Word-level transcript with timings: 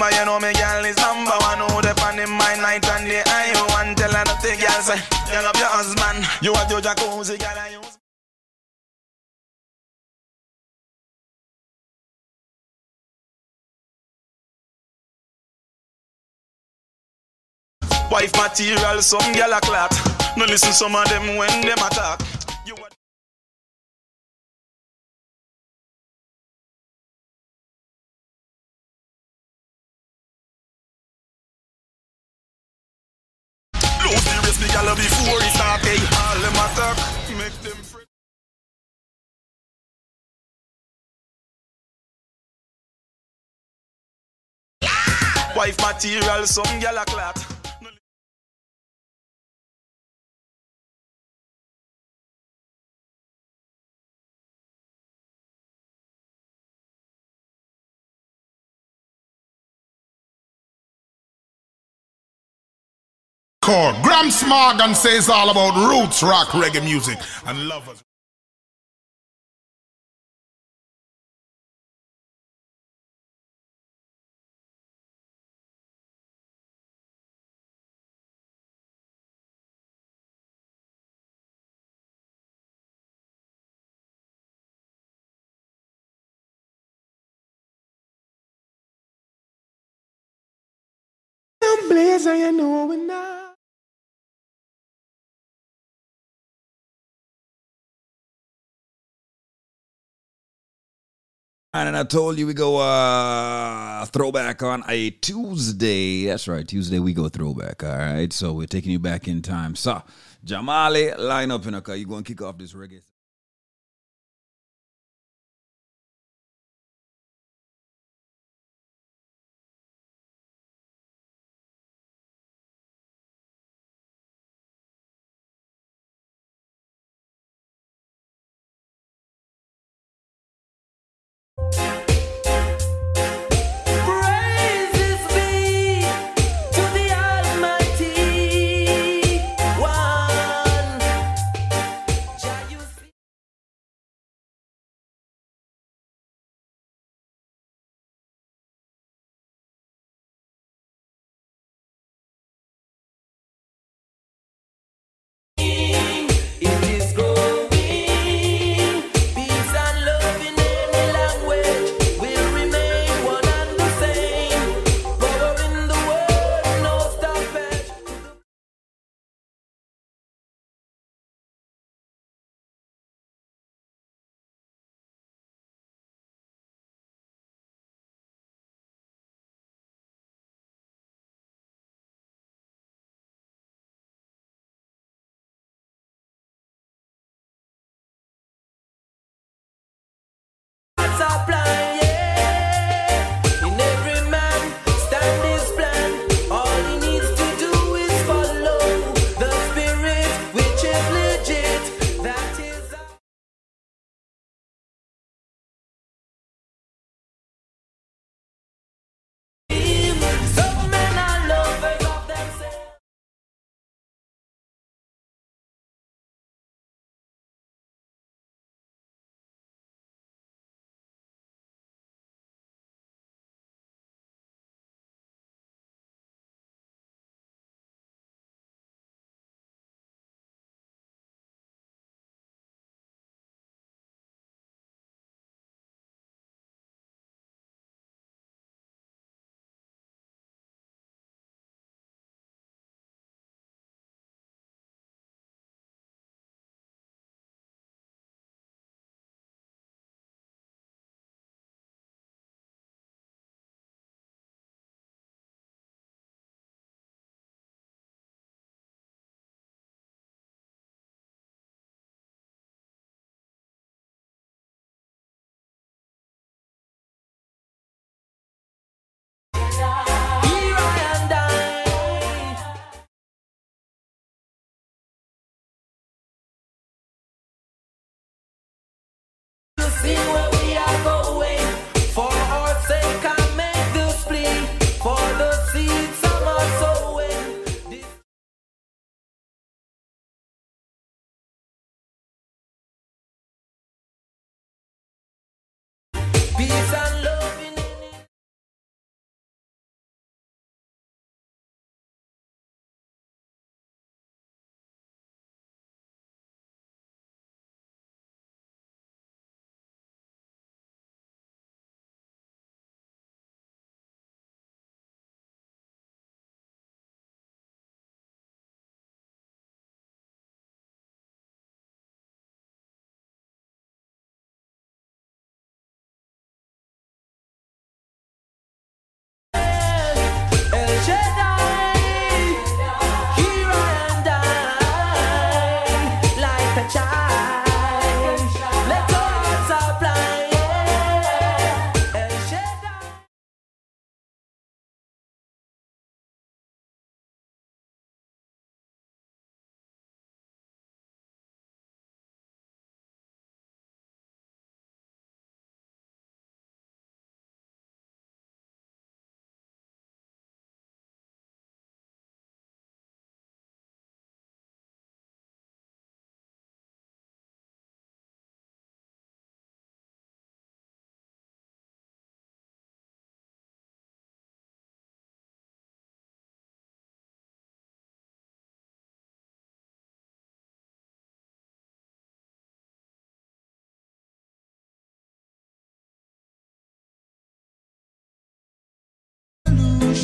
Remember, 0.00 0.16
you 0.18 0.24
know 0.24 0.40
me 0.40 0.52
girl 0.54 0.84
is 0.86 0.96
number 0.96 1.30
one. 1.30 1.58
Who 1.58 1.82
pan 1.92 2.18
in 2.18 2.30
my 2.30 2.56
night 2.56 2.88
and 2.88 3.06
day. 3.06 3.22
I 3.26 3.52
want 3.68 3.98
tell 3.98 4.10
her 4.10 4.24
the 4.24 4.56
girl 4.56 4.80
say, 4.80 4.96
you 5.28 5.42
love 5.44 5.56
your 5.56 5.68
husband. 5.68 6.26
You 6.40 6.52
want 6.54 6.70
your 6.70 6.80
jacuzzi, 6.80 7.38
girl, 7.38 7.58
I 7.58 7.68
use. 7.68 7.98
Wife 18.10 18.34
material, 18.36 19.02
some 19.02 19.20
gyal 19.34 19.54
a 19.54 19.60
clat. 19.60 19.92
No 20.38 20.46
listen 20.46 20.72
some 20.72 20.96
of 20.96 21.06
them 21.10 21.36
when 21.36 21.60
them 21.60 21.76
attack. 21.76 22.20
The 34.10 34.16
race, 34.16 34.58
the 34.58 34.66
gyal 34.66 34.96
before 34.96 35.40
he 35.40 35.50
start. 35.50 35.80
Hey, 35.82 36.00
all 36.18 36.38
them 36.42 36.56
attack, 36.64 36.96
make 37.38 37.56
them 37.62 37.78
fret. 37.82 38.06
Wife 45.56 45.78
material, 45.80 46.46
some 46.46 46.64
gyal 46.80 47.00
a 47.00 47.04
clat. 47.04 47.49
Core. 63.70 63.92
Graham 64.02 64.30
Smargan 64.30 64.96
says 64.96 65.28
all 65.28 65.48
about 65.48 65.76
roots 65.76 66.24
rock 66.24 66.48
reggae 66.48 66.82
music 66.82 67.18
and 67.46 67.68
lovers. 67.68 68.02
Blazer, 91.88 92.36
you 92.36 92.52
know 92.52 92.86
we 92.86 92.96
now. 92.96 93.29
And 101.72 101.96
I 101.96 102.02
told 102.02 102.36
you 102.36 102.48
we 102.48 102.54
go 102.54 102.78
uh 102.78 104.04
throwback 104.06 104.60
on 104.64 104.82
a 104.88 105.10
Tuesday. 105.10 106.26
That's 106.26 106.48
right, 106.48 106.66
Tuesday 106.66 106.98
we 106.98 107.12
go 107.14 107.28
throwback. 107.28 107.84
All 107.84 107.96
right, 107.96 108.32
so 108.32 108.52
we're 108.52 108.66
taking 108.66 108.90
you 108.90 108.98
back 108.98 109.28
in 109.28 109.40
time. 109.40 109.76
So 109.76 110.02
Jamali, 110.44 111.16
line 111.16 111.52
up 111.52 111.64
in 111.66 111.74
a 111.74 111.80
car. 111.80 111.94
You 111.94 112.06
going 112.06 112.24
to 112.24 112.28
kick 112.28 112.42
off 112.42 112.58
this 112.58 112.72
reggae? 112.72 113.02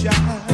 Revolution. 0.07 0.46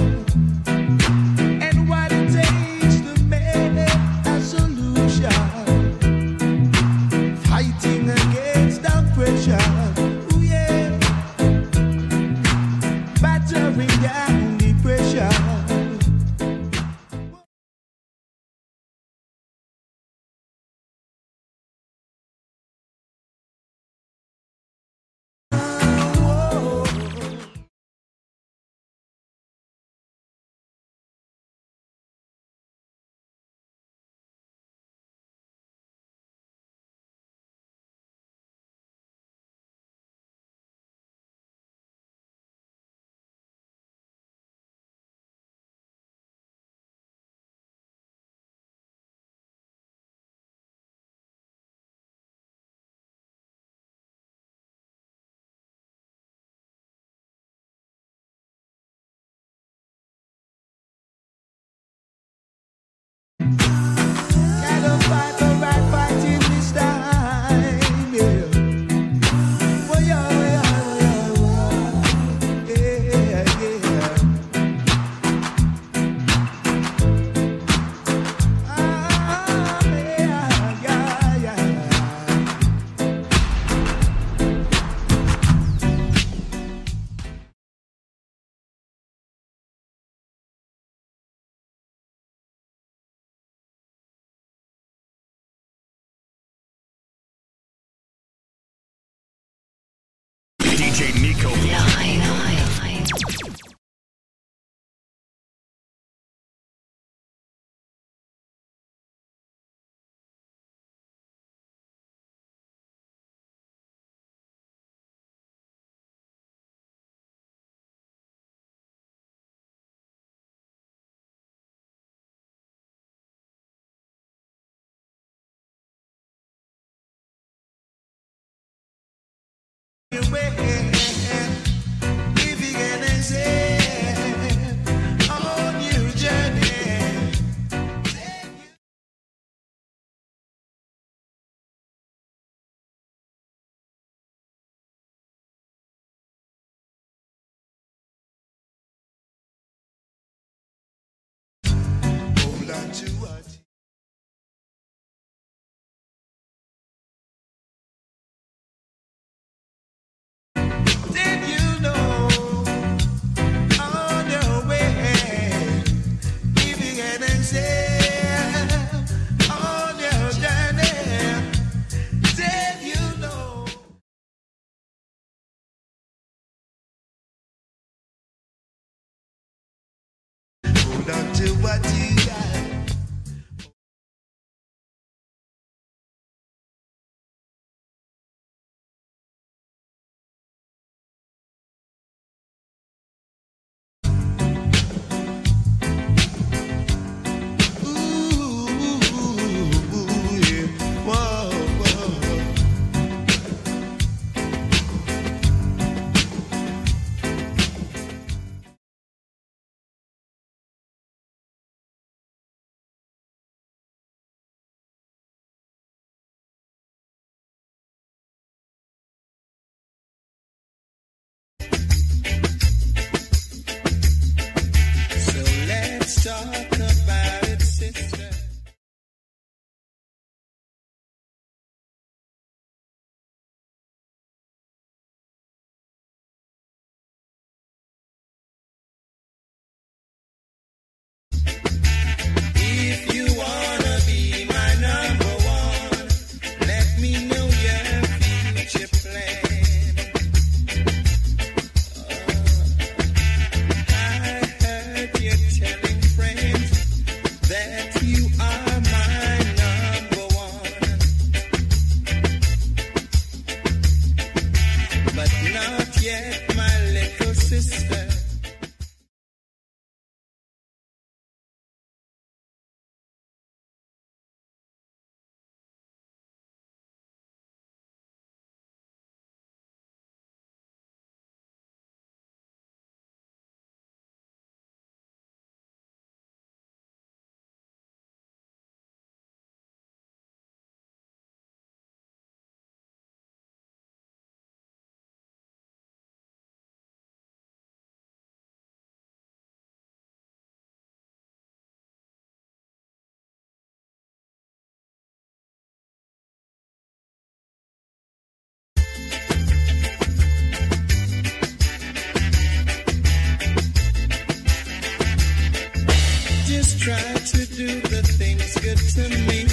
try 316.83 316.97
to 317.15 317.47
do 317.55 317.81
the 317.81 318.03
things 318.03 318.59
good 318.59 318.77
to 318.77 319.09
me. 319.29 319.52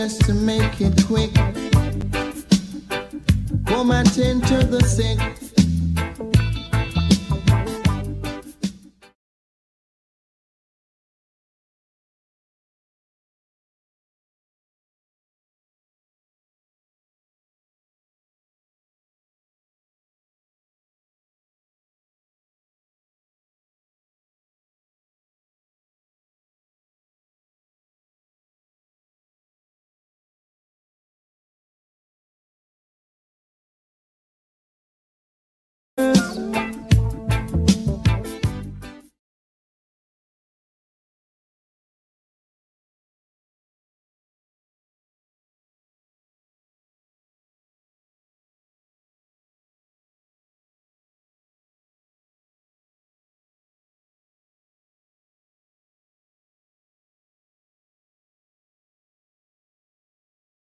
Just 0.00 0.22
to 0.22 0.32
make 0.32 0.69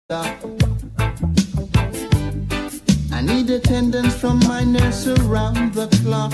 I 0.09 0.37
need 3.23 3.51
attendance 3.51 4.15
from 4.15 4.39
my 4.47 4.63
nurse 4.63 5.09
around 5.09 5.75
the 5.75 5.89
clock. 6.05 6.33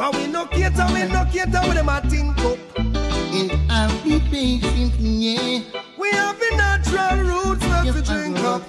For 0.00 0.10
we 0.12 0.28
no 0.28 0.46
cater, 0.46 0.86
we 0.94 1.04
no 1.12 1.26
cater 1.30 1.60
with 1.68 1.74
them 1.74 1.90
a 1.90 2.00
think 2.08 2.38
up. 2.38 2.56
And 2.78 3.52
I'll 3.70 4.02
be 4.02 4.18
patient, 4.30 4.94
yeah. 4.98 5.60
We 5.98 6.10
have 6.12 6.38
the 6.40 6.56
natural 6.56 7.18
roots 7.20 7.62
left 7.66 7.84
Yes, 7.84 7.96
to 7.96 8.02
drink 8.02 8.38
up. 8.38 8.62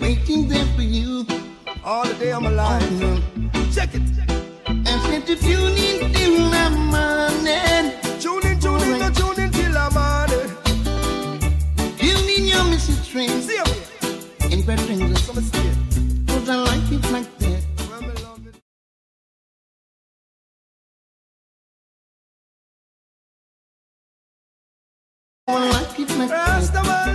Waiting 0.00 0.48
there 0.48 0.66
for 0.74 0.82
you. 0.82 1.24
All 1.84 2.04
the 2.06 2.14
day 2.14 2.32
I'm 2.32 2.44
Oh, 2.44 2.50
no. 2.50 3.20
Check 3.72 3.90
it. 3.94 4.02
I 4.66 4.98
said 5.06 5.26
to 5.28 5.36
tune 5.36 5.76
in 5.76 6.12
till 6.12 6.50
the 6.50 6.70
morning. 6.90 7.92
Tune 8.18 8.50
in, 8.50 8.58
tune 8.58 8.82
in, 8.82 8.98
no 8.98 9.10
tune 9.10 9.44
in 9.44 9.52
till 9.52 9.78
I'm 9.78 9.96
on 9.96 10.28
it. 10.32 10.50
Tune 12.00 12.28
in 12.36 12.46
your 12.46 12.64
Mrs. 12.64 13.08
Train. 13.08 13.30
See. 13.42 13.62
In 14.52 14.62
Bertrand, 14.66 15.16
Some 15.18 15.40
stay. 15.40 15.70
cause 16.26 16.48
I 16.48 16.56
like 16.56 16.90
it 16.90 17.12
like 17.12 17.33
I 25.46 25.68
like 25.68 27.13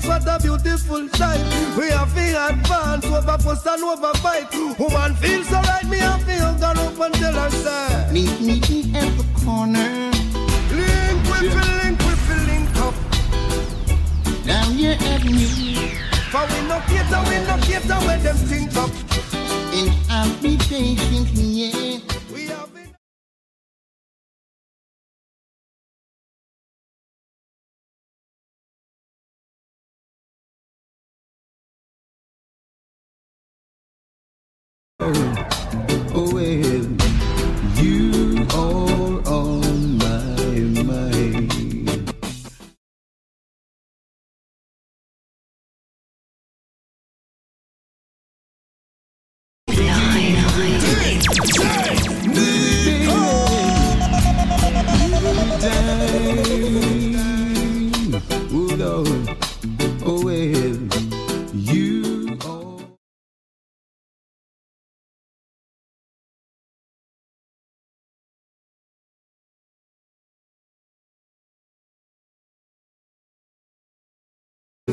dance, 0.00 0.26
what 0.26 0.26
a 0.26 0.42
beautiful 0.42 1.08
sight. 1.10 1.40
We 1.76 1.90
have 1.90 2.14
to 2.14 2.46
advance 2.48 3.04
over 3.06 3.38
post 3.38 3.66
and 3.66 3.82
over 3.82 4.14
fight. 4.18 4.52
Woman 4.78 5.14
feels 5.16 5.48
so 5.48 5.56
right, 5.56 5.86
me 5.88 5.98
have 5.98 6.24
to 6.24 6.32
hug 6.32 6.60
her 6.60 6.82
up 6.82 7.00
and 7.00 7.14
tell 7.14 7.34
her. 7.34 8.12
Meet 8.12 8.40
me 8.40 8.56
at 8.94 9.16
the 9.16 9.24
corner. 9.44 10.10
Link, 10.72 11.26
whippy, 11.26 11.84
link, 11.84 11.98
whippy, 12.00 12.46
link 12.46 12.76
up. 12.76 12.94
Down 14.46 14.78
your 14.78 14.94
avenue. 14.94 15.88
For 16.30 16.46
we 16.46 16.68
no 16.68 16.80
cater, 16.86 17.22
we 17.28 17.36
no 17.46 17.56
cater 17.62 18.00
when 18.06 18.22
them 18.22 18.36
think 18.36 18.76
up. 18.76 18.90
And 19.72 19.90
I'll 20.10 20.42
be 20.42 20.56
patient, 20.58 21.28
yeah. 21.34 22.00
We 22.32 22.46
have 22.48 22.79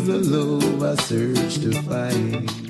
The 0.08 0.20
love 0.20 0.84
I 0.84 0.96
search 1.04 1.56
to 1.56 1.82
find. 1.82 2.67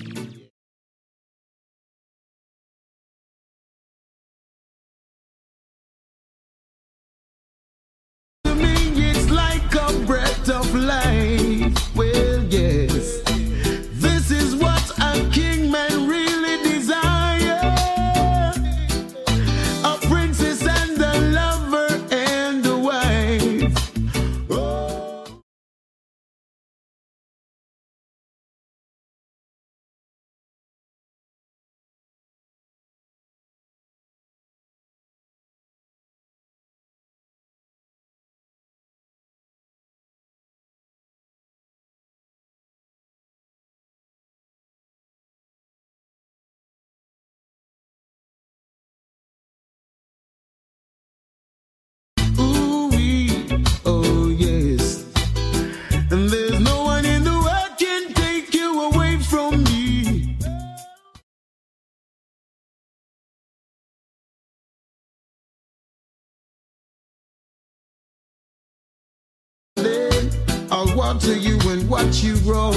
I'll 71.08 71.18
you 71.36 71.58
and 71.70 71.88
watch 71.88 72.22
you 72.22 72.38
grow, 72.42 72.74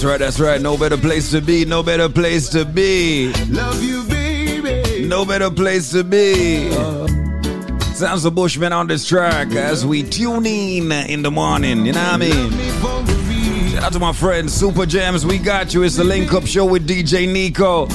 That's 0.00 0.08
right, 0.08 0.18
that's 0.18 0.40
right. 0.40 0.62
No 0.62 0.78
better 0.78 0.96
place 0.96 1.30
to 1.32 1.42
be, 1.42 1.66
no 1.66 1.82
better 1.82 2.08
place 2.08 2.48
to 2.50 2.64
be. 2.64 3.34
Love 3.50 3.84
you, 3.84 4.02
baby. 4.04 5.06
No 5.06 5.26
better 5.26 5.50
place 5.50 5.90
to 5.90 6.02
be. 6.02 6.70
Sounds 7.92 8.22
the 8.22 8.30
Bushman 8.30 8.72
on 8.72 8.86
this 8.86 9.06
track 9.06 9.48
as 9.48 9.84
we 9.84 10.02
tune 10.02 10.46
in 10.46 10.90
in 10.90 11.20
the 11.20 11.30
morning. 11.30 11.84
You 11.84 11.92
know 11.92 12.02
what 12.02 12.14
I 12.14 12.16
mean? 12.16 12.56
Me 12.56 12.70
for 12.70 13.02
the 13.02 13.12
real. 13.28 13.72
Shout 13.72 13.82
out 13.82 13.92
to 13.92 13.98
my 13.98 14.14
friend 14.14 14.50
Super 14.50 14.86
Jams. 14.86 15.26
We 15.26 15.36
got 15.36 15.74
you. 15.74 15.82
It's 15.82 15.96
the 15.96 16.04
link 16.04 16.32
up 16.32 16.46
show 16.46 16.64
with 16.64 16.88
DJ 16.88 17.30
Nico. 17.30 17.86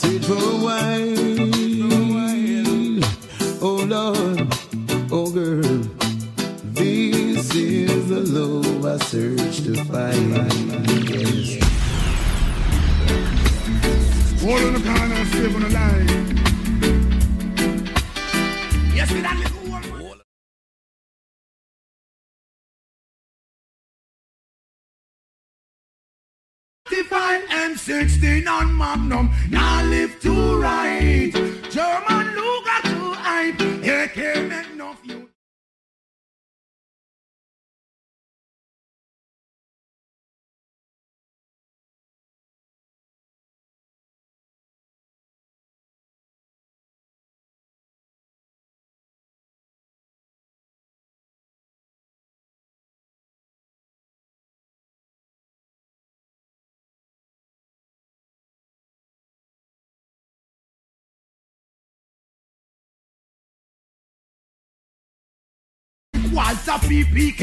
I 0.00 0.08
search 0.08 0.24
for 0.24 0.32
a 0.32 0.36
while. 0.64 1.18
Oh, 3.60 3.84
Lord. 3.84 4.48
Oh, 5.12 5.30
girl. 5.30 5.78
This 6.72 7.54
is 7.54 8.08
the 8.08 8.20
love 8.20 8.86
I 8.86 8.96
search 9.04 9.62
to 9.64 9.74
find. 9.84 10.30
Yes. 11.10 11.60
Hold 14.40 14.62
on 14.62 14.72
the 14.72 14.80
corner 14.80 15.24
save 15.26 15.54
on 15.54 15.62
the 15.62 15.68
line. 15.68 16.09
16 27.90 28.46
on 28.46 28.78
Magnum. 28.78 29.30
Now 29.50 29.82
live 29.82 30.20
to 30.20 30.60
ride. 30.62 30.89
Walther 66.40 66.80
PPK, 66.88 67.42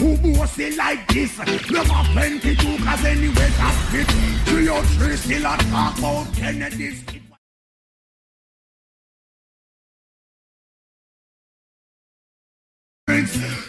who 0.00 0.16
boast 0.16 0.58
it 0.58 0.76
like 0.76 1.06
this. 1.06 1.32
Plenty 1.36 2.56
too, 2.56 2.76
cause 2.84 3.04
anyway 3.04 3.48
that's 3.56 3.78
fit. 3.90 4.06
303 4.50 5.16
still 5.16 5.46
a 5.46 5.56
talk 5.70 5.96
about 5.98 6.34
Kennedy's. 6.34 7.04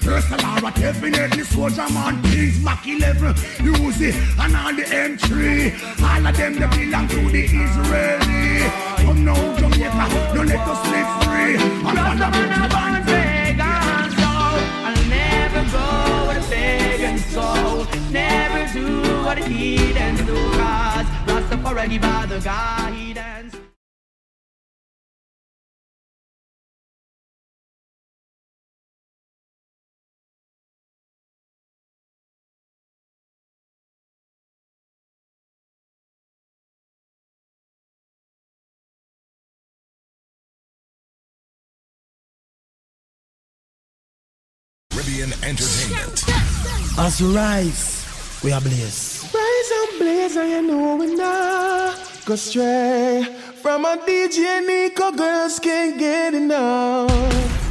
First 0.02 0.32
of 0.32 0.44
all, 0.44 0.72
definitely 0.72 1.44
soldier 1.44 1.88
man 1.94 2.22
Kings 2.24 2.64
Mac 2.64 2.88
11 2.88 3.36
Use 3.64 4.02
it 4.02 4.16
and 4.40 4.56
all 4.56 4.74
the 4.74 4.84
M3 4.84 6.02
All 6.02 6.28
of 6.28 6.38
them 6.38 6.54
they 6.54 6.86
belong 6.86 7.08
to 7.10 7.30
the 7.30 7.44
Israeli 7.44 9.06
Come 9.06 9.26
now 9.26 9.58
Jamaica, 9.58 10.34
don't 10.34 10.48
let 10.48 10.60
us 10.60 10.82
live 10.92 11.24
free 11.24 11.58
I'm 11.86 11.98
on 11.98 12.18
the 12.18 12.93
do 19.36 19.42
what 19.42 19.50
the 19.50 19.56
heathens 19.56 20.22
do. 20.22 20.36
Cause 20.36 21.06
Rastafari 21.28 22.02
by 22.02 22.26
the 22.28 22.40
guidance. 22.40 23.56
Caribbean 44.92 45.34
Entertainment. 45.44 46.24
As 46.98 47.22
we 47.22 47.36
rise, 47.36 48.42
we 48.44 48.52
are 48.52 48.62
blaze. 48.62 49.23
Rise 49.94 50.00
and 50.00 50.00
blaze, 50.00 50.36
and 50.38 50.50
you 50.50 50.62
know 50.62 50.96
we 50.96 51.16
not 51.16 51.98
go 52.26 52.36
stray. 52.36 53.24
From 53.62 53.86
a 53.86 53.98
DJ 53.98 54.66
Nico, 54.66 55.12
girls 55.12 55.60
can't 55.60 55.98
get 55.98 56.34
enough. 56.34 57.63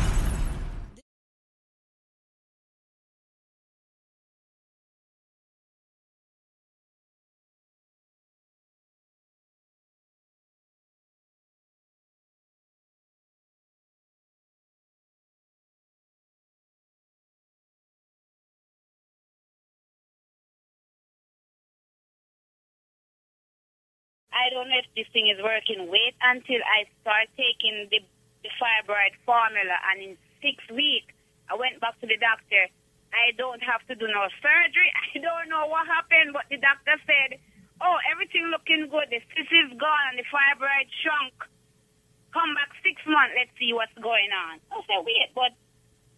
I 24.42 24.50
don't 24.50 24.66
know 24.66 24.82
if 24.82 24.90
this 24.98 25.06
thing 25.14 25.30
is 25.30 25.38
working. 25.38 25.86
Wait 25.86 26.18
until 26.18 26.58
I 26.66 26.90
start 26.98 27.30
taking 27.38 27.86
the, 27.94 28.02
the 28.42 28.50
fibroid 28.58 29.14
formula, 29.22 29.78
and 29.94 30.02
in 30.02 30.12
six 30.42 30.58
weeks, 30.74 31.14
I 31.46 31.54
went 31.54 31.78
back 31.78 31.94
to 32.02 32.10
the 32.10 32.18
doctor. 32.18 32.66
I 33.14 33.30
don't 33.38 33.62
have 33.62 33.86
to 33.86 33.94
do 33.94 34.10
no 34.10 34.26
surgery. 34.42 34.90
I 35.14 35.22
don't 35.22 35.46
know 35.46 35.70
what 35.70 35.86
happened, 35.86 36.34
but 36.34 36.50
the 36.50 36.58
doctor 36.58 36.98
said, 37.06 37.38
"Oh, 37.78 38.02
everything 38.10 38.50
looking 38.50 38.90
good. 38.90 39.14
The 39.14 39.22
cyst 39.30 39.52
is 39.54 39.78
gone, 39.78 40.04
and 40.10 40.18
the 40.18 40.26
fibroid 40.26 40.90
shrunk. 41.06 41.38
Come 42.34 42.58
back 42.58 42.74
six 42.82 42.98
months. 43.06 43.38
Let's 43.38 43.54
see 43.62 43.70
what's 43.70 43.94
going 43.94 44.34
on." 44.34 44.58
I 44.74 44.82
said, 44.90 45.06
"Wait, 45.06 45.30
but 45.38 45.54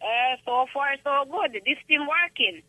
uh, 0.00 0.40
so 0.48 0.64
far 0.72 0.96
so 1.04 1.28
good. 1.28 1.60
This 1.60 1.80
thing 1.84 2.08
working." 2.08 2.64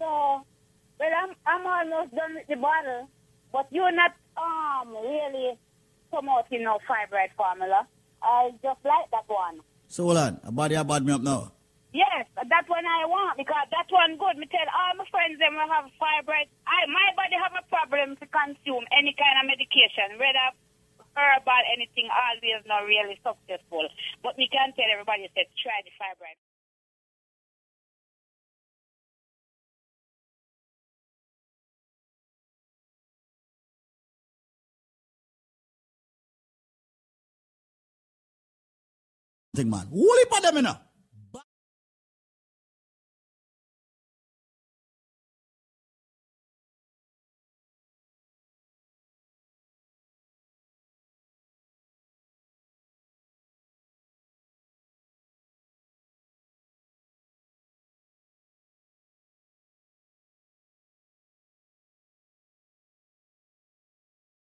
So, 0.00 0.48
well, 0.96 1.12
I'm 1.12 1.36
I'm 1.44 1.64
almost 1.68 2.16
done 2.16 2.40
with 2.40 2.48
the 2.48 2.56
bottle, 2.56 3.12
but 3.52 3.68
you're 3.68 3.92
not 3.92 4.16
um 4.36 4.88
really 4.92 5.58
promoting 6.10 6.62
no 6.64 6.78
fibroid 6.88 7.32
formula. 7.36 7.86
I 8.22 8.50
just 8.62 8.80
like 8.84 9.10
that 9.10 9.26
one. 9.26 9.60
So 9.88 10.04
hold 10.04 10.18
on, 10.18 10.40
a 10.44 10.52
body 10.52 10.74
a 10.74 10.84
bad 10.84 11.04
me 11.04 11.12
up 11.12 11.22
now. 11.22 11.52
Yes, 11.92 12.24
that 12.36 12.64
one 12.72 12.86
I 12.88 13.04
want 13.04 13.36
because 13.36 13.68
that 13.68 13.88
one 13.92 14.16
good. 14.16 14.40
Me 14.40 14.48
tell 14.48 14.64
all 14.72 14.96
my 14.96 15.04
friends 15.12 15.36
them 15.36 15.52
will 15.52 15.68
have 15.68 15.92
fibroid. 16.00 16.48
I 16.64 16.88
my 16.88 17.08
body 17.12 17.36
have 17.36 17.52
a 17.52 17.64
problem 17.68 18.16
to 18.16 18.26
consume 18.32 18.88
any 18.96 19.12
kind 19.12 19.36
of 19.40 19.44
medication, 19.44 20.16
whether 20.16 20.56
herbal 21.12 21.64
anything. 21.76 22.08
Always 22.08 22.64
not 22.64 22.88
really 22.88 23.20
successful. 23.20 23.84
But 24.24 24.40
me 24.40 24.48
can 24.48 24.72
tell 24.72 24.88
everybody 24.88 25.28
say 25.36 25.44
try 25.60 25.84
the 25.84 25.92
fibroid. 26.00 26.40
Thing 39.54 39.70
man, 39.70 39.88
heap 39.92 40.46
of 40.46 40.54
them. 40.54 40.76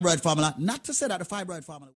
Fibroid 0.03 0.21
formula, 0.21 0.55
not 0.59 0.83
to 0.85 0.93
say 0.93 1.07
that 1.07 1.19
the 1.19 1.25
fibroid 1.25 1.63
formula. 1.65 1.93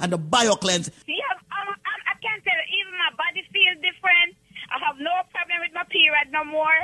And 0.00 0.12
the 0.12 0.18
BioCleanse, 0.18 0.90
Yeah, 1.06 1.34
um, 1.50 1.68
I, 1.74 1.94
I 2.12 2.14
can't 2.22 2.42
tell. 2.44 2.54
you, 2.54 2.66
Even 2.80 2.92
my 2.98 3.10
body 3.16 3.42
feels 3.52 3.76
different. 3.82 4.36
I 4.70 4.78
have 4.86 4.96
no 5.00 5.10
problem 5.32 5.58
with 5.60 5.72
my 5.74 5.84
period 5.90 6.30
no 6.32 6.44
more. 6.44 6.78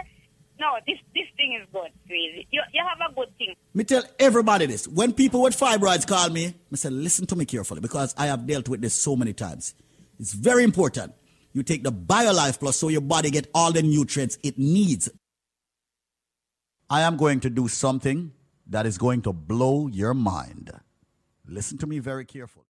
No, 0.58 0.78
this 0.86 0.98
this 1.14 1.26
thing 1.36 1.58
is 1.60 1.66
good, 1.72 1.90
really. 2.08 2.46
You 2.52 2.62
you 2.72 2.82
have 2.86 3.10
a 3.10 3.12
good 3.14 3.36
thing. 3.38 3.54
Me 3.74 3.82
tell 3.84 4.04
everybody 4.20 4.66
this. 4.66 4.86
When 4.86 5.12
people 5.12 5.42
with 5.42 5.58
fibroids 5.58 6.06
call 6.06 6.30
me, 6.30 6.54
I 6.72 6.76
say, 6.76 6.90
listen 6.90 7.26
to 7.26 7.36
me 7.36 7.44
carefully 7.44 7.80
because 7.80 8.14
I 8.16 8.26
have 8.26 8.46
dealt 8.46 8.68
with 8.68 8.80
this 8.80 8.94
so 8.94 9.16
many 9.16 9.32
times. 9.32 9.74
It's 10.20 10.32
very 10.32 10.62
important. 10.62 11.12
You 11.52 11.62
take 11.64 11.82
the 11.82 11.90
BioLife 11.92 12.60
Plus 12.60 12.76
so 12.76 12.88
your 12.88 13.00
body 13.00 13.30
get 13.30 13.48
all 13.54 13.72
the 13.72 13.82
nutrients 13.82 14.38
it 14.44 14.56
needs. 14.58 15.08
I 16.88 17.02
am 17.02 17.16
going 17.16 17.40
to 17.40 17.50
do 17.50 17.66
something 17.66 18.32
that 18.68 18.86
is 18.86 18.96
going 18.96 19.22
to 19.22 19.32
blow 19.32 19.88
your 19.88 20.14
mind. 20.14 20.70
Listen 21.48 21.78
to 21.78 21.86
me 21.86 21.98
very 21.98 22.24
carefully. 22.24 22.66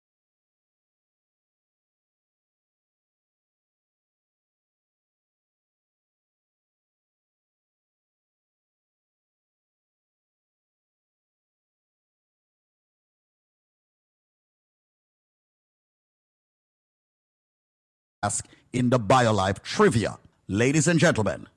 Ask 18.23 18.47
in 18.71 18.89
the 18.89 18.99
BioLife 18.99 19.61
trivia. 19.61 20.17
Ladies 20.47 20.87
and 20.87 20.99
gentlemen, 20.99 21.47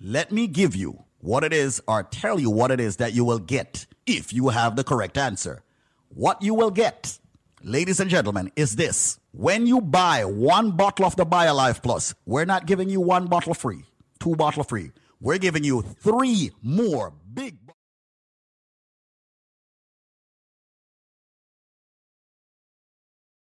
let 0.00 0.32
me 0.32 0.46
give 0.46 0.74
you 0.74 1.04
what 1.20 1.44
it 1.44 1.52
is 1.52 1.82
or 1.86 2.02
tell 2.02 2.40
you 2.40 2.50
what 2.50 2.70
it 2.70 2.80
is 2.80 2.96
that 2.96 3.12
you 3.12 3.24
will 3.24 3.38
get 3.38 3.86
if 4.06 4.32
you 4.32 4.48
have 4.48 4.76
the 4.76 4.84
correct 4.84 5.18
answer. 5.18 5.62
What 6.08 6.42
you 6.42 6.54
will 6.54 6.70
get, 6.70 7.18
ladies 7.62 8.00
and 8.00 8.10
gentlemen, 8.10 8.50
is 8.56 8.76
this. 8.76 9.18
When 9.32 9.66
you 9.66 9.80
buy 9.80 10.24
one 10.24 10.72
bottle 10.72 11.06
of 11.06 11.16
the 11.16 11.26
BioLife 11.26 11.82
Plus, 11.82 12.14
we're 12.24 12.44
not 12.46 12.66
giving 12.66 12.88
you 12.88 13.00
one 13.00 13.26
bottle 13.26 13.54
free, 13.54 13.84
two 14.18 14.36
bottle 14.36 14.64
free. 14.64 14.92
We're 15.20 15.38
giving 15.38 15.64
you 15.64 15.82
three 15.82 16.52
more 16.62 17.12
big 17.32 17.56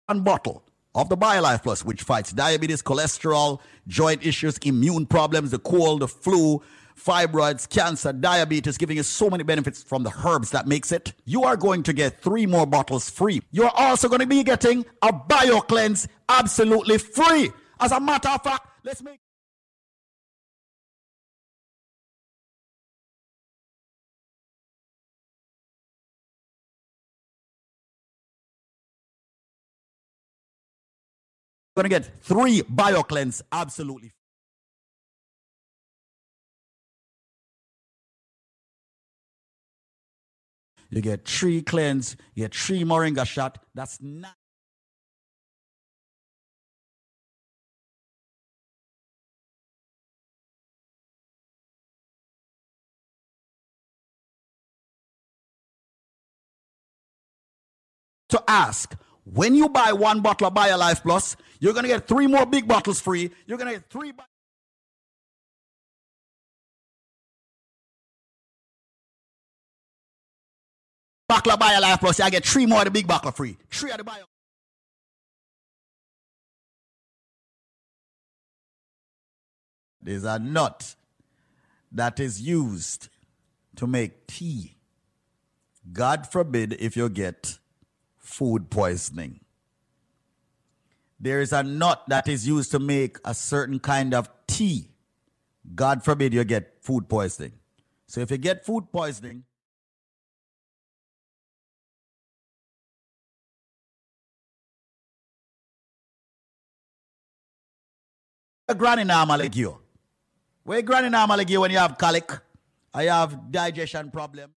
one 0.08 0.22
bottle 0.22 0.64
of 0.96 1.10
the 1.10 1.18
BioLife 1.18 1.64
Plus, 1.64 1.86
which 1.86 2.04
fights 2.04 2.32
diabetes, 2.32 2.82
cholesterol, 2.82 3.60
joint 3.88 4.26
issues, 4.26 4.58
immune 4.60 5.06
problems, 5.06 5.52
the 5.52 5.60
cold, 5.60 6.02
the 6.02 6.08
flu, 6.08 6.62
fibroids, 7.00 7.68
cancer, 7.70 8.12
diabetes, 8.12 8.78
giving 8.78 8.98
you 8.98 9.04
so 9.04 9.30
many 9.30 9.44
benefits 9.44 9.82
from 9.82 10.04
the 10.04 10.12
herbs 10.26 10.52
that 10.52 10.68
makes 10.68 10.92
it. 10.92 11.14
You 11.26 11.44
are 11.44 11.56
going 11.56 11.84
to 11.84 11.94
get 11.94 12.22
three 12.22 12.46
more 12.46 12.66
bottles 12.66 13.10
free. 13.10 13.42
You're 13.52 13.72
also 13.74 14.10
going 14.10 14.22
to 14.22 14.28
be 14.28 14.44
getting 14.44 14.86
a 15.02 15.14
BioCleanse 15.14 16.08
absolutely 16.28 16.98
free. 16.98 17.52
As 17.80 17.92
a 17.92 18.00
matter 18.00 18.30
of 18.30 18.44
fact, 18.44 18.68
let's 18.84 19.02
make 19.02 19.20
gonna 31.80 31.88
get 31.88 32.22
three 32.22 32.62
BioCleanse 32.64 33.42
absolutely. 33.54 34.12
You 40.90 41.02
get 41.02 41.26
three 41.26 41.62
cleanse, 41.62 42.18
you 42.34 42.44
get 42.44 42.54
three 42.54 42.84
moringa 42.84 43.26
shot. 43.26 43.64
That's 43.74 44.02
not. 44.02 44.36
To 58.30 58.44
ask 58.48 58.96
when 59.34 59.56
you 59.56 59.70
buy 59.70 59.94
one 59.94 60.22
bottle 60.22 60.48
of 60.48 60.54
BioLife 60.54 61.02
Plus, 61.02 61.36
you're 61.60 61.74
gonna 61.74 61.88
get 61.88 62.08
three 62.08 62.28
more 62.28 62.46
big 62.46 62.68
bottles 62.68 63.00
free. 63.00 63.32
You're 63.46 63.58
gonna 63.58 63.74
get 63.74 63.90
three. 63.90 64.14
Bottle 71.28 71.52
of 71.52 71.60
BioLife 71.60 72.00
Plus, 72.00 72.20
I 72.20 72.30
get 72.30 72.46
three 72.46 72.66
more 72.66 72.80
of 72.80 72.86
the 72.86 72.92
big 72.92 73.08
bottle 73.08 73.32
free. 73.32 73.58
Three 73.70 73.92
of 73.92 73.98
the 73.98 74.04
Bio. 74.04 74.24
There's 80.02 80.24
a 80.24 80.40
nut 80.40 80.96
that 81.92 82.20
is 82.20 82.42
used 82.42 83.10
to 83.76 83.86
make 83.86 84.28
tea. 84.28 84.78
God 85.92 86.28
forbid 86.28 86.74
if 86.80 86.96
you 86.96 87.10
get 87.10 87.60
food 88.20 88.70
poisoning. 88.70 89.40
There 91.20 91.42
is 91.42 91.52
a 91.52 91.64
nut 91.64 92.04
that 92.08 92.28
is 92.28 92.48
used 92.48 92.72
to 92.72 92.80
make 92.80 93.18
a 93.26 93.34
certain 93.34 93.80
kind 93.80 94.14
of 94.14 94.30
tea. 94.48 94.90
God 95.76 96.04
forbid 96.04 96.34
you 96.34 96.44
get 96.44 96.78
food 96.82 97.10
poisoning. 97.10 97.54
So 98.08 98.22
if 98.22 98.32
you 98.32 98.38
get 98.38 98.66
food 98.66 98.92
poisoning, 98.92 99.44
a 108.68 108.76
granny 108.76 109.04
normally 109.04 109.50
give 109.50 109.58
you. 109.58 109.78
Where 110.64 110.82
granny 110.82 111.10
normally 111.10 111.44
give 111.46 111.54
you 111.54 111.62
when 111.62 111.72
you 111.72 111.80
have 111.80 111.98
colic, 111.98 112.32
you 112.96 113.10
have 113.10 113.52
digestion 113.52 114.10
problem. 114.12 114.52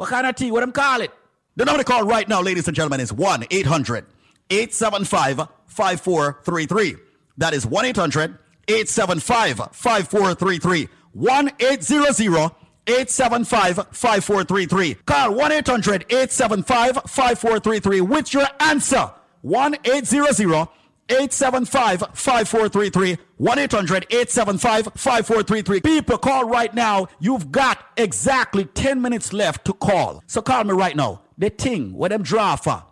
What 0.00 0.08
kind 0.08 0.26
of 0.26 0.34
tea? 0.34 0.50
What 0.50 0.60
them 0.60 0.72
call 0.72 1.02
it? 1.02 1.10
The 1.56 1.66
number 1.66 1.82
to 1.82 1.84
call 1.84 2.04
right 2.04 2.26
now, 2.26 2.40
ladies 2.40 2.66
and 2.66 2.74
gentlemen, 2.74 3.00
is 3.00 3.12
1 3.12 3.44
800 3.50 4.06
875 4.48 5.46
5433. 5.66 6.96
That 7.36 7.52
is 7.52 7.66
1 7.66 7.84
800 7.84 8.38
875 8.66 9.58
5433. 9.72 10.88
1 11.12 11.50
800 11.60 12.50
875 12.86 13.76
5433. 13.92 14.94
Call 15.04 15.34
1 15.34 15.52
800 15.52 16.06
875 16.08 16.94
5433 17.06 18.00
with 18.00 18.32
your 18.32 18.46
answer. 18.58 19.12
1 19.42 19.76
800 19.84 20.68
875 21.10 22.00
5433 22.14 23.18
1 23.40 23.58
800 23.58 24.06
875 24.10 24.92
5433. 24.96 25.80
People, 25.80 26.18
call 26.18 26.44
right 26.44 26.74
now. 26.74 27.08
You've 27.20 27.50
got 27.50 27.82
exactly 27.96 28.66
10 28.66 29.00
minutes 29.00 29.32
left 29.32 29.64
to 29.64 29.72
call. 29.72 30.22
So 30.26 30.42
call 30.42 30.64
me 30.64 30.74
right 30.74 30.94
now. 30.94 31.22
The 31.38 31.48
thing, 31.48 31.94
where 31.94 32.10
them 32.10 32.22
draw 32.22 32.56
for, 32.56 32.84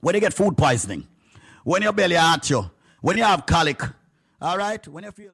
when 0.00 0.14
they 0.14 0.20
get 0.20 0.32
food 0.32 0.56
poisoning, 0.56 1.06
when 1.64 1.82
your 1.82 1.92
belly 1.92 2.16
hurt 2.16 2.48
you, 2.48 2.70
when 3.02 3.18
you 3.18 3.24
have 3.24 3.44
colic, 3.44 3.82
all 4.40 4.56
right, 4.56 4.88
when 4.88 5.04
you 5.04 5.10
feel. 5.10 5.32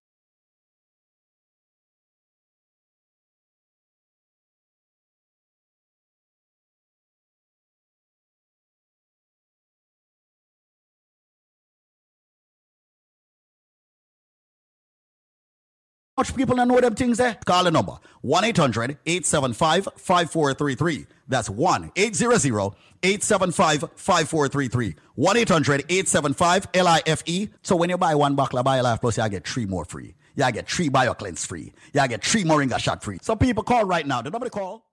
Much 16.21 16.37
people 16.37 16.55
don't 16.55 16.69
know 16.69 16.79
them 16.79 16.95
things 16.95 17.17
there? 17.17 17.39
Call 17.47 17.65
the 17.65 17.71
number 17.71 17.97
1 18.21 18.45
800 18.45 18.99
875 19.07 19.89
5433. 19.97 21.07
That's 21.29 21.49
1 21.49 21.93
800 21.97 22.75
875 23.03 23.85
5433. 23.97 24.97
1 25.15 25.37
800 25.39 25.81
875 25.89 26.67
LIFE. 26.75 27.49
So 27.63 27.75
when 27.75 27.89
you 27.89 27.97
buy 27.97 28.15
one 28.15 28.35
bottle 28.35 28.59
of 28.59 28.67
BioLife 28.67 29.01
Plus, 29.01 29.17
you 29.17 29.27
get 29.31 29.49
three 29.49 29.65
more 29.65 29.87
free. 29.87 30.15
You 30.37 30.53
get 30.53 30.69
three 30.69 30.91
BioCleanse 30.91 31.47
free. 31.47 31.73
You 31.95 32.07
get 32.07 32.23
three 32.23 32.45
Moringa 32.45 32.79
shot 32.79 33.03
free. 33.03 33.19
So 33.23 33.35
people 33.35 33.63
call 33.63 33.87
right 33.87 34.07
now. 34.07 34.21
The 34.21 34.29
number 34.29 34.45
to 34.45 34.51
call 34.51 34.90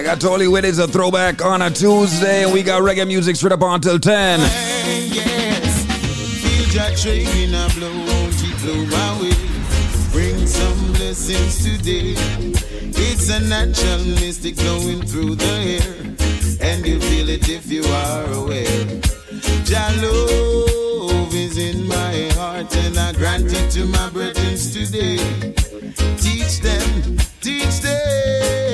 I 0.00 0.02
got 0.02 0.18
Tolly 0.18 0.48
with 0.48 0.64
it's 0.64 0.78
a 0.78 0.88
throwback 0.88 1.44
on 1.44 1.60
a 1.60 1.68
Tuesday, 1.68 2.44
and 2.44 2.54
we 2.54 2.62
got 2.62 2.80
reggae 2.80 3.06
music 3.06 3.36
straight 3.36 3.52
up 3.52 3.60
until 3.60 3.98
10. 3.98 4.40
yes. 4.40 5.84
Feel 6.40 6.64
Jah 6.72 6.96
train 6.96 7.26
in 7.36 7.54
a 7.54 7.68
blow, 7.74 7.92
won't 7.92 8.34
it 8.42 8.56
blow 8.62 8.82
my 8.86 9.20
way? 9.20 9.36
Bring 10.10 10.46
some 10.46 10.92
blessings 10.94 11.62
today. 11.62 12.14
It's 12.16 13.28
a 13.28 13.40
natural 13.40 14.02
mystic 14.22 14.56
flowing 14.56 15.02
through 15.02 15.34
the 15.34 15.44
air, 15.44 16.16
and 16.62 16.86
you 16.86 16.98
feel 16.98 17.28
it 17.28 17.46
if 17.50 17.70
you 17.70 17.84
are 17.84 18.24
aware. 18.32 18.86
Jah 19.64 19.92
love 20.00 21.34
is 21.34 21.58
in 21.58 21.86
my 21.86 22.30
heart, 22.36 22.74
and 22.74 22.98
I 22.98 23.12
grant 23.12 23.52
it 23.52 23.70
to 23.72 23.84
my 23.84 24.08
brethren 24.08 24.56
today. 24.56 25.18
Teach 26.16 26.60
them, 26.60 27.18
teach 27.42 27.80
them 27.80 28.69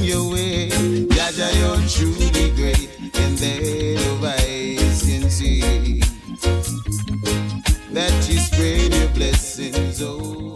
your 0.00 0.30
way. 0.30 0.68
You're 1.54 1.88
truly 1.88 2.50
great, 2.54 2.90
and 3.14 3.38
can 5.00 5.30
see 5.30 6.00
that 7.92 8.28
you 8.28 8.38
spread 8.38 8.94
your 8.94 9.08
blessings. 9.08 10.00
Oh. 10.02 10.51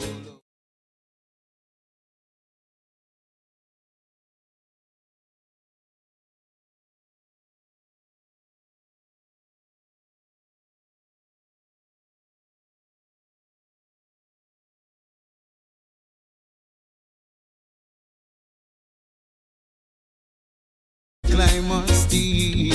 I 21.57 21.61
must 21.61 22.13
eat. 22.13 22.75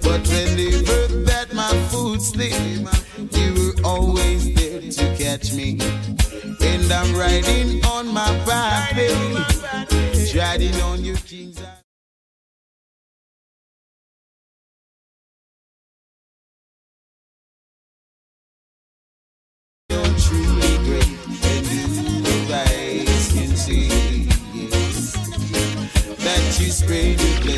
But 0.00 0.22
when 0.28 0.56
they 0.56 0.70
birth 0.84 1.26
that 1.26 1.52
my 1.52 1.72
food 1.90 2.22
slipped, 2.22 2.56
you 3.36 3.54
were 3.54 3.82
always 3.84 4.54
there 4.54 4.80
to 4.80 5.16
catch 5.16 5.52
me. 5.52 5.80
And 6.60 6.92
I'm 6.92 7.16
riding 7.16 7.84
on 7.84 8.06
my 8.06 8.30
baby, 8.94 10.38
riding 10.38 10.80
on 10.82 11.04
your 11.04 11.16
king's. 11.16 11.60
spread 26.76 27.18
your 27.20 27.55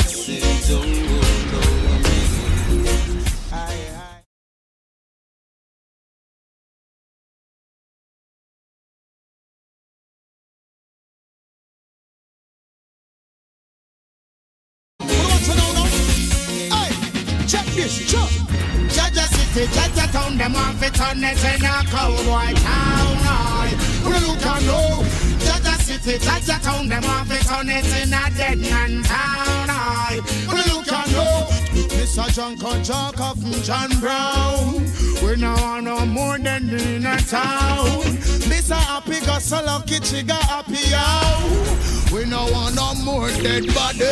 Town, 20.29 20.37
them 20.37 20.53
want 20.53 20.77
fi 20.77 20.89
turn 20.91 21.25
it 21.25 21.43
in 21.43 21.65
a 21.65 21.85
cowboy 21.89 22.53
town. 22.61 23.17
Aye. 23.25 23.73
You 24.05 24.37
can 24.37 24.67
know? 24.67 25.03
Jah 25.39 25.61
Jah 25.63 25.79
City, 25.81 26.19
Jah 26.19 26.39
Jah 26.45 26.59
Town, 26.59 26.87
them 26.89 27.03
want 27.03 27.29
fi 27.29 27.39
turn 27.39 27.69
it 27.71 27.87
in 28.03 28.13
a 28.13 28.37
dead 28.37 28.59
man 28.59 29.03
town. 29.05 29.71
Aye. 29.71 30.21
You 30.43 30.83
can 30.83 31.13
know? 31.13 31.47
Mr. 31.97 32.29
John 32.35 32.57
Kajaka 32.59 33.41
from 33.41 33.63
John 33.63 34.01
Brown. 34.01 35.08
We 35.29 35.37
no 35.37 35.53
want 35.61 35.85
no 35.85 36.07
more 36.07 36.39
than 36.39 36.71
in 36.71 37.05
a 37.05 37.19
town. 37.19 37.85
Mr. 38.49 38.73
Happy 38.73 39.21
got 39.27 39.43
so 39.43 39.63
lucky, 39.63 40.01
she 40.01 40.23
got 40.23 40.43
happy 40.43 40.95
out. 40.95 41.69
We 42.11 42.25
no 42.25 42.49
want 42.51 42.77
no 42.77 42.95
more 43.05 43.29
dead 43.29 43.67
body. 43.75 44.09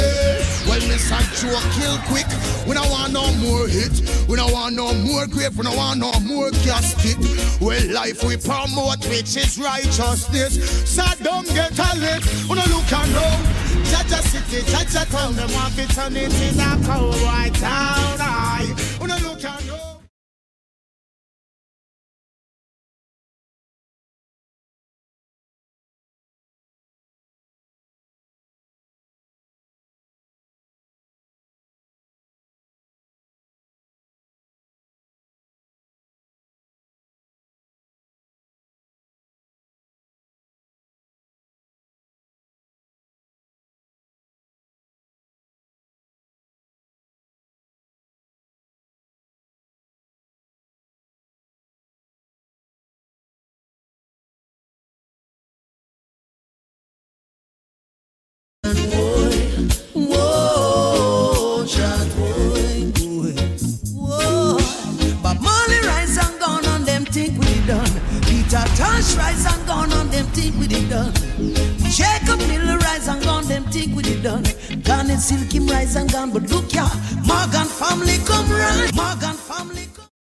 Well, 0.69 0.85
Mr. 0.85 1.17
Joe 1.41 1.57
kill 1.73 1.97
quick. 2.13 2.29
We 2.69 2.75
no 2.75 2.83
want 2.91 3.15
no 3.15 3.33
more 3.37 3.67
hit. 3.67 3.97
We 4.29 4.37
no 4.37 4.47
want 4.49 4.75
no 4.77 4.93
more 4.93 5.27
grave. 5.27 5.57
We 5.57 5.65
no 5.65 5.75
want 5.75 6.01
no 6.01 6.13
more 6.21 6.51
casket. 6.51 7.17
Well, 7.63 7.81
life 7.95 8.23
we 8.23 8.37
promote, 8.37 9.01
which 9.09 9.39
is 9.41 9.59
righteousness. 9.59 10.61
So 10.85 11.03
don't 11.23 11.49
get 11.49 11.79
a 11.79 11.97
lit. 11.97 12.21
We 12.45 12.57
no 12.57 12.65
look 12.69 12.93
and 12.93 13.13
know. 13.17 13.33
Jah 13.89 14.05
Jah 14.05 14.21
City, 14.21 14.71
Jah 14.71 14.85
Jah 14.85 15.07
Town, 15.07 15.35
them 15.35 15.51
want 15.55 15.75
to 15.77 15.89
turn 15.89 16.15
it 16.15 16.35
in 16.43 16.61
a 16.61 16.77
cowboy 16.85 17.49
town. 17.57 18.21
Aye. 18.21 18.69
We 19.01 19.07
no 19.07 19.17
look 19.17 19.43
and 19.43 19.67
know. 19.67 19.76
Tosh 69.07 69.17
rise 69.17 69.47
and 69.47 69.67
gone 69.67 69.93
on 69.93 70.09
them 70.11 70.27
think 70.27 70.57
we 70.57 70.67
it 70.67 70.89
done. 70.91 71.13
Jacob 71.91 72.39
Miller 72.49 72.79
rise 72.79 73.07
and 73.09 73.23
gone 73.23 73.45
them 73.45 73.65
think 73.65 73.95
we 73.95 74.03
it 74.03 74.23
done. 74.23 74.43
Gone 74.43 74.75
and 74.75 74.85
Garnet 74.85 75.19
Silkim 75.19 75.69
rise 75.71 75.97
and 75.97 76.11
gone, 76.11 76.33
but 76.33 76.43
look 76.51 76.73
ya, 76.73 76.89
Morgan 77.25 77.67
family 77.67 78.19
come 78.27 78.51
right. 78.51 78.91
Morgan 78.95 79.37
family 79.37 79.87
come. 79.95 80.16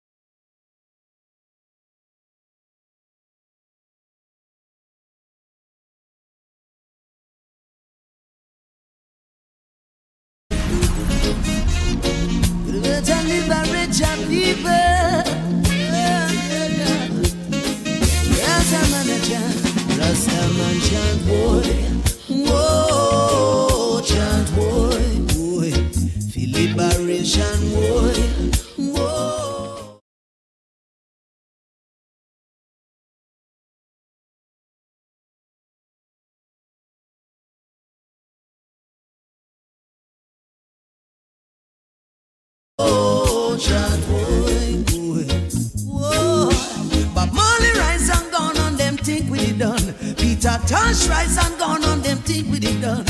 Tosh 50.68 51.08
rise 51.08 51.38
and 51.38 51.60
gone 51.60 51.86
on 51.86 52.02
them 52.02 52.18
think 52.18 52.48
we 52.50 52.58
it 52.58 52.82
done. 52.82 53.06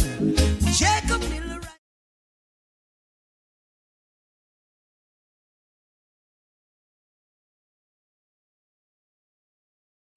Jacob 0.76 1.22
Miller 1.32 1.62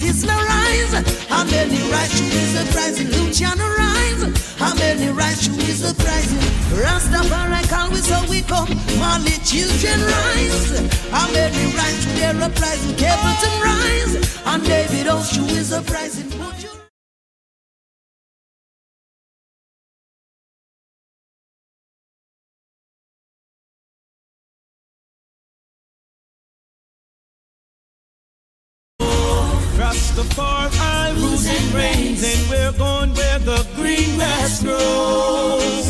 Isla 0.01 0.35
rise, 0.35 0.93
how 1.29 1.45
many 1.45 1.79
rise 1.93 2.11
to 2.19 2.25
is 2.25 2.55
the 2.55 2.73
prize 2.73 2.99
in 2.99 3.07
rise, 3.07 4.57
how 4.57 4.75
many 4.75 5.09
rise 5.13 5.47
to 5.47 5.53
is 5.71 5.81
the 5.83 5.95
prize 6.03 6.33
in 6.33 6.41
Rastafari 6.75 7.91
we 7.93 7.99
so 7.99 8.21
we 8.29 8.43
come, 8.43 8.69
Marley 8.99 9.39
children 9.47 10.01
rise, 10.01 10.91
how 11.11 11.31
many 11.31 11.73
rise 11.77 12.05
to 12.05 12.11
their 12.19 12.35
prize 12.51 12.85
in 12.85 12.97
Capleton 12.97 13.63
rise, 13.63 14.15
and 14.45 14.65
David 14.65 15.07
Oshu 15.07 15.49
is 15.51 15.71
the 15.71 15.83
prize 15.83 16.19
in 16.19 16.78
Buju. 30.39 30.79
Rastafari 30.79 31.17
rules 31.17 31.47
and 31.47 31.75
reigns, 31.75 32.23
and 32.23 32.51
we're 32.51 32.73
going 32.73 33.13
where 33.15 33.39
the 33.41 33.67
green 33.77 34.17
grass 34.17 34.63
grows. 34.63 35.87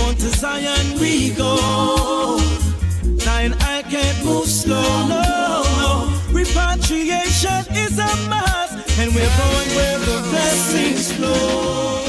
On 0.00 0.14
to 0.14 0.28
Zion 0.38 0.98
we 1.00 1.30
go. 1.30 2.38
Zion, 3.18 3.54
I 3.60 3.82
can't 3.82 4.24
move 4.24 4.46
slow, 4.46 5.06
no, 5.08 5.22
no. 5.80 6.18
Repatriation 6.32 7.64
is 7.74 7.98
a 7.98 8.12
must, 8.28 8.98
and 8.98 9.14
we're 9.14 9.36
going 9.42 9.68
where 9.76 9.98
the 9.98 10.18
blessings 10.30 11.12
flow. 11.12 12.04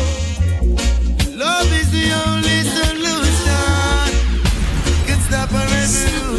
Love 1.36 1.72
is 1.74 1.90
the 1.92 2.08
only 2.28 2.60
solution. 2.78 4.08
Can 5.08 5.20
stop 5.22 5.52
a 5.52 5.54
revolution. 5.54 6.31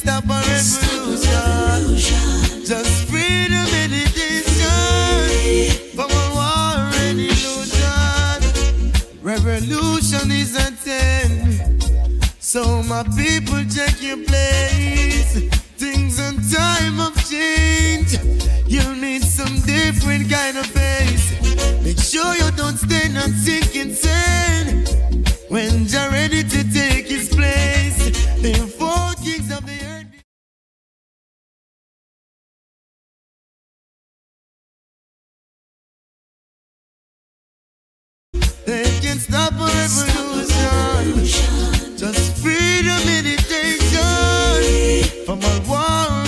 Stop 0.00 0.24
a 0.24 0.40
revolution. 0.48 1.60
Just 2.64 3.08
freedom 3.10 3.66
meditation. 3.76 4.66
From 5.94 6.10
a 6.10 6.26
war 6.36 6.78
and 7.04 7.20
illusion. 7.20 8.38
Revolution 9.22 10.30
is 10.30 10.56
a 10.56 10.70
ten. 10.84 11.78
So 12.38 12.82
my 12.82 13.02
people 13.16 13.62
check 13.76 14.00
your 14.00 14.20
place. 14.24 15.32
Things 15.76 16.18
and 16.18 16.38
time 16.50 16.98
of 17.00 17.14
change. 17.28 18.16
You'll 18.66 18.96
need 18.96 19.22
some 19.22 19.60
different 19.60 20.30
kind 20.30 20.56
of 20.56 20.66
face. 20.66 21.26
Make 21.84 21.98
sure 21.98 22.34
you 22.36 22.50
don't 22.56 22.78
stand 22.78 23.18
and 23.18 23.34
sink 23.34 23.76
insane. 23.76 24.84
When 25.50 25.86
you're 25.86 26.10
ready 26.12 26.44
to 26.44 26.72
take 26.72 27.08
his 27.08 27.28
place, 27.28 27.98
the 28.40 28.54
four 28.78 29.14
kings 29.20 29.50
of 29.50 29.66
the 29.66 29.78
earth. 29.82 30.06
They 38.64 39.00
can 39.00 39.18
stop 39.18 39.54
a 39.54 39.66
revolution. 39.66 40.86
Just 41.96 42.36
freedom 42.40 43.04
meditation. 43.04 43.50
them 45.26 46.19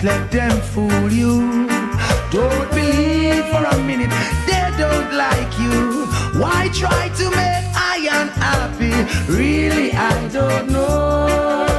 Don't 0.00 0.12
let 0.12 0.30
them 0.30 0.60
fool 0.62 1.12
you. 1.12 1.66
Don't 2.30 2.70
believe 2.70 3.44
for 3.50 3.64
a 3.64 3.78
minute 3.84 4.08
they 4.46 4.72
don't 4.78 5.12
like 5.12 5.58
you. 5.58 6.06
Why 6.40 6.70
try 6.72 7.10
to 7.16 7.24
make 7.30 7.66
I 7.76 8.08
unhappy? 8.10 8.94
Really, 9.30 9.92
I 9.92 10.28
don't 10.28 10.70
know. 10.70 11.69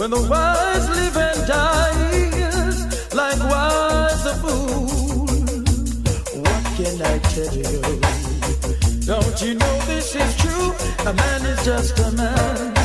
When 0.00 0.10
the 0.12 0.22
wise 0.30 0.88
live 0.88 1.14
and 1.14 1.46
dies, 1.46 3.14
likewise 3.14 4.24
the 4.24 4.34
fool. 4.40 5.26
What 6.40 6.64
can 6.78 7.02
I 7.02 7.18
tell 7.28 7.54
you? 7.54 7.82
Don't 9.04 9.42
you 9.42 9.54
know 9.56 9.80
this 9.84 10.14
is 10.16 10.36
true? 10.38 10.72
A 11.06 11.12
man 11.12 11.44
is 11.44 11.62
just 11.66 11.98
a 11.98 12.12
man. 12.12 12.79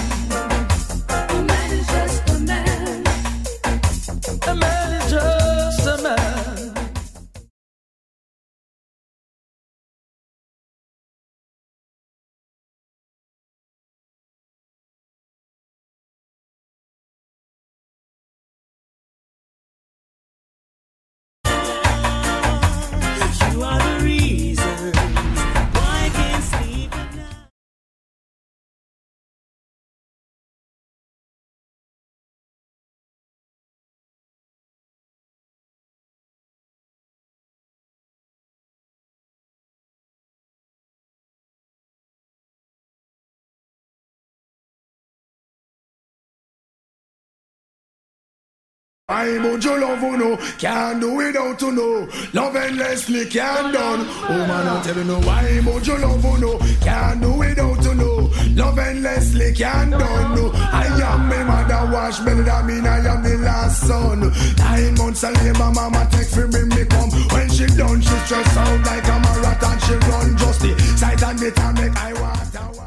I'm 49.07 49.37
Mojo 49.43 49.79
love 49.79 50.01
you 50.01 50.17
know, 50.17 50.35
can't 50.57 50.99
do 50.99 51.13
without 51.13 51.59
to 51.59 51.71
know. 51.71 52.09
Love 52.33 52.55
endlessly 52.55 53.27
can't 53.27 53.71
done. 53.71 53.99
Oh 54.01 54.47
man, 54.47 54.67
I'm 54.67 54.81
telling 54.81 55.05
you 55.05 55.27
why 55.27 55.43
Mojo 55.61 56.01
love 56.01 56.25
you 56.25 56.37
know, 56.39 56.57
can't 56.81 57.21
do 57.21 57.33
without 57.33 57.83
to 57.83 57.93
know. 57.93 58.31
Love 58.55 58.79
endlessly 58.79 59.53
can't 59.53 59.91
done. 59.91 60.35
No. 60.35 60.51
I 60.55 60.87
am 60.87 61.29
my 61.29 61.43
mother 61.43 61.93
wash 61.93 62.17
belly, 62.21 62.41
that 62.45 62.65
mean 62.65 62.87
I 62.87 62.97
am 62.97 63.21
the 63.21 63.37
last 63.37 63.85
son. 63.85 64.21
Nine 64.57 64.95
months 64.95 65.23
of 65.23 65.33
labor, 65.35 65.71
mama 65.71 66.07
take 66.09 66.27
for 66.27 66.47
bring 66.47 66.69
me 66.69 66.85
come. 66.85 67.11
When 67.29 67.47
she 67.51 67.67
done, 67.77 68.01
she 68.01 68.07
stress 68.25 68.57
out 68.57 68.85
like 68.87 69.05
a 69.05 69.19
marathon. 69.19 69.79
She 69.81 69.93
run 70.09 70.35
just 70.35 70.61
the 70.61 70.79
sight 70.97 71.21
and 71.21 71.37
the 71.37 71.51
time 71.51 71.75
make 71.75 71.95
I 71.95 72.13
want. 72.13 72.84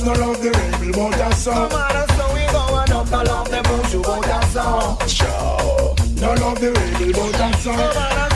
The 0.00 0.10
love 0.20 0.42
the 0.42 0.50
rebel 0.50 1.06
about 1.06 1.12
that 1.18 1.34
song. 1.34 1.70
so 1.70 2.34
we 2.34 2.44
go 2.52 2.66
going 2.66 2.92
up 2.92 3.06
the 3.06 3.24
love 3.24 3.48
the 3.48 3.62
bush 3.62 3.94
about 3.94 4.24
that 4.24 4.44
song. 4.52 4.98
Sure. 5.08 5.94
No 6.20 6.34
love 6.34 6.60
the 6.60 6.72
rebel 6.72 7.10
about 7.10 7.32
that 7.38 7.54
song. 7.60 7.78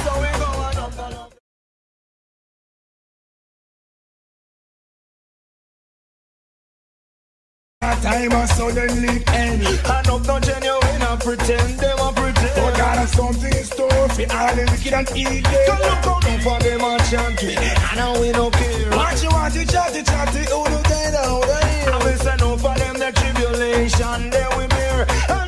so 0.05 0.13
we 0.23 0.31
going 0.39 0.79
up 0.79 0.93
the 0.93 1.03
love 1.17 1.33
time 8.03 8.33
I 8.33 8.47
suddenly 8.47 9.25
end. 9.27 9.63
And 9.67 10.09
up 10.09 10.23
the 10.23 10.41
genuine 10.41 11.03
and 11.03 11.21
pretend 11.21 11.81
them 11.81 11.99
a 11.99 12.13
pretend. 12.13 12.55
But 12.57 12.77
God 12.79 13.09
something 13.09 13.53
in 13.53 13.65
store 13.65 13.88
for 14.19 14.35
all 14.35 14.55
the 14.55 14.65
wicked 14.71 14.93
and 14.93 15.11
evil. 15.17 15.51
Come 15.67 15.81
look 15.81 16.07
out 16.07 16.23
now 16.25 16.39
for 16.43 16.59
them 16.59 16.81
and 16.81 17.05
chant 17.07 17.43
me. 17.43 17.55
I 17.57 17.95
know 17.97 18.21
we 18.21 18.33
don't 18.33 18.53
care. 18.53 18.91
What 18.91 19.23
you 19.23 19.29
want 19.31 19.55
to 19.55 19.65
chatty 19.65 20.03
chatty, 20.03 20.41
who 20.51 20.65
do 20.67 20.79
they 20.91 21.11
know? 21.15 21.43
I 21.47 22.01
will 22.03 22.19
send 22.19 22.43
out 22.43 22.61
for 22.61 22.75
them 22.75 22.99
the 22.99 23.13
tribulation. 23.13 24.31
They 24.31 24.47
will 24.57 24.69
bear. 24.69 25.07
And 25.31 25.48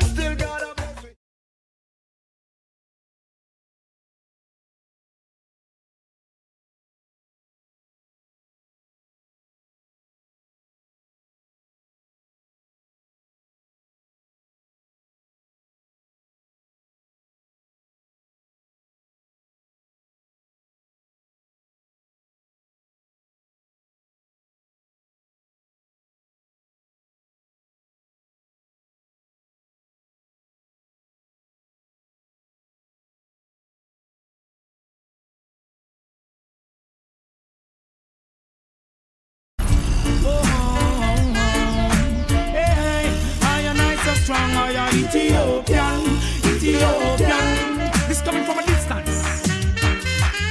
Ethiopian, 45.13 46.01
Ethiopian. 46.45 47.77
This 48.07 48.21
coming 48.21 48.45
from 48.45 48.59
a 48.59 48.65
distance. 48.65 49.43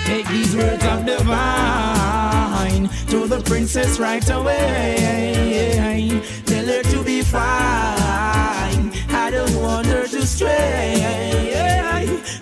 Take 0.05 0.29
these 0.29 0.55
words 0.55 0.85
of 0.85 1.07
divine 1.07 2.91
to 3.09 3.27
the 3.27 3.41
princess 3.47 3.99
right 3.99 4.29
away. 4.29 6.21
Tell 6.45 6.67
her 6.67 6.83
to 6.83 7.03
be 7.03 7.23
fine. 7.23 8.93
I 9.09 9.31
don't 9.31 9.63
want 9.63 9.87
her 9.87 10.07
to 10.07 10.27
stray. 10.27 10.93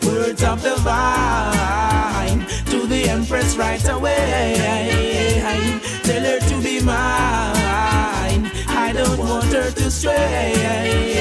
Words 0.04 0.42
of 0.42 0.60
divine 0.60 2.44
to 2.66 2.84
the 2.88 3.08
empress 3.08 3.56
right 3.56 3.88
away. 3.90 4.56
Tell 6.02 6.22
her 6.22 6.40
to 6.40 6.60
be 6.64 6.80
mine. 6.80 8.50
I 8.66 8.92
don't 8.92 9.18
want 9.20 9.52
her 9.52 9.70
to 9.70 9.88
stray. 9.88 11.17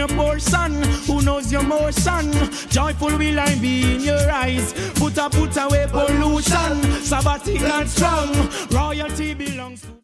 Your 0.00 0.08
portion, 0.08 0.82
who 1.04 1.20
knows 1.20 1.52
your 1.52 1.62
motion? 1.62 2.32
Joyful 2.70 3.18
will 3.18 3.38
I 3.38 3.54
be 3.56 3.96
in 3.96 4.00
your 4.00 4.30
eyes. 4.30 4.72
Put 4.94 5.18
a 5.18 5.28
put 5.28 5.54
away 5.58 5.86
pollution. 5.90 6.80
Sabbatic 7.04 7.60
and 7.60 7.86
strong. 7.86 8.32
Royalty 8.70 9.34
belongs 9.34 9.82
to. 9.82 9.99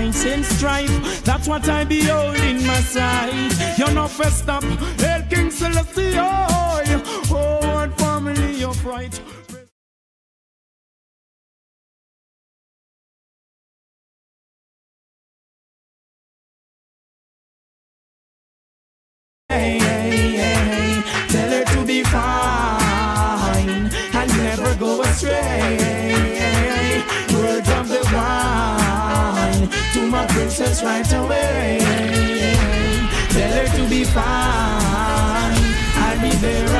The 0.00 0.32
and 0.32 0.44
strife. 0.46 1.24
That's 1.24 1.46
what 1.46 1.68
I 1.68 1.84
behold 1.84 2.34
in 2.36 2.66
my 2.66 2.80
sight. 2.80 3.76
You're 3.76 3.92
not 3.92 4.10
first 4.10 4.48
up. 4.48 4.64
Hail 4.98 5.22
King 5.28 5.50
Selassie. 5.50 6.14
Oh, 6.16 6.80
what 7.28 7.98
family 7.98 8.54
you're 8.54 8.72
hey, 19.50 19.79
princess 30.50 30.82
right 30.82 31.12
away. 31.12 31.78
Tell 33.30 33.52
her 33.52 33.76
to 33.76 33.88
be 33.88 34.02
fine. 34.02 34.24
I'll 36.02 36.20
be 36.20 36.30
there 36.38 36.79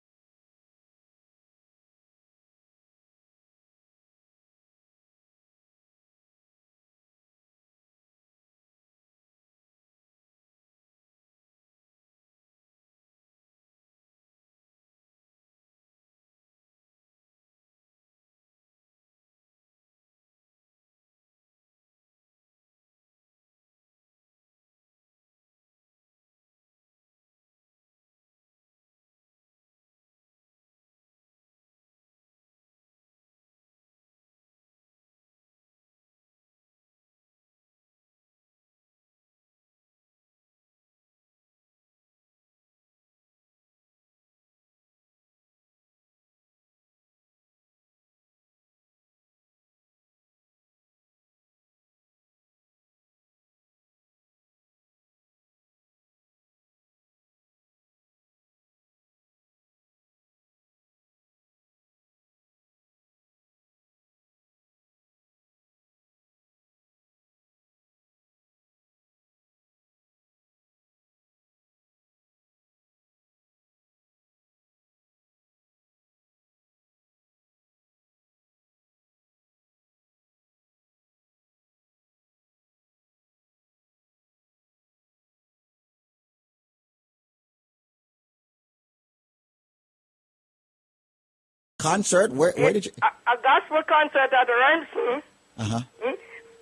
Concert? 91.79 92.31
Where, 92.31 92.53
where 92.57 92.73
did 92.73 92.85
you? 92.85 92.91
A, 93.01 93.07
a 93.07 93.35
gospel 93.41 93.81
concert 93.87 94.29
at 94.35 94.47
Remsen. 94.47 95.23
Uh 95.57 95.63
huh. 95.63 95.79
Hmm? 96.03 96.15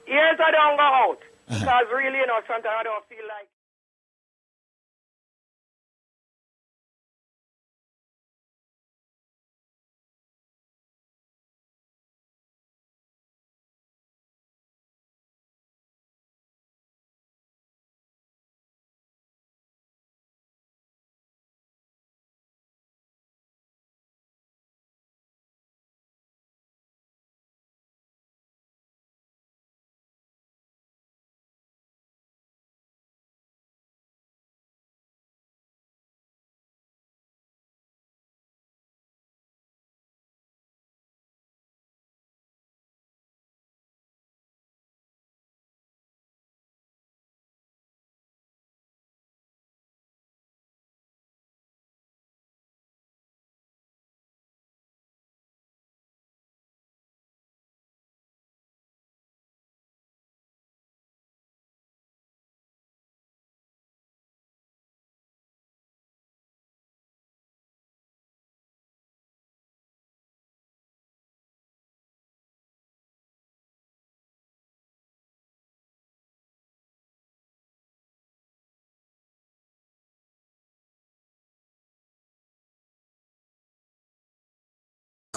Years 0.08 0.38
I 0.40 0.52
don't 0.54 0.78
go 0.78 0.88
out. 0.88 1.20
Uh-huh. 1.50 1.60
Because 1.60 1.86
really, 1.92 2.20
you 2.22 2.28
know, 2.28 2.40
sometimes 2.48 2.78
I 2.80 2.84
don't 2.84 3.04
feel 3.10 3.26
like. 3.28 3.50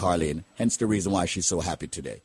Carlene. 0.00 0.44
Hence 0.56 0.76
the 0.78 0.86
reason 0.86 1.12
why 1.12 1.26
she's 1.26 1.46
so 1.46 1.60
happy 1.60 1.86
today. 1.86 2.22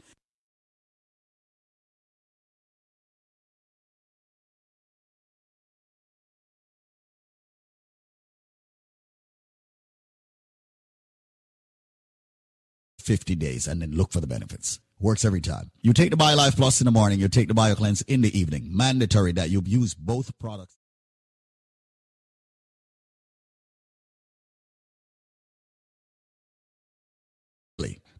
Fifty 12.99 13.35
days 13.35 13.67
and 13.67 13.83
then 13.83 13.91
look 13.91 14.11
for 14.11 14.19
the 14.19 14.25
benefits. 14.25 14.79
Works 14.99 15.25
every 15.25 15.41
time. 15.41 15.69
You 15.83 15.93
take 15.93 16.09
the 16.09 16.17
BioLife 16.17 16.55
Plus 16.55 16.81
in 16.81 16.85
the 16.85 16.91
morning, 16.91 17.19
you 17.19 17.27
take 17.27 17.49
the 17.49 17.53
BioCleanse 17.53 18.03
in 18.07 18.21
the 18.21 18.35
evening. 18.35 18.75
Mandatory 18.75 19.31
that 19.33 19.51
you 19.51 19.61
use 19.63 19.93
both 19.93 20.31
products. 20.39 20.75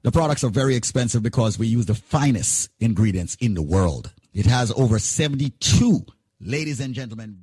The 0.06 0.12
products 0.12 0.44
are 0.44 0.52
very 0.52 0.76
expensive 0.76 1.24
because 1.24 1.58
we 1.58 1.66
use 1.66 1.88
the 1.88 1.96
finest 1.96 2.70
ingredients 2.80 3.36
in 3.42 3.56
the 3.56 3.64
world. 3.64 4.14
It 4.36 4.46
has 4.46 4.72
over 4.74 5.00
72, 5.00 6.06
ladies 6.40 6.80
and 6.80 6.94
gentlemen. 6.94 7.40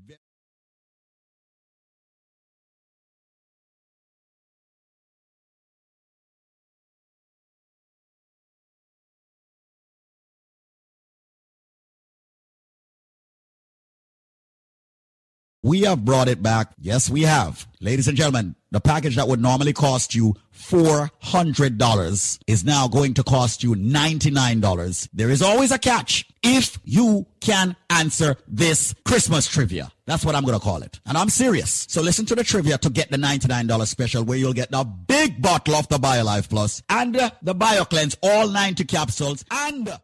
We 15.65 15.83
have 15.83 16.05
brought 16.05 16.27
it 16.29 16.43
back. 16.43 16.73
Yes, 16.81 17.09
we 17.09 17.23
have. 17.23 17.69
Ladies 17.81 18.09
and 18.09 18.17
gentlemen, 18.17 18.57
the 18.73 18.81
package 18.81 19.15
that 19.15 19.29
would 19.29 19.41
normally 19.41 19.73
cost 19.73 20.13
you 20.13 20.35
$400 20.53 22.39
is 22.49 22.65
now 22.65 22.89
going 22.89 23.15
to 23.15 23.23
cost 23.23 23.63
you 23.63 23.75
$99. 23.75 25.09
There 25.13 25.31
is 25.31 25.41
always 25.41 25.71
a 25.71 25.79
catch 25.79 26.27
if 26.43 26.81
you 26.85 27.27
can 27.41 27.77
answer 27.91 28.37
this 28.49 28.93
Christmas 29.05 29.47
trivia. 29.47 29.93
That's 30.07 30.25
what 30.25 30.35
I'm 30.35 30.43
going 30.45 30.59
to 30.59 30.65
call 30.65 30.83
it. 30.83 30.99
And 31.07 31.17
I'm 31.17 31.29
serious. 31.29 31.87
So 31.89 32.03
listen 32.03 32.27
to 32.27 32.35
the 32.35 32.43
trivia 32.43 32.77
to 32.79 32.91
get 32.91 33.13
the 33.13 33.17
$99 33.17 33.87
special 33.87 34.25
where 34.25 34.39
you'll 34.39 34.53
get 34.53 34.73
the 34.73 34.83
big 34.83 35.41
bottle 35.41 35.77
of 35.77 35.87
the 35.89 35.99
BioLife 35.99 36.49
Plus 36.49 36.83
and 36.89 37.15
the 37.15 37.55
BioCleanse, 37.55 38.17
all 38.21 38.49
90 38.49 38.85
capsules 38.85 39.45
and 39.51 39.97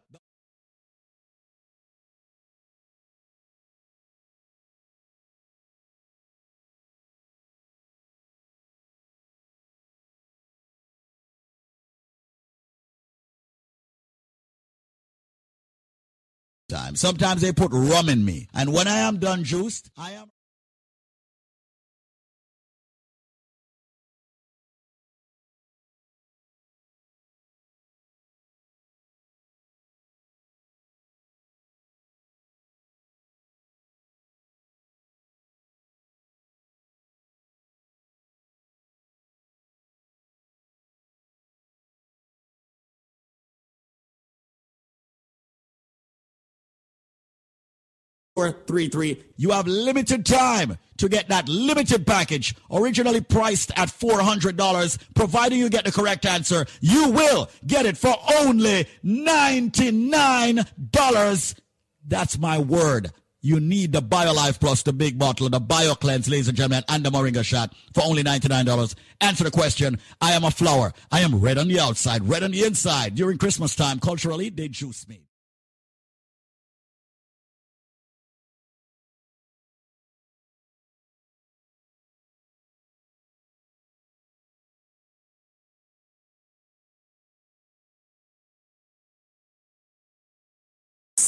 time. 16.89 16.95
Sometimes 16.95 17.41
they 17.41 17.51
put 17.51 17.71
rum 17.71 18.09
in 18.09 18.25
me. 18.25 18.47
And 18.53 18.73
when 18.73 18.87
I 18.87 18.99
am 18.99 19.19
done 19.19 19.43
juiced, 19.43 19.91
I 19.97 20.11
am. 20.11 20.31
Four 48.39 48.51
three 48.67 48.87
three. 48.87 49.21
You 49.35 49.49
have 49.51 49.67
limited 49.67 50.25
time 50.25 50.77
to 50.95 51.09
get 51.09 51.27
that 51.27 51.49
limited 51.49 52.07
package, 52.07 52.55
originally 52.71 53.19
priced 53.19 53.77
at 53.77 53.89
four 53.89 54.21
hundred 54.21 54.55
dollars. 54.55 54.97
Providing 55.13 55.59
you 55.59 55.69
get 55.69 55.83
the 55.83 55.91
correct 55.91 56.25
answer, 56.25 56.65
you 56.79 57.09
will 57.09 57.49
get 57.67 57.85
it 57.85 57.97
for 57.97 58.15
only 58.39 58.87
ninety 59.03 59.91
nine 59.91 60.61
dollars. 60.89 61.53
That's 62.07 62.39
my 62.39 62.59
word. 62.59 63.11
You 63.41 63.59
need 63.59 63.91
the 63.91 64.01
BioLife 64.01 64.57
Plus, 64.61 64.83
the 64.83 64.93
big 64.93 65.19
bottle, 65.19 65.49
the 65.49 65.59
BioCleanse, 65.59 66.29
ladies 66.29 66.47
and 66.47 66.55
gentlemen, 66.55 66.85
and 66.87 67.03
the 67.03 67.09
Moringa 67.09 67.43
shot 67.43 67.75
for 67.93 68.03
only 68.03 68.23
$99. 68.23 68.95
Answer 69.19 69.43
the 69.43 69.51
question. 69.51 69.99
I 70.21 70.31
am 70.31 70.45
a 70.45 70.51
flower. 70.51 70.93
I 71.11 71.21
am 71.21 71.39
red 71.41 71.57
on 71.57 71.67
the 71.67 71.79
outside, 71.79 72.27
red 72.27 72.43
on 72.43 72.51
the 72.51 72.63
inside. 72.63 73.15
During 73.15 73.37
Christmas 73.37 73.75
time, 73.75 73.99
culturally, 73.99 74.49
they 74.49 74.69
juice 74.69 75.07
me. 75.09 75.28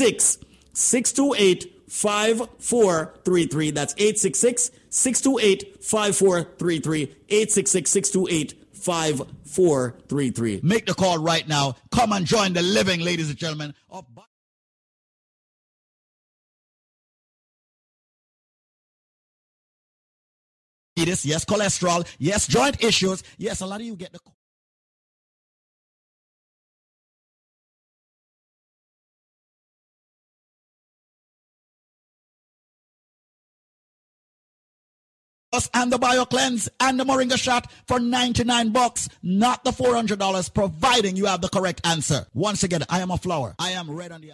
866 0.02 0.38
628 0.74 1.84
5433. 1.88 3.72
That's 3.72 3.94
866 3.98 4.72
628 4.90 5.84
5433. 5.84 7.02
866 7.30 7.90
628 7.92 8.66
5433. 8.74 10.62
Make 10.64 10.86
the 10.88 10.94
call 10.96 11.20
right 11.20 11.48
now. 11.48 11.76
Come 11.92 12.14
and 12.14 12.26
join 12.26 12.54
the 12.54 12.64
living, 12.64 13.02
ladies 13.02 13.30
and 13.30 13.38
gentlemen. 13.38 13.76
Of- 13.90 14.06
yes, 20.96 21.46
cholesterol, 21.46 22.08
yes, 22.20 22.48
joint 22.48 22.84
issues. 22.84 23.24
Yes, 23.38 23.62
a 23.62 23.66
lot 23.66 23.80
of 23.80 23.86
you 23.86 23.96
get 23.96 24.12
the. 24.14 24.20
And 35.74 35.92
the 35.92 36.00
BioCleanse 36.00 36.70
and 36.80 36.98
the 36.98 37.04
Moringa 37.04 37.38
shot 37.38 37.70
for 37.86 38.00
99 38.00 38.70
bucks, 38.70 39.10
not 39.22 39.66
the 39.66 39.72
$400, 39.72 40.54
providing 40.54 41.18
you 41.18 41.26
have 41.26 41.42
the 41.42 41.50
correct 41.50 41.82
answer. 41.86 42.26
Once 42.34 42.64
again, 42.64 42.84
I 42.90 43.02
am 43.02 43.12
a 43.12 43.18
flower. 43.18 43.54
I 43.60 43.72
am 43.72 43.92
red 43.92 44.14
on 44.14 44.22
the 44.22 44.32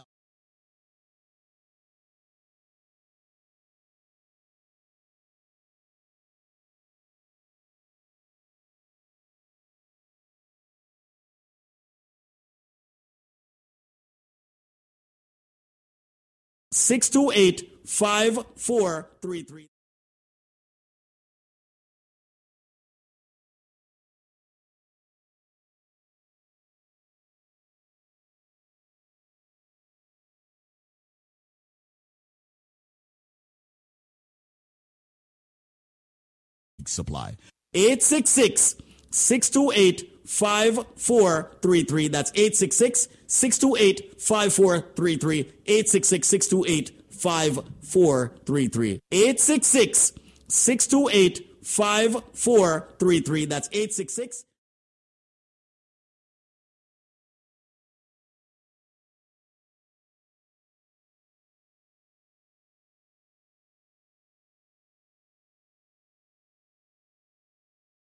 Six 16.74 17.10
two 17.10 17.32
eight 17.34 17.80
five 17.88 18.38
four 18.56 19.10
three 19.22 19.42
three. 19.42 19.68
Supply. 36.92 37.36
866 37.74 38.76
628 39.12 40.18
5433. 40.26 42.08
That's 42.10 42.32
866 42.32 43.08
628 43.28 44.22
5433. 44.22 45.40
866 45.66 46.28
628 46.28 47.04
5433. 47.12 49.02
866 49.12 50.14
628 50.50 51.48
5433. 51.64 53.46
That's 53.46 53.68
866 53.72 54.46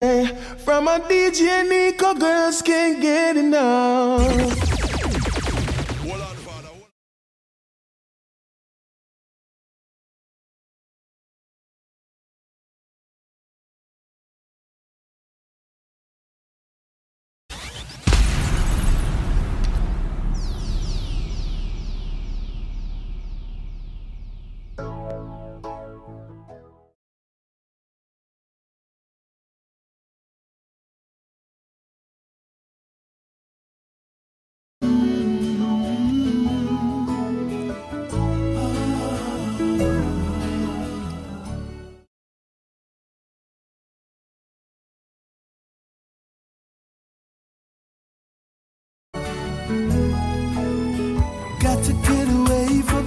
Eh, 0.04 0.26
from 0.56 0.88
a 0.88 0.98
DJ 0.98 1.62
Nico, 1.68 2.12
girls 2.14 2.60
can't 2.60 3.00
get 3.00 3.36
enough. 3.36 4.81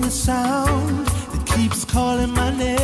The 0.06 0.12
sound 0.12 1.08
that 1.08 1.47
keeps 1.47 1.84
calling 1.84 2.30
my 2.30 2.56
name. 2.56 2.74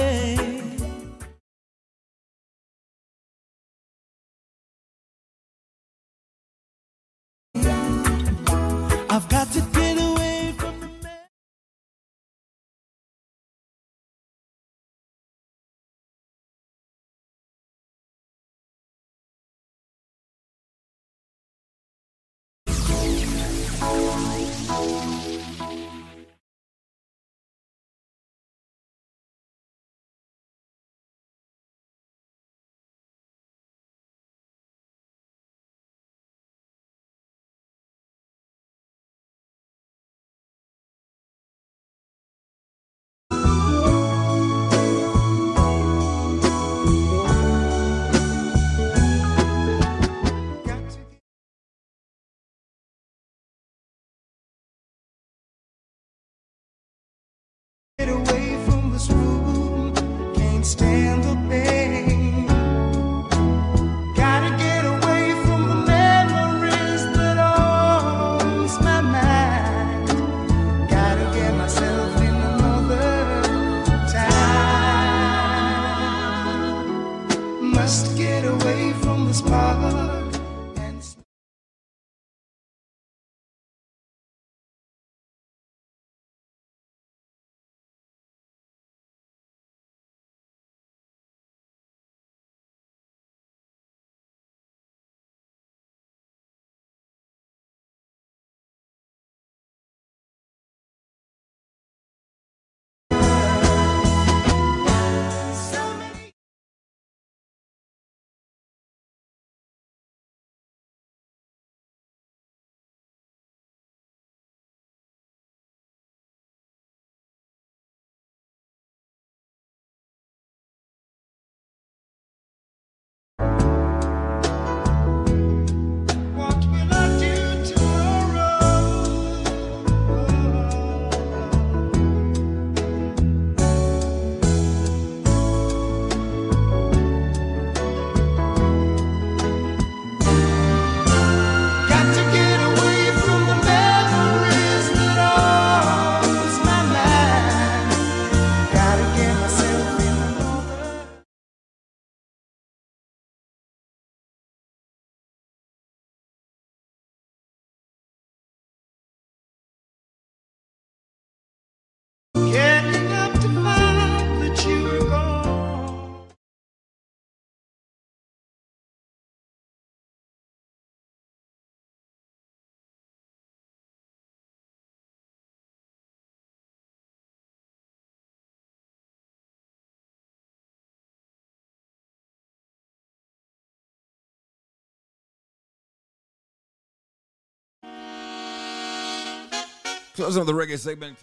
Closing 190.15 190.41
up 190.41 190.47
the 190.47 190.53
reggae 190.53 190.77
segment. 190.77 191.17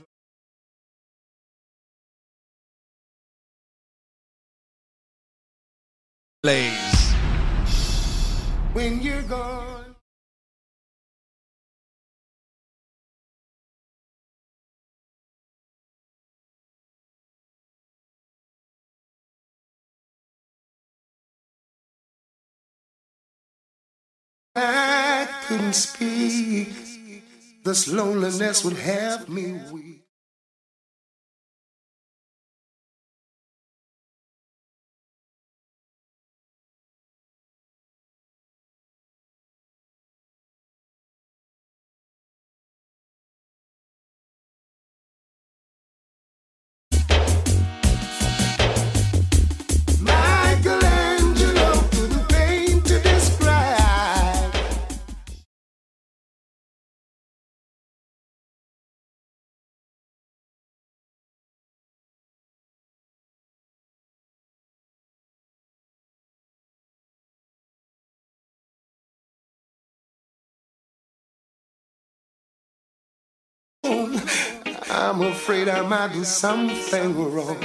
Plays. 6.42 7.12
When 8.72 9.02
you're 9.02 9.22
gone. 9.22 9.94
I 24.56 25.28
couldn't 25.46 25.74
speak. 25.74 26.87
This 27.68 27.86
loneliness 27.86 28.64
would 28.64 28.78
have 28.78 29.28
me 29.28 29.60
weak. 29.70 29.97
I'm 74.90 75.20
afraid 75.22 75.68
I 75.68 75.82
might 75.82 76.12
do 76.12 76.24
something 76.24 77.32
wrong. 77.32 77.62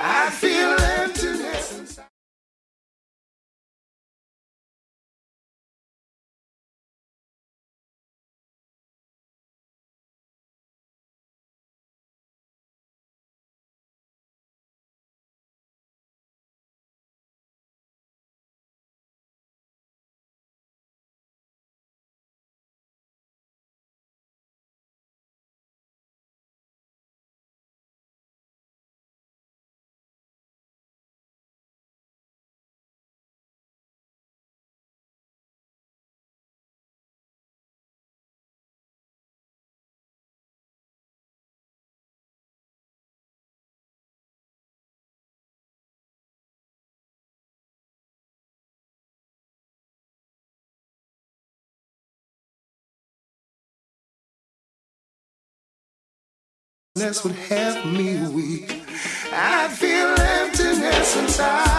I 0.00 0.30
feel 0.30 0.76
emptiness 0.80 1.25
This 56.96 57.24
would 57.24 57.34
have 57.34 57.84
me 57.84 58.26
weak. 58.30 58.82
I 59.30 59.68
feel 59.68 60.18
emptiness 60.18 61.16
inside. 61.18 61.75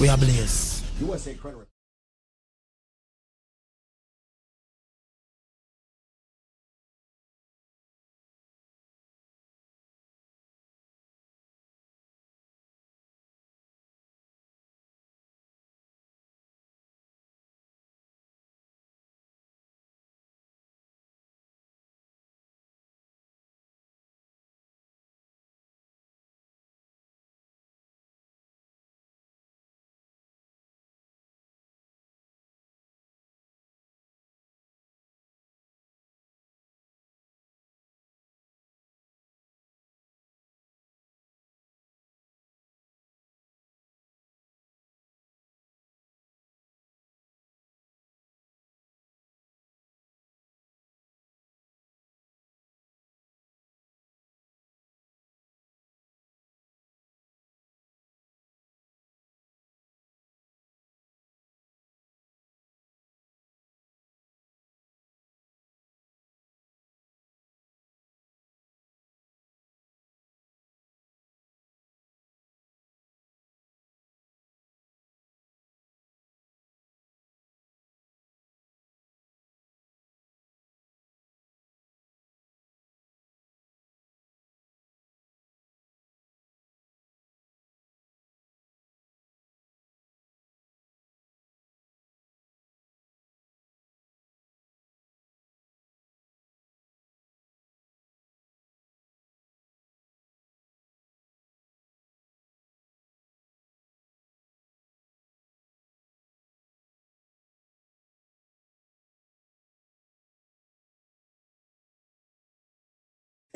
We 0.00 0.08
are 0.08 0.16
blessed. 0.16 0.84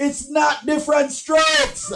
It's 0.05 0.29
not 0.29 0.67
different 0.67 1.13
strokes. 1.13 1.93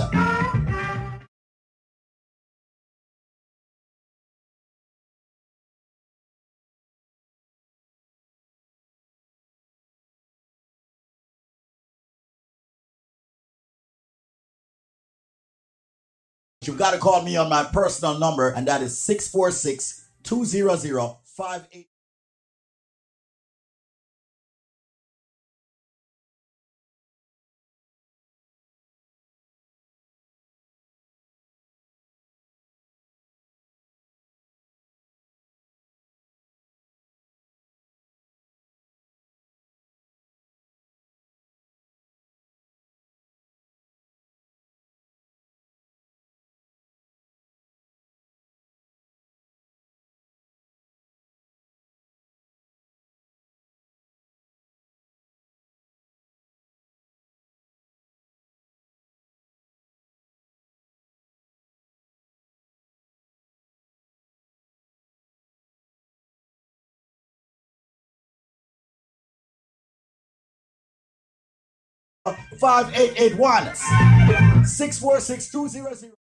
You've 16.62 16.78
got 16.78 16.92
to 16.92 16.98
call 16.98 17.22
me 17.24 17.36
on 17.36 17.48
my 17.48 17.64
personal 17.64 18.20
number, 18.20 18.50
and 18.50 18.68
that 18.68 18.82
is 18.82 18.96
646 18.96 20.08
200 20.22 21.16
58. 21.24 21.88
Five 72.58 72.96
eight 72.96 73.14
eight 73.16 73.36
one 73.36 73.74
six 74.64 74.98
four 74.98 75.20
six 75.20 75.50
two 75.50 75.68
zero 75.68 75.92
zero. 75.94 76.14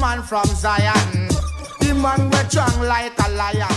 Man 0.00 0.22
from 0.22 0.46
Zion. 0.46 1.28
The 1.80 1.94
man 1.94 2.30
we 2.30 2.36
strong 2.48 2.80
like 2.88 3.18
a 3.18 3.30
lion. 3.32 3.68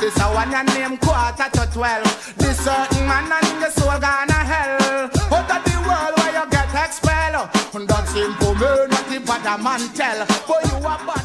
This 0.00 0.18
a 0.18 0.22
one 0.34 0.50
your 0.50 0.64
name 0.64 0.96
quarter 0.96 1.48
to 1.52 1.66
twelve. 1.72 2.34
This 2.38 2.58
certain 2.58 3.06
man 3.06 3.30
and 3.30 3.62
the 3.62 3.70
soul 3.70 4.00
gonna 4.00 4.32
hell. 4.32 5.10
Out 5.30 5.50
of 5.50 5.62
the 5.64 5.76
world 5.86 6.14
where 6.18 6.32
you 6.38 6.50
get 6.50 6.74
expelled. 6.74 7.48
And 7.74 7.88
that 7.88 8.08
simple 8.08 8.54
man, 8.54 8.88
not 8.88 9.06
the 9.08 9.20
bad 9.20 9.62
man 9.62 9.82
tell. 9.94 10.26
But 10.48 10.64
you 10.66 10.78
a 10.78 10.94
bad 11.06 11.21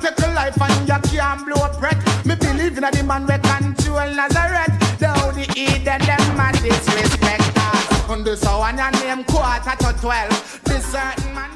Take 0.00 0.18
a 0.18 0.32
life 0.32 0.60
and 0.60 0.88
you 0.88 0.98
can't 1.10 1.44
blow 1.44 1.62
a 1.64 1.78
breath. 1.78 2.26
Me 2.26 2.34
believe 2.34 2.78
in 2.78 2.84
a 2.84 2.90
the 2.90 3.02
man 3.02 3.26
we 3.26 3.36
control 3.38 4.10
Nazareth. 4.14 4.98
Down 4.98 5.34
the 5.34 5.46
Eden, 5.56 6.00
them 6.00 6.36
man 6.36 6.54
disrespect 6.54 7.56
us. 7.56 8.10
And 8.10 8.24
this 8.24 8.44
one 8.44 8.78
your 8.78 8.90
name 8.92 9.24
quarter 9.24 9.76
to 9.76 9.92
twelve. 10.00 10.60
This 10.64 10.84
certain 10.86 11.34
man 11.34 11.50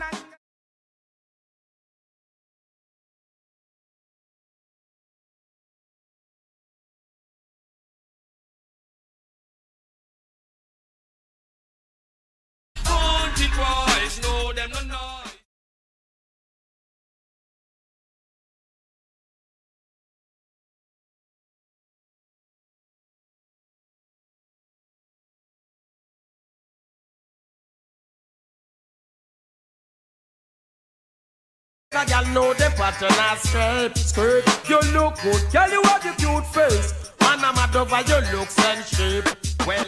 A 32.05 32.07
girl 32.07 32.27
know 32.35 32.53
the 32.53 32.71
pattern 32.77 33.09
and 33.13 33.39
skirt, 33.39 33.97
skirt. 33.97 34.69
You 34.69 34.79
look 34.93 35.17
good, 35.23 35.43
girl. 35.53 35.71
You 35.71 35.83
have 35.85 36.03
the 36.03 36.13
cute 36.19 36.47
face. 36.49 36.93
Man, 37.21 37.39
I'm 37.43 37.55
mad 37.55 37.75
over 37.75 38.03
your 38.03 38.21
looks 38.33 38.59
and 38.59 38.85
shape. 38.85 39.25
Well, 39.67 39.87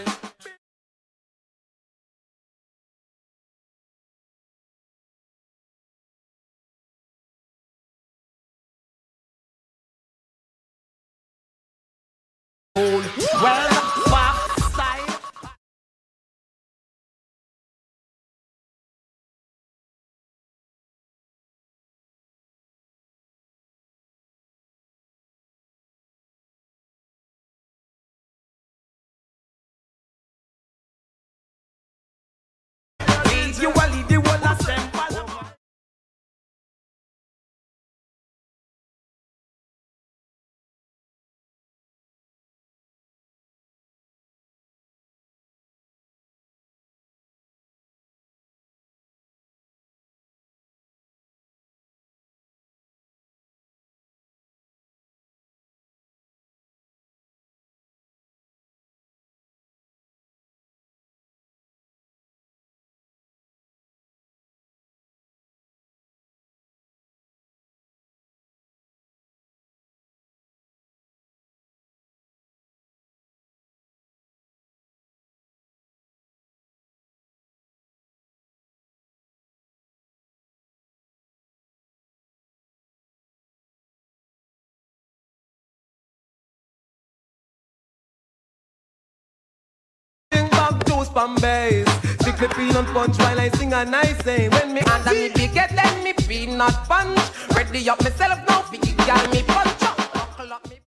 and 91.17 91.41
bass. 91.41 91.89
Strictly 92.21 92.49
peanut 92.49 92.87
punch 92.87 93.19
while 93.19 93.41
I 93.41 93.49
sing 93.51 93.73
and 93.73 93.95
I 93.95 94.13
say. 94.25 94.49
When 94.49 94.75
me 94.75 94.81
under 94.83 95.13
me 95.13 95.31
big 95.35 95.53
get 95.55 95.75
let 95.75 96.05
me 96.05 96.13
peanut 96.13 96.75
punch. 96.89 97.19
Ready 97.55 97.89
up 97.89 98.03
myself 98.03 98.39
now, 98.49 98.65
big 98.71 98.83
girl 98.97 99.29
me 99.31 99.43
punch 99.43 99.83
up. 99.83 99.97
Buckle 100.13 100.53
up 100.53 100.69
me. 100.69 100.81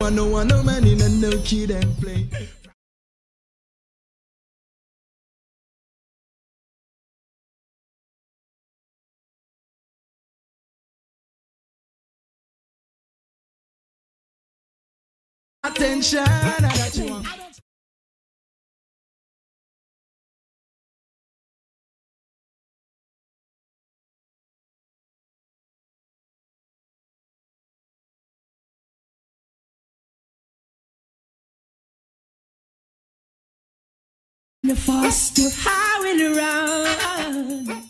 I 0.00 0.10
no 0.10 0.26
want 0.28 0.50
no 0.50 0.62
man 0.62 0.86
in 0.86 1.00
a 1.00 1.08
no 1.08 1.30
kid 1.42 1.70
and 1.70 1.96
play. 1.98 2.26
Attention. 15.76 16.24
The 34.62 34.76
faster 34.76 35.50
highway 35.52 36.34
around. 36.36 37.83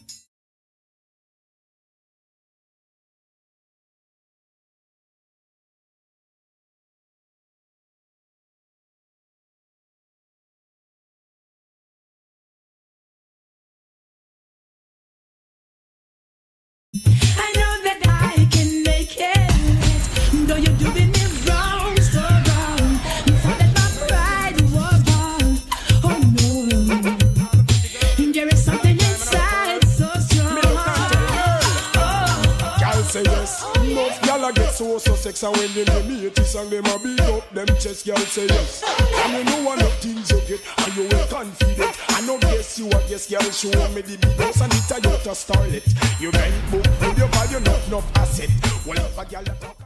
Gyal 34.44 34.50
a 34.50 34.52
get 34.52 34.74
so 34.74 34.98
so 34.98 35.14
sex 35.14 35.42
and 35.42 35.56
when 35.56 35.72
they 35.72 35.84
name 35.84 36.08
me 36.08 36.26
it 36.26 36.36
song 36.44 36.68
them 36.68 36.84
a 36.84 36.98
big 36.98 37.20
up 37.22 37.48
them 37.50 37.66
chest. 37.78 38.04
Girl 38.06 38.16
say 38.16 38.46
yes. 38.46 38.84
And 38.84 39.32
you 39.32 39.44
know 39.44 39.64
one 39.64 39.80
of 39.80 39.92
things 40.00 40.30
you 40.30 40.40
get 40.40 40.60
and 40.84 40.96
you 40.96 41.08
well 41.08 41.26
confident. 41.28 41.96
I 42.10 42.20
know 42.26 42.38
guess 42.38 42.78
you 42.78 42.86
a 42.88 43.08
guess 43.08 43.30
girl 43.30 43.40
show 43.50 43.70
me 43.94 44.02
the 44.02 44.42
house 44.42 44.60
and 44.60 44.72
it's 44.74 44.90
a 44.90 45.00
yacht 45.00 45.26
a 45.26 45.30
starlet. 45.30 46.20
You 46.20 46.30
rent 46.30 46.70
book 46.70 46.84
with 47.00 47.18
your 47.18 47.28
value 47.28 47.60
not 47.60 47.86
enough 47.88 48.18
asset. 48.18 48.50
Well 48.86 48.98
if 48.98 49.18
a 49.18 49.22
a 49.22 49.44
talk. 49.44 49.76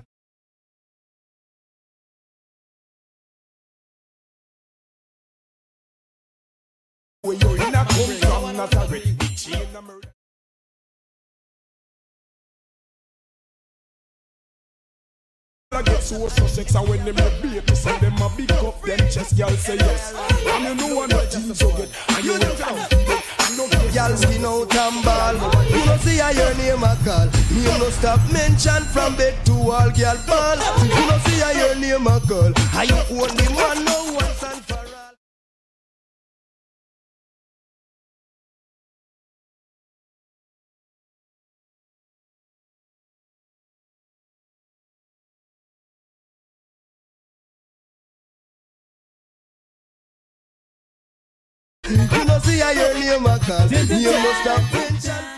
Where 7.23 7.37
you 7.37 7.55
in 7.55 7.75
a 7.75 7.85
come 7.85 8.43
from 8.43 8.57
Nazareth, 8.57 9.19
the 9.19 9.29
chain 9.37 9.67
a. 15.79 15.81
I 15.81 15.83
get 15.83 16.03
so 16.03 16.29
so 16.29 16.47
sex 16.47 16.75
and 16.75 16.89
when 16.89 17.05
them 17.05 17.15
make 17.15 17.43
baby 17.43 17.75
say 17.75 17.97
them 17.99 18.17
a 18.21 18.29
big 18.37 18.51
up 18.53 18.81
them 18.83 18.99
chest 19.11 19.37
girl 19.37 19.51
say 19.51 19.77
yes. 19.77 20.15
And 20.47 20.65
you 20.65 20.75
know 20.75 20.97
what 20.97 21.11
the 21.11 21.19
things 21.19 21.61
you 21.61 21.69
get 21.69 21.91
and 22.17 22.25
you 22.25 22.35
and 22.35 23.57
no 23.57 23.67
Y'all 23.95 24.15
skin 24.17 24.45
out 24.45 24.75
and 24.77 25.05
ball. 25.05 25.35
You 25.67 25.85
know 25.87 25.97
see 25.99 26.19
how 26.19 26.31
your 26.31 26.55
name 26.57 26.83
a 26.83 26.95
call. 27.05 27.27
Name 27.51 27.79
no 27.81 27.91
stop 27.91 28.21
mention 28.33 28.85
from 28.93 29.17
bed 29.17 29.35
to 29.47 29.53
all 29.53 29.91
girl 29.91 30.19
ball. 30.27 30.59
You 30.85 31.07
know 31.09 31.19
see 31.25 31.41
how 31.41 31.51
your 31.53 31.75
name 31.77 32.07
a 32.07 32.21
call. 32.21 32.53
You 32.85 33.01
own 33.17 33.33
the 33.35 33.47
man 33.57 33.85
no 33.85 34.13
once 34.15 34.38
You 52.13 52.25
know 52.25 52.39
see 52.39 52.59
how 52.59 52.71
your 52.71 52.95
name 52.95 53.27
a 53.27 53.39
call. 53.39 53.69
Name 53.69 53.89
no 53.89 54.33
stop. 54.43 54.73
mention 54.73 55.38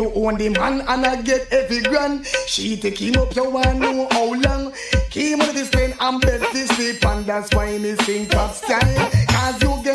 You 0.00 0.10
own 0.14 0.38
the 0.38 0.48
man 0.48 0.80
and 0.80 1.04
I 1.04 1.20
get 1.20 1.52
every 1.52 1.82
grand. 1.82 2.24
She 2.46 2.74
take 2.78 2.96
him 2.96 3.16
up, 3.20 3.36
you 3.36 3.50
wanna 3.50 3.74
know 3.74 4.08
how 4.10 4.32
long. 4.32 4.72
Came 5.10 5.42
on 5.42 5.54
the 5.54 5.62
spend 5.66 5.94
and 6.00 6.22
bet 6.22 6.40
this 6.54 6.70
sleep 6.70 7.04
and 7.04 7.26
that's 7.26 7.52
why 7.54 7.76
me 7.76 7.94
sing 7.96 8.26
top 8.26 8.54
style. 8.54 9.10
Cause 9.28 9.62
you 9.62 9.78
get 9.84 9.89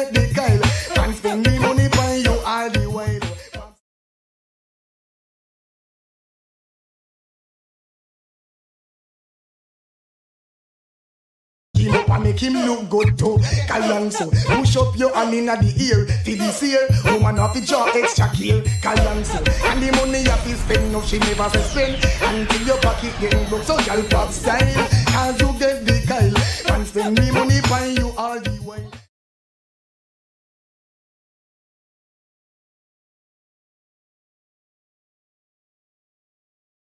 Him 11.85 11.93
up 11.93 12.09
and 12.09 12.23
make 12.23 12.39
him 12.39 12.53
look 12.53 12.89
good 12.89 13.15
too. 13.15 13.37
Kalangso, 13.69 14.31
push 14.47 14.75
up 14.75 14.97
your 14.97 15.13
hand 15.13 15.35
inna 15.35 15.55
the 15.55 15.69
ear. 15.85 16.07
For 16.25 16.31
this 16.31 16.63
year, 16.63 16.87
woman 17.05 17.37
have 17.37 17.53
to 17.53 17.61
draw 17.63 17.85
extra 17.93 18.27
care. 18.29 18.61
Kalangso, 18.81 19.37
and 19.69 19.83
the 19.83 19.91
money 19.91 20.23
have 20.23 20.43
to 20.43 20.55
spend, 20.55 20.91
no 20.91 21.01
she 21.01 21.19
never 21.19 21.47
say 21.49 21.61
spend. 21.61 22.05
Until 22.23 22.61
your 22.65 22.77
pocket 22.81 23.13
getting 23.21 23.47
broke, 23.49 23.63
so 23.63 23.77
y'all 23.81 24.01
pop 24.09 24.31
style. 24.31 24.87
Cause 25.13 25.39
you 25.39 25.53
get 25.59 25.85
the 25.85 26.03
kyle, 26.07 26.75
and 26.75 26.87
spend 26.87 27.17
the 27.17 27.31
money 27.31 27.61
by 27.69 27.85
you 27.85 28.11
all 28.17 28.39
the 28.39 28.51
while. 28.63 28.94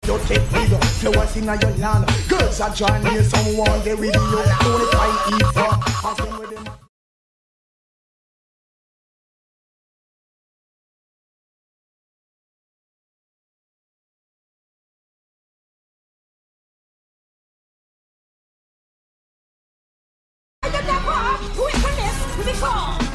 You 0.08 0.18
take 0.20 0.40
me 0.40 0.46
freedom, 0.48 0.80
flowers 0.80 1.36
in 1.36 1.44
your 1.44 1.56
land. 1.56 2.08
Girls 2.30 2.62
are 2.62 2.74
joining 2.74 3.24
someone, 3.24 3.84
they 3.84 3.94
with 3.94 4.06
you. 4.06 4.12
Don't 4.14 4.92
fight 4.94 5.34
it 5.34 5.46
from. 5.54 5.84
Ask 6.06 6.24
them. 22.60 23.07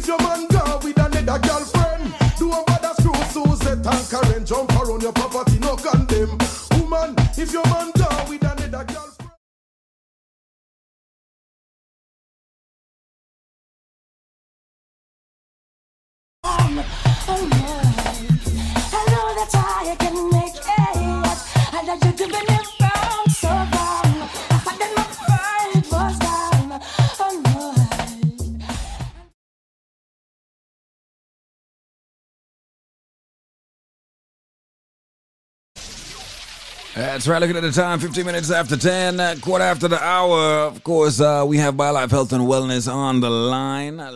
If 0.00 0.06
your 0.06 0.18
man 0.18 0.46
gone 0.48 0.80
with 0.82 0.98
another 0.98 1.38
girlfriend, 1.46 2.14
do 2.38 2.50
a 2.50 2.64
bother 2.66 2.94
screw 2.98 3.14
Suzette 3.32 3.86
and 3.86 4.08
Karen, 4.10 4.46
jump 4.46 4.72
around 4.80 5.02
your 5.02 5.12
property, 5.12 5.58
no 5.58 5.76
condemn. 5.76 6.38
Woman, 6.72 7.14
if 7.36 7.52
your 7.52 7.64
man 7.66 7.90
gone 7.96 8.28
with 8.30 8.42
another 8.42 8.84
girlfriend. 8.84 9.30
Oh 16.44 16.70
my, 16.70 16.84
I 18.92 19.04
know 19.10 19.34
that 19.36 19.54
I 19.54 19.96
can 19.98 20.30
make 20.30 20.56
it. 20.56 20.64
I 21.74 21.82
let 21.86 22.04
you 22.04 22.12
do 22.12 22.34
it 22.34 22.79
That's 37.00 37.26
right. 37.26 37.38
Looking 37.40 37.56
at 37.56 37.62
the 37.62 37.72
time, 37.72 37.98
15 37.98 38.26
minutes 38.26 38.50
after 38.50 38.76
10, 38.76 39.20
uh, 39.20 39.34
quarter 39.40 39.64
after 39.64 39.88
the 39.88 39.98
hour. 40.04 40.66
Of 40.66 40.84
course, 40.84 41.18
uh, 41.18 41.46
we 41.48 41.56
have 41.56 41.74
BioLife 41.74 42.10
Health 42.10 42.30
and 42.34 42.44
Wellness 42.44 42.92
on 42.92 43.20
the 43.20 43.30
line. 43.30 43.98
Uh, 43.98 44.10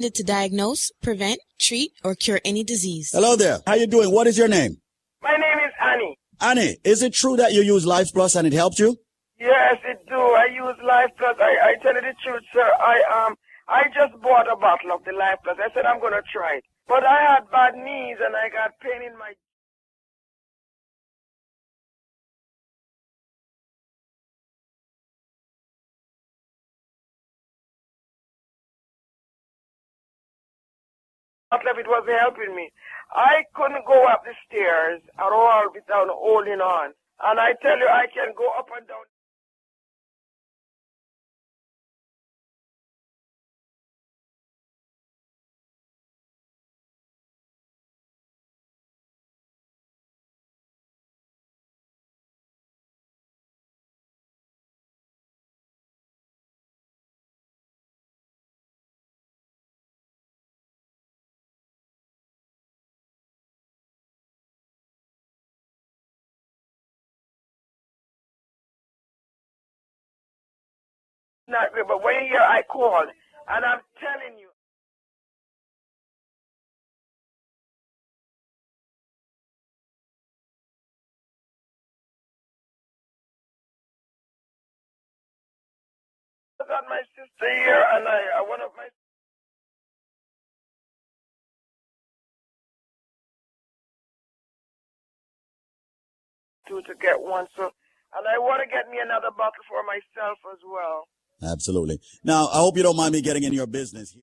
To 0.00 0.22
diagnose, 0.22 0.92
prevent, 1.02 1.40
treat, 1.58 1.92
or 2.04 2.14
cure 2.14 2.40
any 2.44 2.62
disease. 2.62 3.08
Hello 3.14 3.36
there. 3.36 3.60
How 3.66 3.74
you 3.74 3.86
doing? 3.86 4.12
What 4.12 4.26
is 4.26 4.36
your 4.36 4.46
name? 4.46 4.76
My 5.22 5.32
name 5.32 5.58
is 5.66 5.72
Annie. 5.80 6.18
Annie, 6.42 6.76
is 6.84 7.02
it 7.02 7.14
true 7.14 7.36
that 7.36 7.54
you 7.54 7.62
use 7.62 7.86
Life 7.86 8.08
Plus 8.12 8.34
and 8.34 8.46
it 8.46 8.52
helped 8.52 8.78
you? 8.78 8.98
Yes, 9.40 9.78
it 9.84 10.06
do. 10.06 10.14
I 10.14 10.48
use 10.52 10.76
Life 10.86 11.10
Plus. 11.16 11.36
I, 11.40 11.70
I 11.70 11.74
tell 11.82 11.94
you 11.94 12.02
the 12.02 12.14
truth, 12.22 12.42
sir. 12.52 12.70
I 12.78 13.24
um 13.26 13.36
I 13.68 13.84
just 13.94 14.20
bought 14.22 14.50
a 14.50 14.56
bottle 14.56 14.92
of 14.94 15.04
the 15.04 15.12
Life 15.12 15.40
Plus. 15.44 15.58
I 15.58 15.72
said 15.74 15.86
I'm 15.86 16.00
gonna 16.00 16.22
try 16.32 16.58
it. 16.58 16.64
But 16.88 17.04
I 17.04 17.34
had 17.34 17.50
bad 17.50 17.74
knees 17.74 18.18
and 18.22 18.36
I 18.36 18.48
got 18.48 18.78
pain 18.80 19.02
in 19.02 19.18
my 19.18 19.34
bottle 31.50 31.78
it 31.78 31.88
wasn't 31.88 32.20
helping 32.20 32.54
me. 32.54 32.70
I 33.12 33.44
couldn't 33.54 33.86
go 33.86 34.04
up 34.06 34.24
the 34.24 34.34
stairs 34.46 35.00
at 35.18 35.32
all 35.32 35.70
without 35.72 36.08
holding 36.10 36.60
on. 36.60 36.92
And 37.22 37.40
I 37.40 37.54
tell 37.62 37.78
you, 37.78 37.88
I 37.88 38.06
can 38.12 38.34
go 38.36 38.50
up 38.58 38.68
and 38.76 38.86
down. 38.86 39.06
Not 71.48 71.74
good, 71.74 71.88
but 71.88 72.02
when 72.04 72.16
you 72.24 72.32
hear 72.32 72.40
I 72.44 72.62
called, 72.64 73.08
and 73.48 73.64
I'm 73.66 73.82
telling 74.00 74.40
you, 74.40 74.48
I 86.60 86.68
got 86.68 86.84
my 86.88 87.02
sister 87.16 87.48
here, 87.64 87.84
and 87.96 88.08
I, 88.08 88.20
uh, 88.40 88.44
one 88.48 88.60
of 88.62 88.72
my 88.76 88.88
two 96.68 96.82
to 96.86 96.94
get 97.00 97.20
one, 97.20 97.46
so, 97.56 97.70
and 98.16 98.24
I 98.28 98.38
want 98.38 98.62
to 98.62 98.68
get 98.70 98.90
me 98.90 98.98
another 99.02 99.30
bottle 99.36 99.64
for 99.68 99.82
myself 99.84 100.38
as 100.52 100.60
well. 100.66 101.06
Absolutely. 101.42 102.00
Now, 102.24 102.48
I 102.48 102.58
hope 102.58 102.76
you 102.76 102.82
don't 102.82 102.96
mind 102.96 103.12
me 103.12 103.20
getting 103.20 103.44
in 103.44 103.52
your 103.52 103.66
business. 103.66 104.16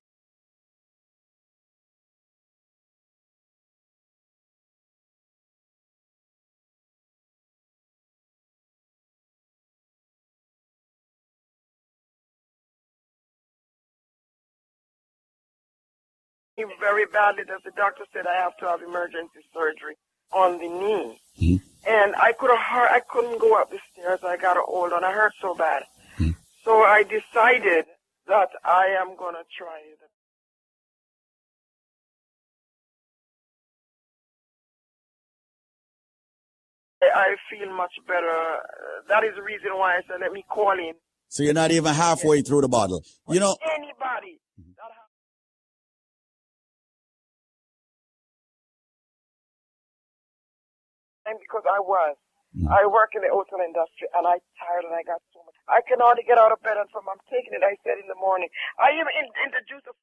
very 16.84 17.06
badly 17.06 17.42
that 17.48 17.64
the 17.64 17.70
doctor 17.76 18.04
said 18.12 18.26
I 18.26 18.40
have 18.42 18.56
to 18.58 18.66
have 18.66 18.82
emergency 18.82 19.40
surgery 19.52 19.96
on 20.32 20.58
the 20.58 20.68
knee. 20.68 21.20
Mm-hmm. 21.40 21.66
And 21.86 22.14
I 22.16 22.32
could 22.32 22.50
have 22.50 22.90
I 22.90 23.00
couldn't 23.08 23.40
go 23.40 23.60
up 23.60 23.70
the 23.70 23.78
stairs. 23.92 24.20
I 24.22 24.36
got 24.36 24.56
a 24.56 24.60
hold 24.60 24.92
on. 24.92 25.04
I 25.04 25.12
hurt 25.12 25.32
so 25.40 25.54
bad. 25.54 25.82
So 26.64 26.82
I 26.82 27.02
decided 27.02 27.86
that 28.26 28.48
I 28.64 28.86
am 29.00 29.16
gonna 29.16 29.44
try 29.56 29.80
it. 29.92 29.98
I- 37.02 37.36
feel 37.50 37.70
much 37.74 37.92
better. 38.08 38.62
That 39.08 39.24
is 39.24 39.34
the 39.36 39.42
reason 39.42 39.76
why 39.76 39.96
I 39.96 40.00
said 40.08 40.20
let 40.20 40.32
me 40.32 40.44
call 40.48 40.72
in. 40.72 40.94
So 41.28 41.42
you're 41.42 41.54
not 41.54 41.70
even 41.70 41.92
halfway 41.92 42.42
through 42.42 42.62
the 42.62 42.68
bottle. 42.68 43.02
You 43.28 43.40
know, 43.40 43.56
Anybody. 43.74 44.40
Mm-hmm. 44.60 44.70
And 51.26 51.38
because 51.40 51.64
I 51.70 51.80
was. 51.80 52.16
Mm. 52.54 52.70
I 52.70 52.86
work 52.86 53.10
in 53.14 53.22
the 53.22 53.30
hotel 53.34 53.58
industry 53.58 54.06
and 54.14 54.26
I 54.26 54.38
tired 54.62 54.86
and 54.86 54.94
I 54.94 55.02
got 55.02 55.20
so 55.34 55.42
much. 55.44 55.54
I 55.68 55.80
can 55.86 55.98
hardly 55.98 56.22
get 56.22 56.38
out 56.38 56.52
of 56.52 56.62
bed 56.62 56.76
and 56.78 56.88
from 56.90 57.02
I'm 57.10 57.18
taking 57.30 57.52
it, 57.52 57.62
I 57.66 57.74
said 57.82 57.98
in 57.98 58.06
the 58.06 58.14
morning. 58.14 58.48
I 58.78 58.90
am 58.94 59.06
in- 59.10 59.32
the 59.50 59.62
juice 59.68 59.82
of 59.88 59.94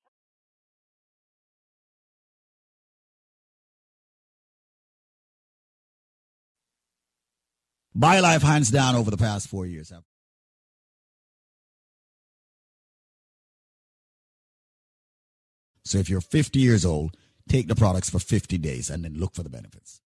a 8.04 8.22
life 8.22 8.42
hands 8.42 8.72
down 8.72 8.96
over 8.96 9.12
the 9.12 9.18
past 9.18 9.48
four 9.48 9.66
years. 9.66 9.92
So 15.84 15.98
if 15.98 16.10
you're 16.10 16.22
50 16.22 16.60
years 16.60 16.86
old, 16.86 17.18
take 17.50 17.68
the 17.68 17.76
products 17.76 18.10
for 18.10 18.20
50 18.20 18.58
days 18.58 18.90
and 18.90 19.04
then 19.04 19.16
look 19.16 19.34
for 19.36 19.44
the 19.44 19.50
benefits. 19.50 20.02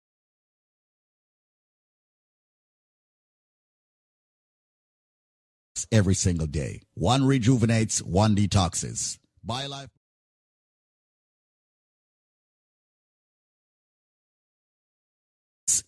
Every 5.90 6.15
single 6.15 6.47
day. 6.47 6.82
One 6.94 7.24
rejuvenates, 7.24 8.02
one 8.02 8.35
detoxes. 8.36 9.19
BioLife. 9.47 9.89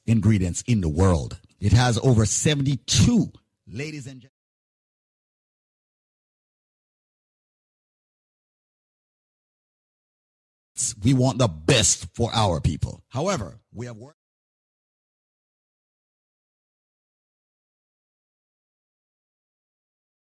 Ingredients 0.07 0.63
in 0.67 0.81
the 0.81 0.89
world. 0.89 1.39
It 1.61 1.73
has 1.73 1.99
over 1.99 2.27
72. 2.27 3.33
Ladies 3.67 4.07
and 4.07 4.21
gentlemen. 4.21 4.31
We 11.03 11.15
want 11.15 11.39
the 11.39 11.49
best 11.49 12.07
for 12.15 12.31
our 12.35 12.61
people. 12.61 13.03
However, 13.09 13.59
we 13.73 13.87
have 13.87 13.97
worked. 13.97 14.16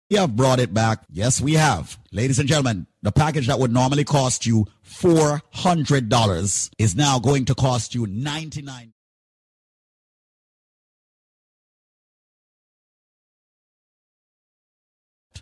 We 0.09 0.17
have 0.17 0.35
brought 0.35 0.59
it 0.59 0.73
back. 0.73 1.03
Yes, 1.11 1.39
we 1.39 1.53
have. 1.53 1.95
Ladies 2.11 2.39
and 2.39 2.49
gentlemen, 2.49 2.87
the 3.03 3.11
package 3.11 3.45
that 3.45 3.59
would 3.59 3.71
normally 3.71 4.03
cost 4.03 4.43
you 4.43 4.65
$400 4.83 6.71
is 6.79 6.95
now 6.95 7.19
going 7.19 7.45
to 7.45 7.53
cost 7.53 7.93
you 7.93 8.07
99 8.07 8.93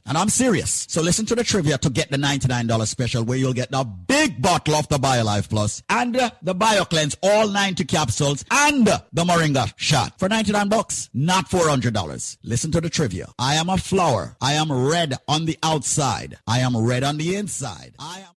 And 0.07 0.17
I'm 0.17 0.29
serious. 0.29 0.85
So 0.89 1.01
listen 1.01 1.25
to 1.27 1.35
the 1.35 1.43
trivia 1.43 1.77
to 1.79 1.89
get 1.89 2.09
the 2.09 2.17
$99 2.17 2.87
special 2.87 3.23
where 3.23 3.37
you'll 3.37 3.53
get 3.53 3.71
the 3.71 3.83
big 3.83 4.41
bottle 4.41 4.75
of 4.75 4.87
the 4.87 4.97
BioLife 4.97 5.49
Plus 5.49 5.83
and 5.89 6.15
uh, 6.15 6.31
the 6.41 6.55
BioCleanse, 6.55 7.17
all 7.21 7.47
90 7.47 7.83
capsules 7.85 8.45
and 8.49 8.87
uh, 8.87 8.99
the 9.11 9.23
Moringa 9.23 9.71
shot 9.75 10.17
for 10.17 10.29
99 10.29 10.69
bucks, 10.69 11.09
not 11.13 11.49
$400. 11.49 12.37
Listen 12.43 12.71
to 12.71 12.81
the 12.81 12.89
trivia. 12.89 13.27
I 13.37 13.55
am 13.55 13.69
a 13.69 13.77
flower. 13.77 14.37
I 14.41 14.53
am 14.53 14.71
red 14.71 15.15
on 15.27 15.45
the 15.45 15.57
outside. 15.61 16.37
I 16.47 16.59
am 16.59 16.77
red 16.77 17.03
on 17.03 17.17
the 17.17 17.35
inside. 17.35 17.95
I 17.99 18.19
am 18.19 18.36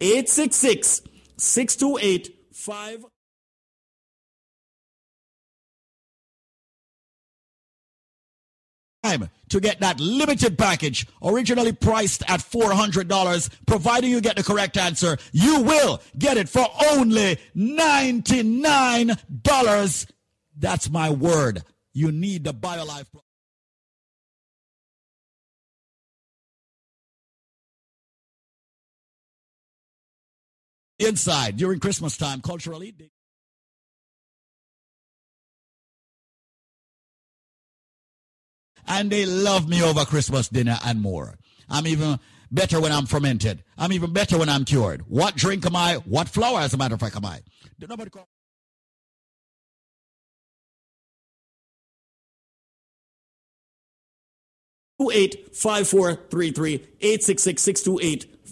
Eight 0.00 0.28
six 0.28 0.56
six 0.56 1.02
six 1.36 1.76
two 1.76 1.96
eight 2.00 2.34
five. 2.52 3.04
time 9.04 9.28
to 9.48 9.60
get 9.60 9.78
that 9.78 10.00
limited 10.00 10.58
package 10.58 11.06
originally 11.22 11.70
priced 11.70 12.28
at 12.28 12.40
$400 12.40 13.50
providing 13.64 14.10
you 14.10 14.20
get 14.20 14.34
the 14.34 14.42
correct 14.42 14.76
answer 14.76 15.16
you 15.30 15.60
will 15.60 16.02
get 16.18 16.36
it 16.36 16.48
for 16.48 16.66
only 16.90 17.38
$99 17.56 20.10
that's 20.58 20.90
my 20.90 21.10
word. 21.10 21.62
You 21.92 22.12
need 22.12 22.44
the 22.44 22.54
biolife 22.54 23.06
inside 30.98 31.56
during 31.56 31.78
christmas 31.78 32.16
time 32.16 32.40
culturally 32.40 32.94
and 38.88 39.10
they 39.10 39.26
love 39.26 39.68
me 39.68 39.82
over 39.82 40.04
Christmas 40.04 40.48
dinner 40.48 40.78
and 40.84 41.00
more. 41.00 41.38
I'm 41.68 41.86
even 41.86 42.18
better 42.50 42.80
when 42.80 42.92
I'm 42.92 43.06
fermented. 43.06 43.64
I'm 43.76 43.92
even 43.92 44.12
better 44.12 44.38
when 44.38 44.48
I'm 44.48 44.64
cured. 44.64 45.02
What 45.08 45.36
drink 45.36 45.66
am 45.66 45.76
I? 45.76 45.94
What 46.04 46.28
flour, 46.28 46.60
as 46.60 46.74
a 46.74 46.76
matter 46.76 46.94
of 46.94 47.00
fact, 47.00 47.16
am 47.16 47.24
I? 47.24 47.40
Did 47.78 47.88
nobody 47.88 48.10
call? 48.10 48.28
Two 55.00 55.10
eight 55.10 55.54
five 55.54 55.86
four 55.86 56.14
three 56.30 56.52
three 56.52 56.86
eight 57.02 57.22
six 57.22 57.42
six 57.42 57.60
six 57.60 57.82
two 57.82 57.98
eight 58.02 58.35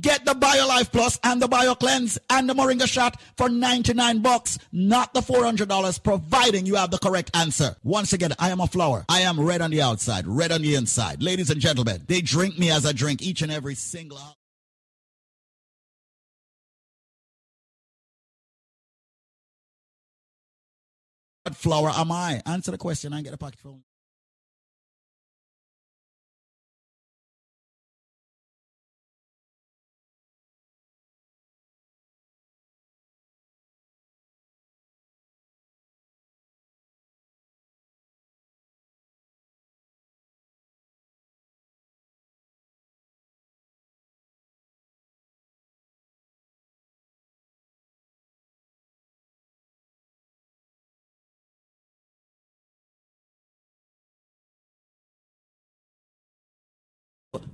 Get 0.00 0.24
the 0.24 0.32
BioLife 0.32 0.90
Plus 0.90 1.18
and 1.22 1.40
the 1.40 1.48
BioCleanse 1.48 2.18
and 2.30 2.48
the 2.48 2.54
Moringa 2.54 2.86
shot 2.86 3.20
for 3.36 3.48
99 3.48 4.20
bucks, 4.20 4.58
not 4.72 5.12
the 5.12 5.20
$400, 5.20 6.02
providing 6.02 6.64
you 6.64 6.76
have 6.76 6.90
the 6.90 6.98
correct 6.98 7.30
answer. 7.34 7.76
Once 7.82 8.12
again, 8.12 8.32
I 8.38 8.50
am 8.50 8.60
a 8.60 8.66
flower. 8.66 9.04
I 9.08 9.20
am 9.20 9.38
red 9.38 9.60
on 9.60 9.70
the 9.70 9.82
outside, 9.82 10.26
red 10.26 10.50
on 10.50 10.62
the 10.62 10.74
inside. 10.74 11.22
Ladies 11.22 11.50
and 11.50 11.60
gentlemen, 11.60 12.02
they 12.06 12.22
drink 12.22 12.58
me 12.58 12.70
as 12.70 12.86
I 12.86 12.92
drink 12.92 13.20
each 13.20 13.42
and 13.42 13.52
every 13.52 13.74
single 13.74 14.18
hour. 14.18 14.34
What 21.42 21.56
flower 21.56 21.90
am 21.90 22.12
I? 22.12 22.40
Answer 22.46 22.70
the 22.70 22.78
question. 22.78 23.12
I 23.12 23.20
get 23.20 23.34
a 23.34 23.36
pocket 23.36 23.58
phone. 23.58 23.82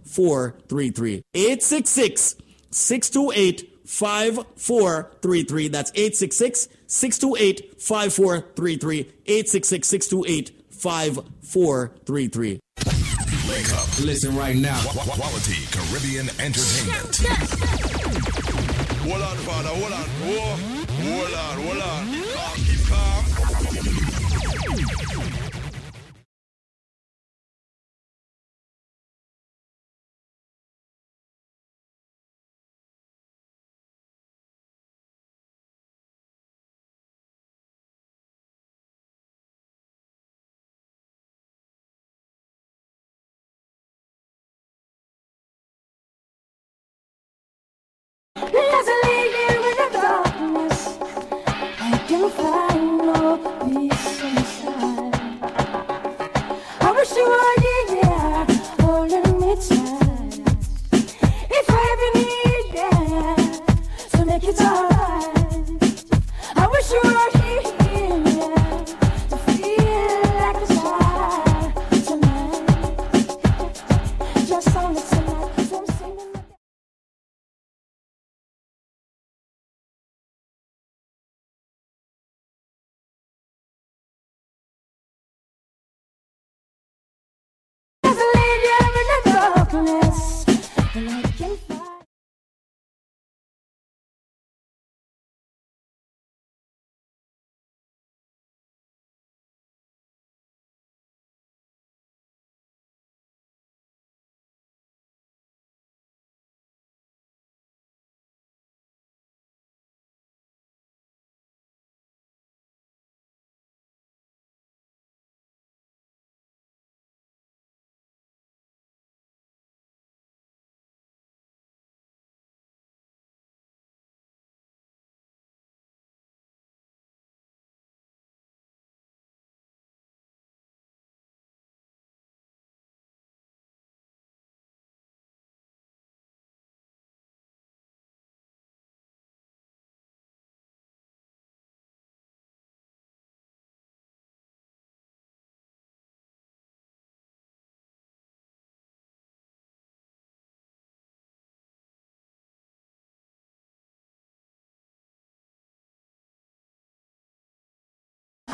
Four 0.09 0.57
three 0.69 0.91
three 0.91 1.23
eight 1.35 1.63
six 1.63 1.91
six 1.91 2.35
six 2.71 3.11
two 3.11 3.31
eight 3.35 3.79
five 3.85 4.39
four 4.57 5.11
three 5.23 5.45
three. 5.45 5.67
866 5.67 5.69
628 5.69 5.69
5433. 5.69 5.69
That's 5.69 5.91
866 5.95 6.69
628 6.87 7.81
5433. 7.83 9.01
866 9.27 9.89
628 9.89 10.65
5433. 10.71 12.61
Wake 13.49 13.73
up. 13.73 13.89
Listen 14.05 14.37
right 14.37 14.57
now. 14.57 14.81
Quality 14.83 15.57
Caribbean 15.73 16.29
Entertainment. 16.39 17.17
hold 19.03 19.23
on, 19.23 19.37
Father. 19.39 19.69
Hold 19.71 19.93
on. 19.93 20.09
Hold 20.29 21.35
on. 21.35 21.57
Hold 21.65 21.83
on. 21.83 22.68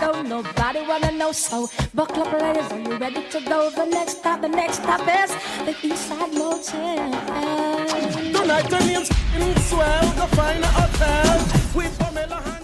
Don't 0.04 0.28
nobody 0.28 0.82
wanna 0.86 1.12
know, 1.12 1.32
so 1.32 1.70
buckle 1.94 2.24
up, 2.24 2.32
ladies. 2.38 2.70
Are 2.70 2.78
you 2.78 2.98
ready 2.98 3.26
to 3.30 3.40
go? 3.40 3.70
The 3.70 3.86
next 3.86 4.18
stop, 4.18 4.42
the 4.42 4.48
next 4.48 4.82
stop 4.82 5.00
is 5.00 5.30
the 5.64 5.72
Eastside 5.88 6.34
Motel. 6.34 7.10
Tonight 8.34 8.68
the 8.68 8.80
name's 8.84 9.64
swell. 9.66 10.02
Go 10.18 10.26
find 10.36 10.62
a 10.62 10.66
hotel 10.66 11.38
with 11.74 11.98
Pamela 11.98 12.63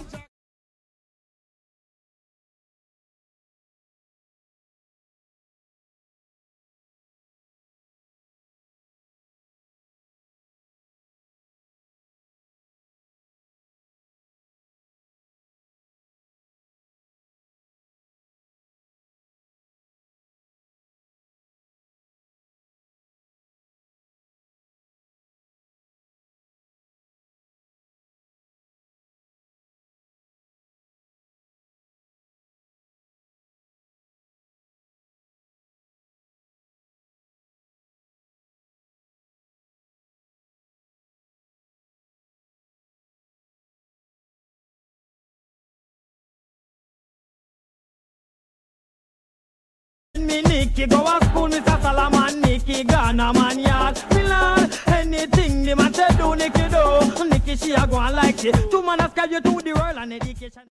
Nicky 50.71 50.87
go 50.87 51.03
a 51.03 51.19
school, 51.25 51.49
Mr. 51.49 51.81
Solomon, 51.81 52.39
Nicky 52.39 52.85
Ghana 52.85 53.33
man 53.33 53.59
yard. 53.59 54.01
Lord, 54.13 54.79
anything 54.87 55.63
the 55.63 55.75
man 55.75 55.93
say 55.93 56.07
do, 56.15 56.33
Nicky 56.33 56.69
do. 56.69 57.25
Nicky 57.25 57.57
she 57.57 57.73
a 57.73 57.85
go 57.85 57.99
and 57.99 58.15
like 58.15 58.45
it. 58.45 58.71
Two 58.71 58.81
man 58.81 59.01
a 59.01 59.11
you 59.29 59.41
to 59.41 59.61
the 59.61 59.73
world 59.73 59.97
and 59.97 60.13
education. 60.13 60.63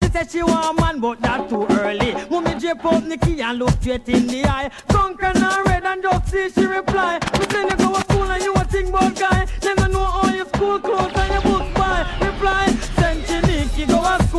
She 0.00 0.10
said 0.10 0.30
she 0.30 0.42
want 0.44 0.78
man, 0.78 1.00
but 1.00 1.20
that 1.22 1.48
too 1.48 1.66
early. 1.68 2.14
Mummy 2.30 2.54
drape 2.60 2.84
up 2.84 3.02
Nicky 3.02 3.40
and 3.42 3.58
look 3.58 3.70
straight 3.82 4.08
in 4.08 4.28
the 4.28 4.44
eye. 4.44 4.70
Drunk 4.90 5.20
and 5.24 5.42
red 5.66 5.84
and 5.84 6.02
just 6.02 6.28
see 6.28 6.48
she 6.50 6.66
reply. 6.66 7.18
Me 7.36 7.46
say 7.50 7.62
you 7.64 7.76
go 7.76 7.94
to 7.94 8.00
school 8.02 8.30
and 8.30 8.42
you 8.44 8.54
a 8.54 8.62
think 8.64 8.90
about 8.90 9.18
guy. 9.18 9.44
Never 9.64 9.88
know 9.88 10.02
all 10.02 10.30
your 10.30 10.46
school 10.46 10.78
clothes 10.78 11.12
and 11.16 11.32
your 11.32 11.42
books 11.42 11.74
buy. 11.76 12.06
Reply, 12.22 12.66
she 12.68 12.69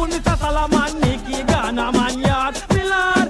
to 0.10 0.14
school, 0.16 0.20
Mr. 0.20 0.38
Solomon, 0.38 1.46
Ghana 1.48 1.92
man 1.92 2.20
yard. 2.20 2.56
Me 2.74 3.21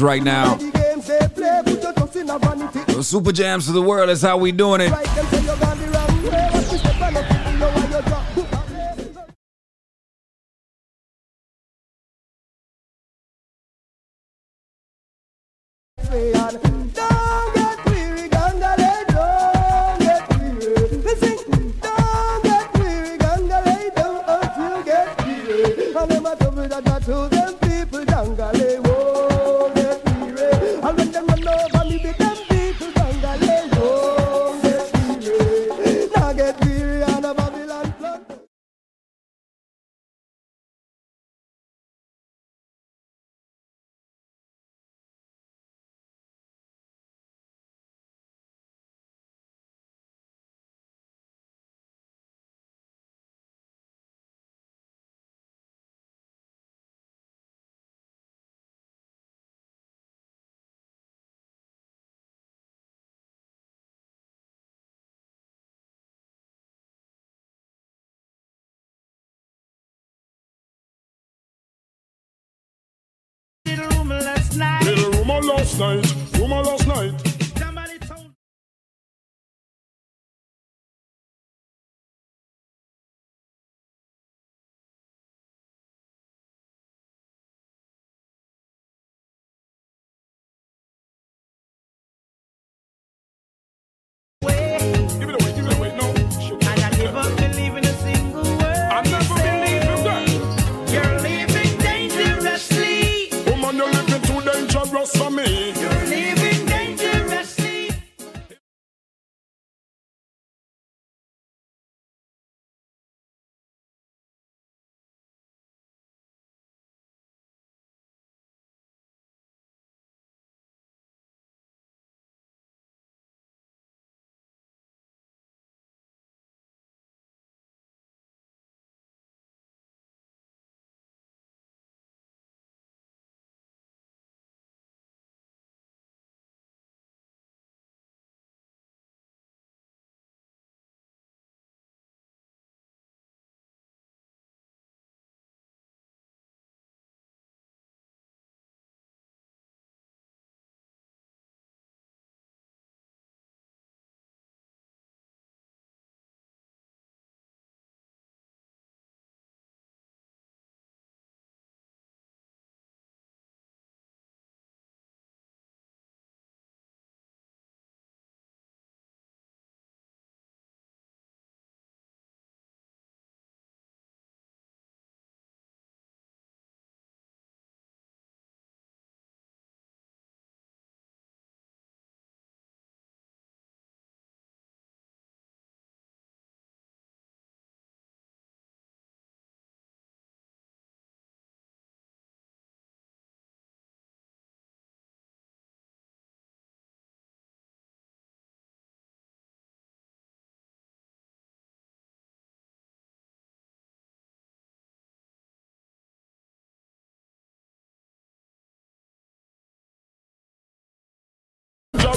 records 0.00 0.02
right 0.02 0.22
now. 0.22 0.56
The 2.86 3.02
Super 3.02 3.32
jams 3.32 3.66
for 3.66 3.72
the 3.72 3.82
world 3.82 4.10
is 4.10 4.22
how 4.22 4.36
we 4.36 4.52
doing 4.52 4.80
it. 4.82 5.39
last 75.46 75.78
night, 75.78 76.38
woman 76.38 76.64
last 76.64 76.86
night. 76.86 77.29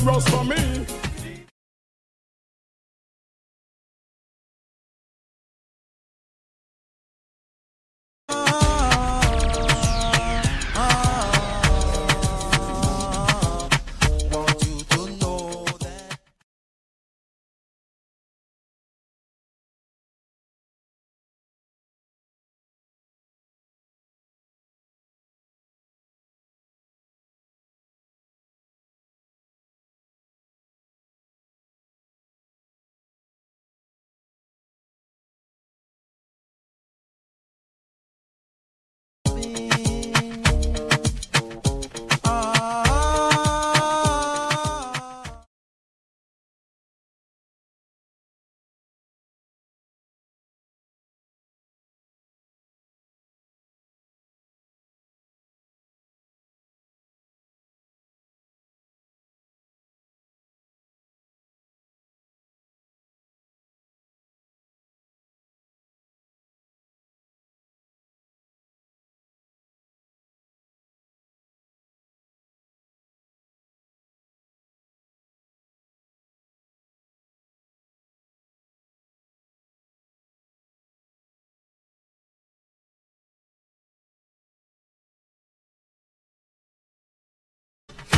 chorus 0.04 0.28
for 0.28 0.44
me. 0.44 1.13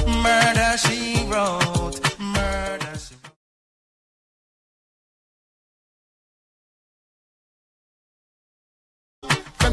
Murder 0.06 0.77
she 0.77 1.26
wrote. 1.30 1.99
Murder 2.19 2.98
she 2.98 3.15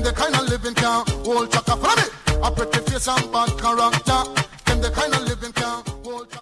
the 0.02 0.12
kind 0.12 0.34
of 0.34 0.48
living 0.48 0.74
can 0.74 1.04
hold 1.24 1.50
chaka. 1.52 1.76
Follow 1.76 1.96
me. 1.96 2.09
A 2.42 2.50
pretty 2.50 2.78
face 2.90 3.09
and 3.09 3.32
bad 3.32 3.50
character. 3.59 4.24
Them 4.66 4.80
the 4.80 4.90
kind 4.90 5.14
of 5.14 5.22
living 5.22 5.52
can 5.52 5.82
hold 6.04 6.30
chaka. 6.30 6.41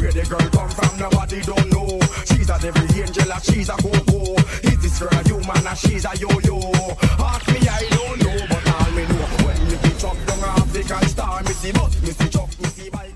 Where 0.00 0.12
the 0.12 0.24
girl 0.24 0.48
come 0.48 0.70
from, 0.70 0.98
nobody 0.98 1.42
don't 1.42 1.68
know. 1.70 2.00
She's 2.24 2.48
a 2.48 2.58
devil 2.58 2.88
angel, 2.96 3.30
and 3.30 3.42
she's 3.44 3.68
a 3.68 3.76
go-go. 3.82 4.34
Is 4.64 4.80
this 4.80 4.98
girl 4.98 5.12
a 5.12 5.22
human, 5.28 5.66
and 5.66 5.78
she's 5.78 6.06
a 6.06 6.16
yo-yo? 6.16 6.56
Ask 7.20 7.46
me, 7.52 7.60
I 7.68 7.84
don't 7.92 8.16
know, 8.24 8.46
but 8.48 8.64
all 8.64 8.90
me 8.96 9.04
know. 9.04 9.28
When 9.44 9.60
me 9.68 9.76
be 9.76 9.92
chuck 10.00 10.16
down 10.24 10.44
African 10.56 11.04
star, 11.06 11.42
me 11.42 11.52
see 11.52 11.72
but 11.72 11.92
me 12.00 12.10
see 12.16 12.28
chuck, 12.30 12.48
me 12.60 12.68
see 12.68 12.88
bike, 12.88 13.09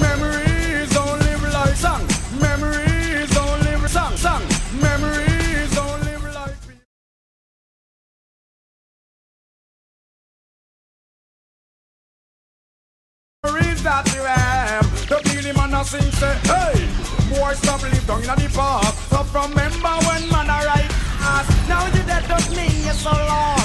Memories 0.00 0.90
don't 0.94 1.18
live 1.20 1.76
song. 1.76 2.06
Memories 2.40 3.30
don't 3.34 3.60
live 3.62 3.90
song. 3.90 4.16
Song. 4.16 4.42
Memories 4.80 5.74
don't 5.74 6.00
live. 6.04 6.22
Memories 13.44 13.82
that 13.82 14.06
you 14.14 14.22
have. 14.22 15.08
The 15.08 15.20
beauty 15.24 15.52
man 15.52 15.74
a 15.74 15.84
sing 15.84 16.10
say, 16.12 16.34
hey, 16.50 16.88
boy 17.30 17.54
stop 17.54 17.82
live 17.82 18.06
down 18.06 18.20
in 18.20 18.26
the 18.26 18.48
past. 18.54 19.10
So 19.10 19.22
remember 19.34 19.94
when 20.06 20.28
man 20.30 20.50
a. 20.50 20.86
Now 21.68 21.86
you 21.86 22.02
dead 22.04 22.24
don't 22.28 22.50
mean 22.56 22.84
you're 22.84 22.94
so 22.94 23.10
lost. 23.10 23.55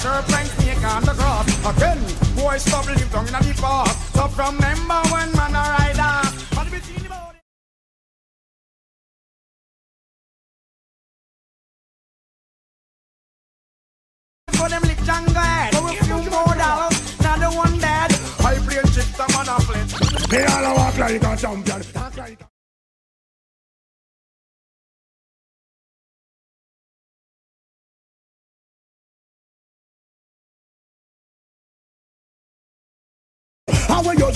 Just 0.00 0.30
like 0.30 0.44
a 0.44 0.48
serpent 0.48 0.48
snake 0.62 0.84
on 0.84 1.02
the 1.02 1.12
grass. 1.12 1.76
Again, 1.76 1.98
boy 2.36 2.56
stop 2.58 2.86
live 2.86 3.10
down 3.12 3.26
in 3.26 3.32
the 3.32 3.54
past. 3.60 4.14
So 4.14 4.28
from 4.28 4.54
remember 4.56 5.00
when 5.10 5.32
man 5.32 5.54
a 5.54 5.64
right 5.76 5.98
ass. 5.98 6.58
And 6.58 6.70
between 6.70 7.02
the 7.02 7.08
body- 7.08 7.38
For 14.52 14.68
them 14.68 14.82
lick 14.82 15.02
jungle 15.04 15.34
head. 15.34 15.74
For 15.74 15.88
a 15.88 15.92
few 16.04 16.30
more 16.30 16.54
dollars. 16.54 17.20
Not 17.20 17.40
the 17.40 17.50
one 17.56 17.78
dead. 17.78 18.12
I 18.40 18.54
play 18.66 18.82
chick, 18.94 19.08
the 19.18 19.26
man 19.34 19.48
a 19.48 19.60
flip. 19.66 20.30
Me 20.32 20.44
all 20.44 20.64
a 20.64 20.74
walk 20.76 20.98
like 20.98 21.22
a 21.22 21.36
champion. 21.36 21.82
Talk 21.92 22.16
like 22.16 22.40
a 22.40 22.47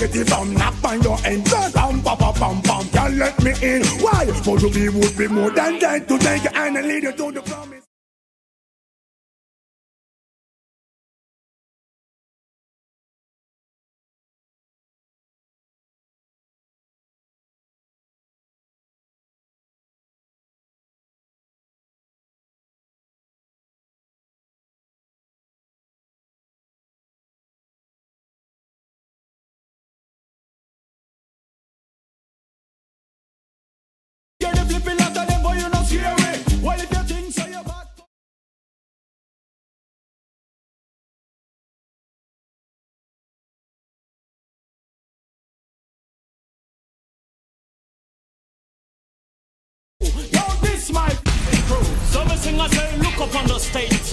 get 0.07 0.15
it 0.15 0.29
from? 0.29 0.53
Knock 0.53 0.83
on 0.83 1.01
your 1.01 1.17
end. 1.25 1.45
Pam, 1.45 1.71
pam, 1.71 2.17
pam, 2.17 2.33
pam, 2.33 2.61
pam. 2.61 2.89
Can't 2.89 3.15
let 3.15 3.43
me 3.43 3.51
in. 3.61 3.83
Why? 4.01 4.25
For 4.43 4.57
to 4.59 4.69
be 4.69 4.89
would 4.89 5.17
be 5.17 5.27
more 5.27 5.51
than 5.51 5.79
that. 5.79 6.07
To 6.07 6.17
take 6.17 6.55
and 6.55 6.75
lead 6.75 7.03
you 7.03 7.11
to 7.11 7.31
the 7.31 7.41
promise. 7.41 7.82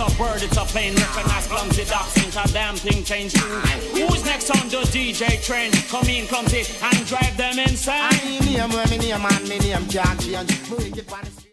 A 0.00 0.10
bird, 0.16 0.42
it's 0.42 0.56
a 0.56 0.64
plane, 0.64 0.94
recognize 0.94 1.46
clumsy 1.46 1.84
ducks, 1.84 2.16
ain't 2.18 2.36
a 2.36 2.52
damn 2.52 2.74
thing 2.76 3.04
changed. 3.04 3.36
Who's 3.36 4.24
next 4.24 4.50
on 4.50 4.68
the 4.68 4.78
DJ 4.88 5.42
train? 5.44 5.70
Come 5.88 6.08
in 6.08 6.26
clumsy 6.26 6.64
and 6.82 7.06
drive 7.06 7.36
them 7.36 7.58
insane. 7.58 8.00
I 8.00 8.10
name, 8.40 8.70
me 8.90 8.98
name, 8.98 9.22
man, 9.22 9.42
me 9.48 9.58
name 9.58 9.86
can't 9.88 10.20
change. 10.20 10.70
Me 10.70 10.76
wicked 10.76 11.12
on 11.12 11.20
the 11.24 11.30
street. 11.30 11.46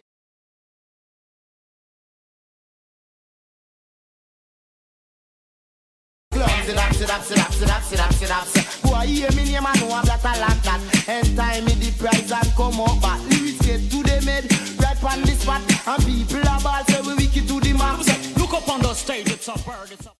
Sit 6.32 6.76
up, 6.76 6.92
sit 6.92 7.10
up, 7.10 7.22
sit 7.22 7.38
up, 7.38 7.52
sit 7.52 7.70
up, 7.70 7.82
sit 7.82 8.00
up, 8.00 8.12
sit 8.12 8.30
up, 8.30 8.44
sit 8.44 8.90
up. 8.90 9.04
Hear 9.04 9.30
me 9.32 9.44
name, 9.44 9.66
I 9.66 9.72
know 9.80 9.90
I'm 9.92 10.04
a 10.04 10.40
lot 10.40 10.62
that. 10.64 10.80
End 11.08 11.36
time 11.36 11.64
me 11.64 11.72
the 11.72 11.90
and 12.34 12.54
come 12.56 12.80
up 12.80 13.00
back. 13.00 13.20
Lyrics 13.28 13.60
get 13.66 13.90
to 13.90 14.02
the 14.02 14.22
mid, 14.24 14.44
right 14.80 15.04
on 15.04 15.22
the 15.22 15.32
spot. 15.32 15.62
And 15.86 16.04
people 16.04 16.48
are 16.48 16.60
ball 16.60 16.84
say 16.84 17.00
we 17.02 17.14
wicked 17.14 17.48
to 17.48 17.60
the 17.60 17.72
max. 17.72 18.37
Up 18.58 18.68
on 18.70 18.82
the 18.82 18.92
stage, 18.92 19.30
it's 19.30 19.46
a 19.46 19.52
bird, 19.52 19.92
it's 19.92 20.04
a 20.04 20.10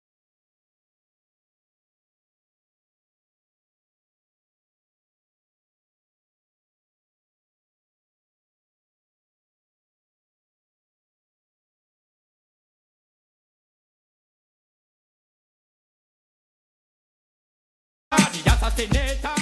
the 18.78 19.38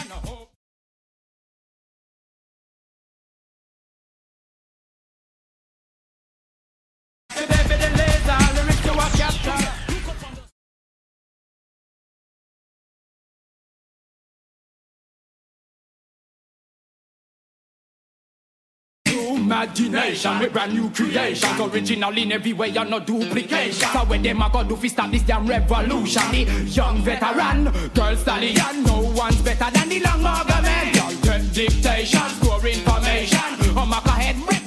Imagination. 19.46 20.40
With 20.40 20.52
brand 20.52 20.74
new 20.74 20.90
creations 20.90 21.60
Original 21.60 22.18
in 22.18 22.32
every 22.32 22.52
way 22.52 22.76
and 22.76 22.90
no 22.90 22.98
duplication. 22.98 23.88
So 23.92 24.00
when 24.04 24.22
them 24.22 24.42
a 24.42 24.50
go 24.50 24.64
do 24.64 24.74
fi 24.74 24.88
stop 24.88 25.12
this 25.12 25.22
damn 25.22 25.46
revolution 25.46 26.22
The 26.32 26.64
young 26.66 26.98
veteran, 27.02 27.70
girl 27.94 28.16
stallion 28.16 28.82
No 28.82 29.02
one's 29.14 29.40
better 29.42 29.70
than 29.70 29.88
the 29.88 30.00
long 30.00 30.26
argument 30.26 31.22
Girl 31.22 31.40
take 31.54 31.70
dictation, 31.70 32.28
store 32.40 32.66
information. 32.66 33.78
On 33.78 33.88
my 33.88 34.00
head, 34.18 34.36
rip 34.48 34.65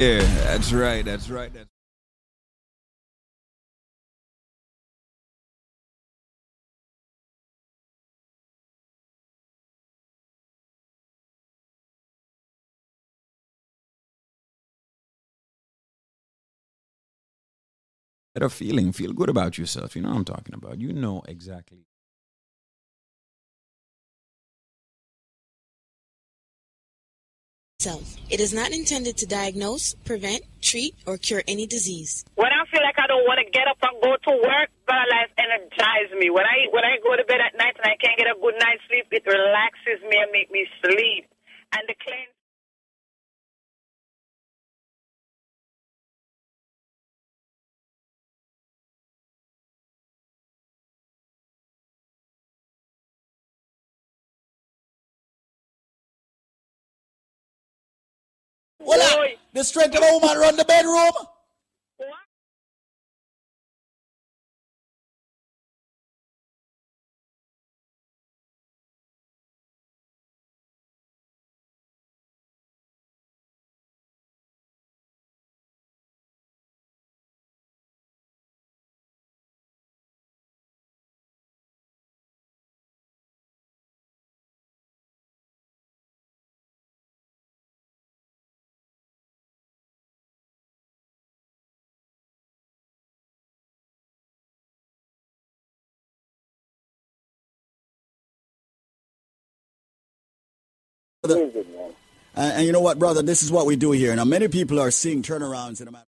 Yeah, 0.00 0.20
that's 0.44 0.72
right. 0.72 1.04
That's 1.04 1.28
right. 1.30 1.52
That's 1.52 1.68
better 18.34 18.48
feeling. 18.48 18.92
Feel 18.92 19.12
good 19.12 19.28
about 19.28 19.58
yourself. 19.58 19.94
You 19.96 20.02
know 20.02 20.10
what 20.10 20.16
I'm 20.18 20.24
talking 20.24 20.54
about. 20.54 20.80
You 20.80 20.92
know 20.92 21.22
exactly. 21.28 21.86
Self. 27.80 28.16
It 28.28 28.40
is 28.40 28.52
not 28.52 28.72
intended 28.72 29.16
to 29.16 29.26
diagnose, 29.26 29.94
prevent, 30.04 30.42
treat, 30.60 30.94
or 31.06 31.16
cure 31.16 31.42
any 31.48 31.66
disease. 31.66 32.26
When 32.34 32.52
I 32.52 32.68
feel 32.68 32.82
like 32.84 33.00
I 33.00 33.06
don't 33.08 33.24
want 33.24 33.40
to 33.40 33.48
get 33.50 33.66
up 33.68 33.80
and 33.80 33.96
go 34.04 34.20
to 34.20 34.32
work, 34.36 34.68
Life 35.10 35.32
energizes 35.38 36.12
me. 36.18 36.30
When 36.30 36.44
I 36.44 36.68
when 36.70 36.84
I 36.84 36.98
go 37.02 37.16
to 37.16 37.24
bed 37.24 37.40
at 37.40 37.56
night 37.56 37.74
and 37.80 37.86
I 37.88 37.96
can't 37.96 38.18
get 38.18 38.26
a 38.28 38.36
good 38.38 38.54
night's 38.60 38.82
sleep, 38.86 39.06
it 39.10 39.24
relaxes 39.26 40.02
me 40.04 40.16
and 40.20 40.30
make 40.30 40.50
me 40.50 40.66
sleep. 40.82 41.26
And 41.72 41.82
the 41.88 41.94
cleanse. 41.98 42.39
Voila! 58.80 59.26
The 59.52 59.64
strength 59.64 59.96
of 59.96 60.02
a 60.02 60.18
woman 60.18 60.38
run 60.38 60.56
the 60.56 60.64
bedroom. 60.64 61.12
And, 101.36 102.52
and 102.52 102.66
you 102.66 102.72
know 102.72 102.80
what, 102.80 102.98
brother? 102.98 103.22
This 103.22 103.42
is 103.42 103.50
what 103.50 103.66
we 103.66 103.76
do 103.76 103.92
here. 103.92 104.14
Now, 104.14 104.24
many 104.24 104.48
people 104.48 104.80
are 104.80 104.90
seeing 104.90 105.22
turnarounds 105.22 105.80
in 105.80 105.88
a 105.88 105.90
matter. 105.90 106.06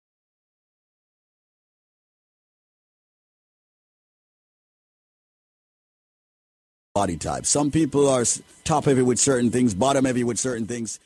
Body 6.93 7.15
type. 7.17 7.45
Some 7.45 7.71
people 7.71 8.09
are 8.09 8.25
top 8.65 8.85
heavy 8.85 9.01
with 9.01 9.17
certain 9.17 9.49
things, 9.49 9.73
bottom 9.73 10.05
heavy 10.05 10.23
with 10.25 10.37
certain 10.37 10.67
things. 10.67 10.99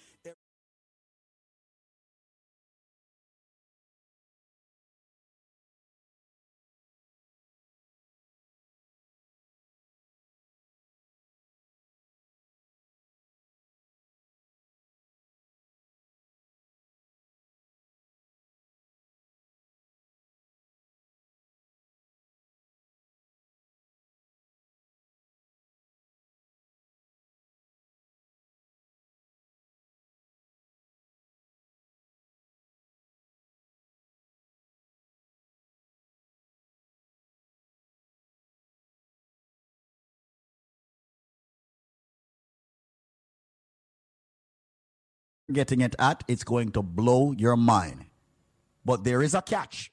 Getting 45.55 45.79
it 45.79 45.95
at, 45.97 46.21
it's 46.27 46.43
going 46.43 46.71
to 46.71 46.83
blow 46.83 47.31
your 47.31 47.55
mind. 47.55 48.07
But 48.83 49.05
there 49.05 49.23
is 49.23 49.33
a 49.33 49.41
catch. 49.41 49.89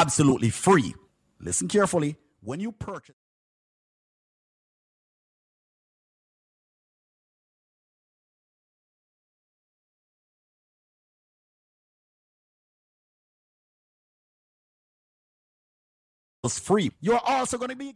Absolutely 0.00 0.50
free. 0.50 0.94
Listen 1.40 1.68
carefully. 1.68 2.16
When 2.40 2.60
you 2.60 2.72
purchase 2.72 3.14
it's 16.44 16.58
free, 16.58 16.90
you're 17.00 17.20
also 17.24 17.56
going 17.56 17.70
to 17.70 17.76
be 17.76 17.94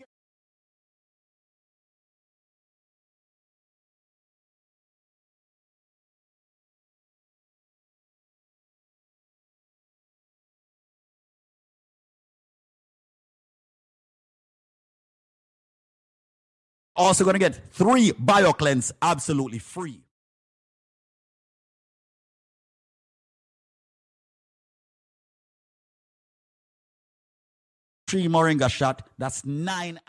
also 16.98 17.24
going 17.24 17.34
to 17.34 17.38
get 17.38 17.54
three 17.72 18.10
BioCleanse 18.12 18.92
absolutely 19.00 19.60
free. 19.60 20.02
Three 28.08 28.26
Moringa 28.26 28.70
shot. 28.70 29.06
That's 29.18 29.44
nine. 29.44 30.00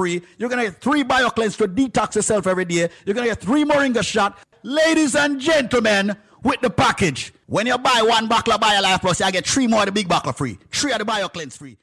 Free. 0.00 0.22
You're 0.38 0.48
gonna 0.48 0.64
get 0.64 0.80
three 0.80 1.04
BioCleanse 1.04 1.58
to 1.58 1.68
detox 1.68 2.14
yourself 2.14 2.46
every 2.46 2.64
day. 2.64 2.88
You're 3.04 3.14
gonna 3.14 3.26
get 3.26 3.38
three 3.38 3.64
Moringa 3.64 4.02
shot. 4.02 4.38
Ladies 4.62 5.14
and 5.14 5.38
gentlemen, 5.38 6.16
with 6.42 6.60
the 6.62 6.70
package. 6.70 7.34
When 7.46 7.66
you 7.66 7.76
buy 7.76 8.02
one 8.02 8.26
bottle 8.26 8.54
of 8.54 8.60
BioLife 8.62 9.00
Plus, 9.00 9.20
I 9.20 9.30
get 9.30 9.46
three 9.46 9.66
more 9.66 9.80
of 9.80 9.86
the 9.86 9.92
big 9.92 10.08
bottle 10.08 10.32
free. 10.32 10.58
Three 10.70 10.92
of 10.92 11.00
the 11.00 11.04
BioCleanse 11.04 11.58
free. 11.58 11.76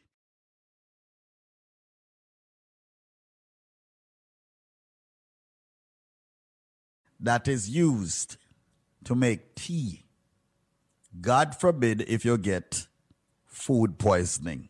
That 7.20 7.48
is 7.48 7.70
used 7.70 8.38
to 9.04 9.14
make 9.14 9.54
tea. 9.54 10.06
God 11.22 11.56
forbid 11.56 12.02
if 12.08 12.26
you 12.26 12.36
get 12.40 12.88
food 13.46 14.00
poisoning. 14.00 14.70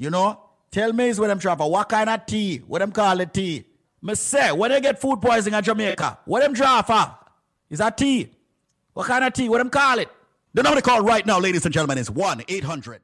You 0.00 0.08
know? 0.08 0.40
Tell 0.70 0.94
me 0.94 1.10
is 1.10 1.20
what 1.20 1.26
them 1.26 1.36
draw 1.36 1.54
for. 1.56 1.70
What 1.70 1.90
kind 1.90 2.08
of 2.08 2.24
tea? 2.24 2.62
What 2.66 2.78
them 2.78 2.90
call 2.90 3.20
it 3.20 3.34
tea? 3.34 3.66
Me 4.00 4.14
say, 4.14 4.50
when 4.50 4.70
they 4.70 4.80
get 4.80 4.98
food 4.98 5.20
poisoning 5.20 5.58
in 5.58 5.62
Jamaica, 5.62 6.20
what 6.24 6.40
them 6.40 6.54
draw 6.54 6.80
for? 6.80 7.18
Is 7.68 7.80
that 7.80 7.98
tea? 7.98 8.30
What 8.94 9.06
kind 9.06 9.22
of 9.22 9.34
tea? 9.34 9.50
What 9.50 9.58
them 9.58 9.68
call 9.68 9.98
it? 9.98 10.08
The 10.54 10.62
number 10.62 10.80
to 10.80 10.82
call 10.82 11.02
right 11.02 11.26
now, 11.26 11.38
ladies 11.38 11.66
and 11.66 11.74
gentlemen, 11.74 11.98
is 11.98 12.10
1 12.10 12.44
800 12.48 13.02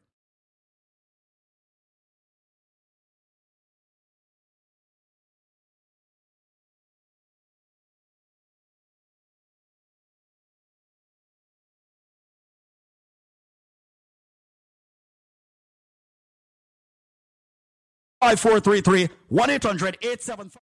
5433 18.20 19.08
1 19.28 19.50
800 19.50 19.98
875 20.00 20.62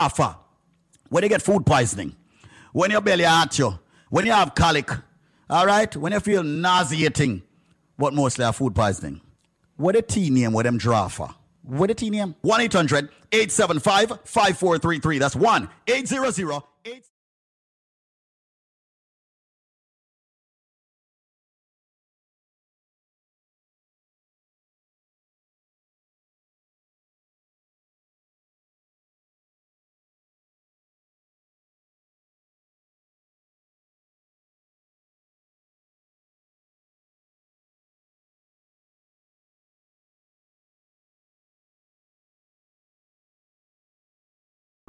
Alpha. 0.00 0.38
When 1.10 1.22
you 1.22 1.28
get 1.28 1.42
food 1.42 1.66
poisoning, 1.66 2.16
when 2.72 2.90
your 2.90 3.02
belly 3.02 3.24
hurt 3.24 3.58
you, 3.58 3.78
when 4.08 4.24
you 4.24 4.32
have 4.32 4.54
colic, 4.54 4.90
all 5.50 5.66
right, 5.66 5.94
when 5.94 6.12
you 6.12 6.20
feel 6.20 6.42
nauseating, 6.42 7.42
but 7.98 8.14
mostly 8.14 8.44
have 8.44 8.56
food 8.56 8.74
poisoning. 8.74 9.20
What 9.76 9.96
a 9.96 10.02
tea 10.02 10.30
name, 10.30 10.52
what 10.52 10.64
them 10.64 10.78
draw 10.78 11.08
for? 11.08 11.28
What 11.62 11.90
a 11.90 11.94
tea 11.94 12.10
name? 12.10 12.34
1 12.40 12.60
800 12.62 13.10
875 13.30 14.20
5433. 14.24 15.18
That's 15.18 15.36
1 15.36 15.68
800 15.86 16.62
8 16.84 17.04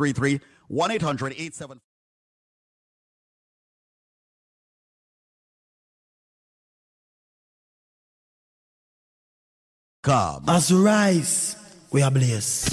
33 0.02 0.40
1 0.68 0.92
800 0.92 1.34
875 1.34 1.80
Cobb. 10.04 10.50
As 10.50 10.72
we 10.72 10.80
rise, 10.80 11.56
we 11.92 12.02
are 12.02 12.10
blessed. 12.12 12.72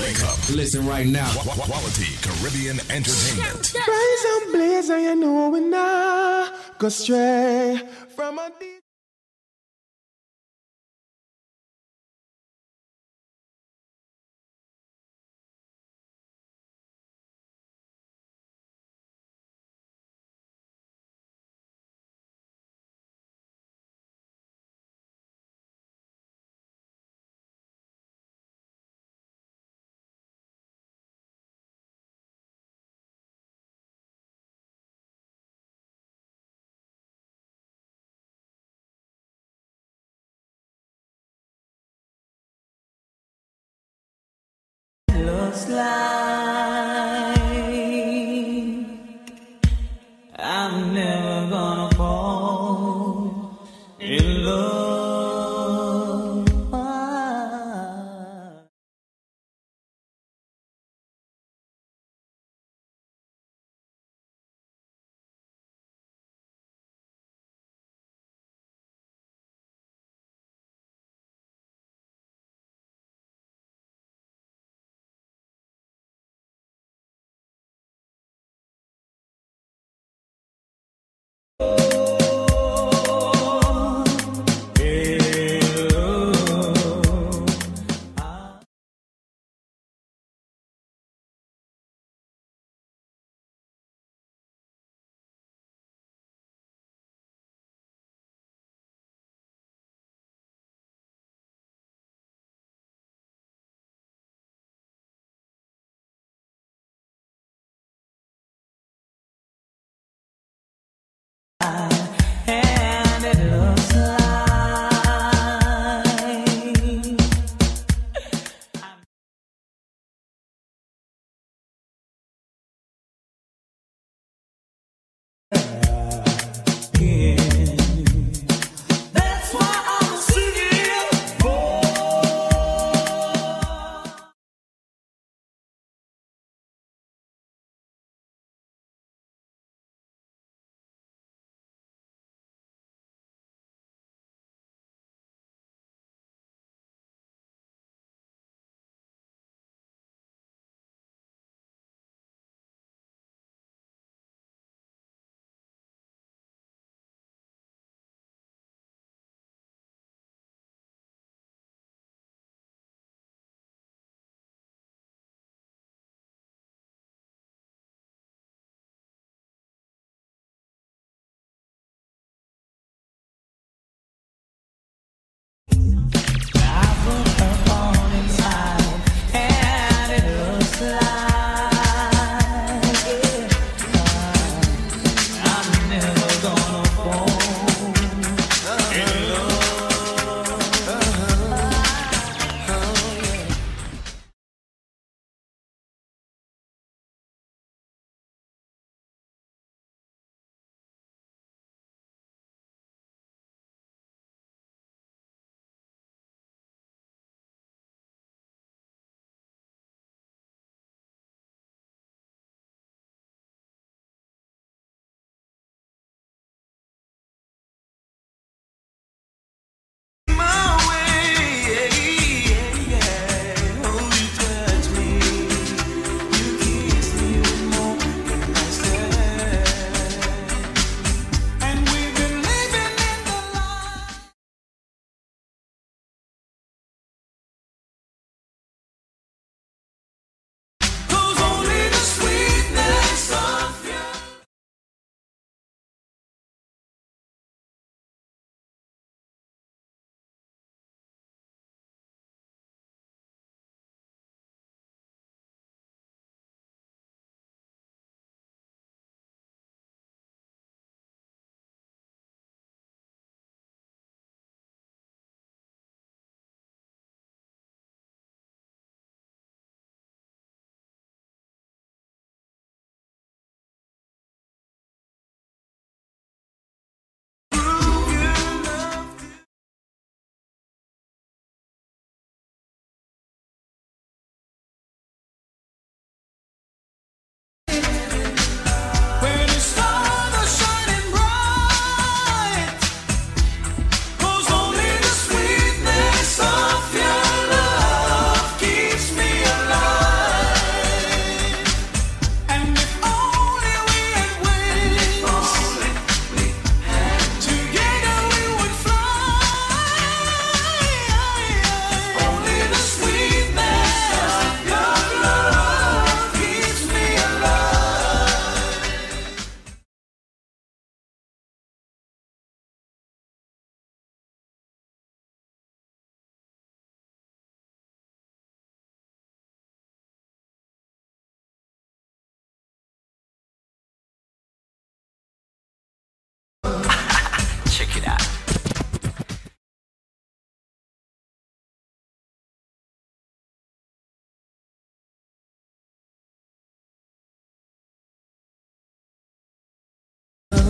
Wake 0.00 0.22
up. 0.24 0.36
Listen 0.54 0.86
right 0.86 1.06
now. 1.06 1.30
Qu- 1.32 1.48
qu- 1.50 1.60
Quality 1.62 2.06
Caribbean 2.20 2.78
Entertainment. 2.90 3.72
Rise 3.74 4.24
and 4.42 4.52
blaze, 4.52 4.88
and 4.90 5.02
you 5.02 5.14
know 5.16 5.48
we 5.50 5.60
not 5.60 6.52
go 6.78 6.88
stray 6.88 7.80
from 8.16 8.38
a 8.38 8.50
deep. 8.58 8.75
Looks 45.68 46.05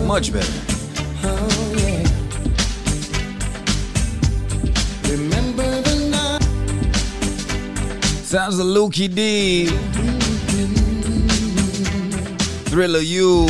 much 0.07 0.31
better. 0.31 0.51
Sounds 8.23 8.59
a 8.59 8.63
Lukie 8.63 9.13
D. 9.13 9.67
Thriller 12.69 12.99
U. 12.99 13.45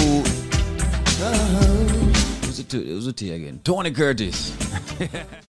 Uh-huh. 1.20 1.68
It 2.42 2.48
was 2.48 2.60
it 2.60 2.94
was 2.94 3.08
a 3.08 3.14
T 3.14 3.32
again. 3.32 3.60
Tony 3.64 3.92
Curtis. 3.92 4.56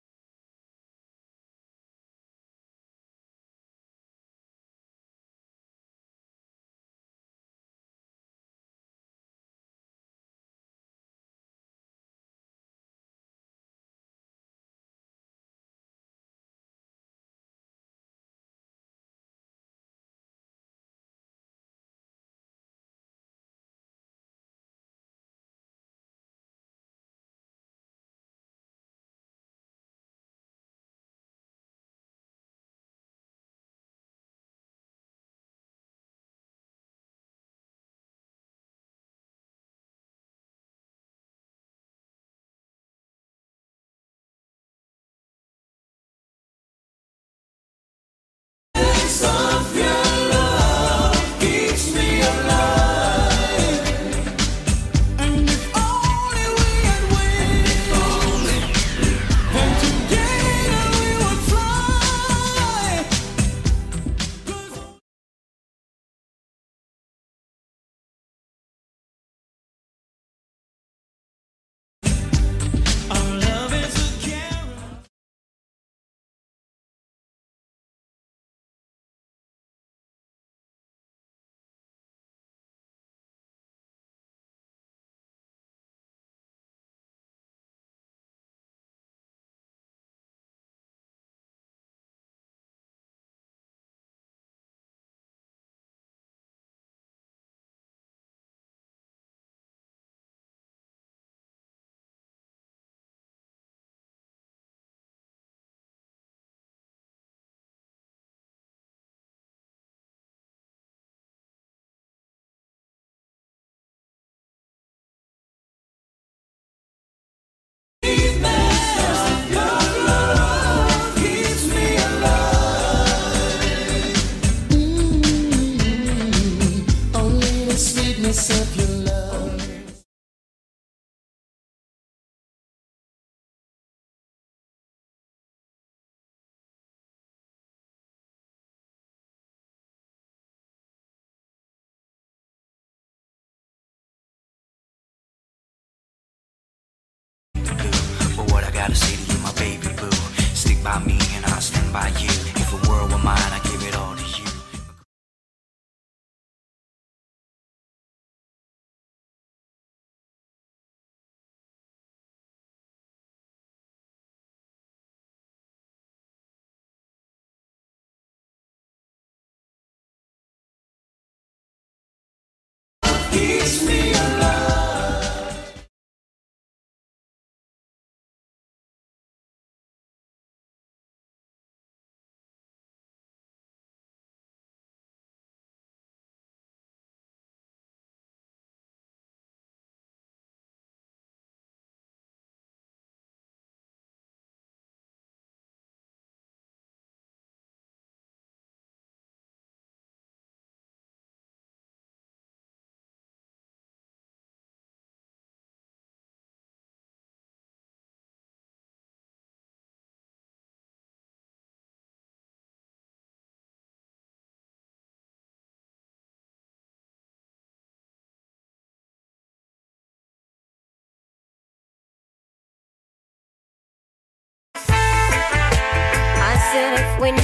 Kiss 173.63 173.81
me. 173.85 174.02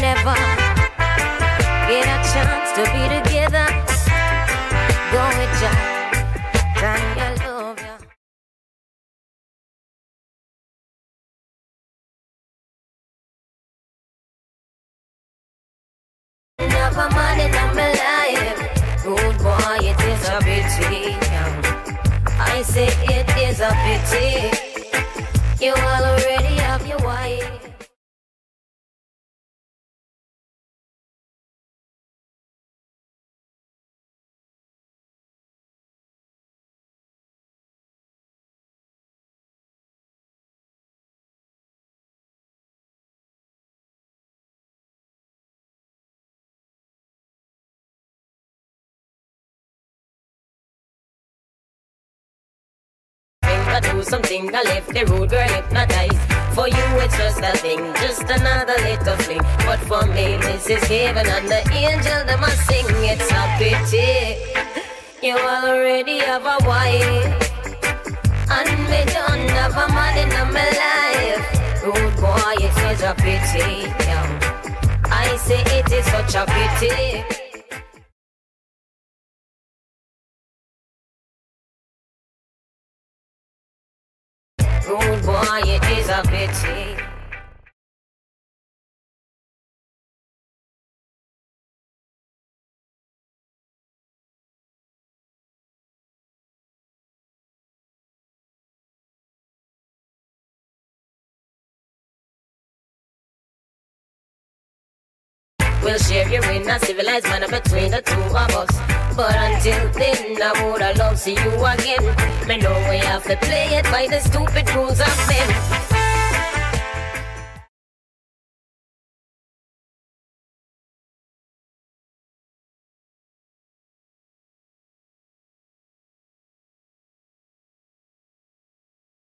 never 0.09 0.33
get 1.87 2.05
a 2.15 2.17
chance 2.33 2.69
to 2.73 2.83
be 2.93 3.03
the 3.13 3.18
something, 54.03 54.53
I 54.53 54.63
left 54.63 54.89
the 54.93 55.05
road 55.05 55.29
girl 55.29 55.47
hypnotized. 55.47 56.19
For 56.55 56.67
you, 56.67 56.85
it's 57.03 57.17
just 57.17 57.39
a 57.39 57.57
thing, 57.57 57.79
just 57.95 58.23
another 58.23 58.77
little 58.83 59.17
fling. 59.23 59.41
But 59.65 59.79
for 59.89 60.05
me, 60.07 60.37
this 60.37 60.69
is 60.69 60.83
heaven, 60.83 61.27
and 61.27 61.47
the 61.47 61.61
angel 61.71 62.19
that 62.25 62.39
must 62.39 62.65
sing. 62.67 62.85
It's 63.11 63.31
a 63.31 63.43
pity 63.57 64.59
you 65.21 65.37
already 65.37 66.19
have 66.19 66.43
a 66.43 66.57
wife. 66.65 67.51
And 68.49 68.69
me 68.89 69.03
don't 69.13 69.49
have 69.49 69.75
a 69.75 69.87
man 69.93 70.17
in 70.17 70.53
my 70.53 70.69
life. 70.81 71.83
Rude 71.83 72.15
boy, 72.21 72.55
it 72.57 72.63
is 72.63 72.75
such 72.75 73.03
a 73.03 73.13
pity. 73.15 73.89
Yeah. 74.05 74.99
I 75.05 75.35
say 75.37 75.61
it 75.77 75.91
is 75.91 76.05
such 76.05 76.35
a 76.35 76.45
pity. 76.45 77.48
Rude 84.87 85.23
boy, 85.23 85.61
it 85.65 85.83
is 85.97 86.09
a 86.09 86.21
pity. 86.23 86.95
We'll 105.83 105.97
share 105.97 106.27
you 106.29 106.41
in 106.41 106.69
a 106.69 106.79
civilized 106.79 107.25
manner 107.25 107.47
between 107.47 107.91
the 107.91 108.01
two 108.01 108.13
of 108.13 108.55
us. 108.55 109.08
But 109.19 109.35
until 109.35 109.91
then, 109.99 110.41
I 110.41 110.63
woulda 110.63 110.93
love 110.97 111.19
see 111.19 111.33
you 111.33 111.51
again. 111.65 112.03
Me 112.47 112.55
know 112.55 112.71
we 112.89 112.99
have 112.99 113.21
to 113.25 113.35
play 113.35 113.67
it 113.75 113.83
by 113.91 114.07
the 114.07 114.21
stupid 114.21 114.73
rules 114.73 115.01
of 115.01 115.13
men. 115.27 115.49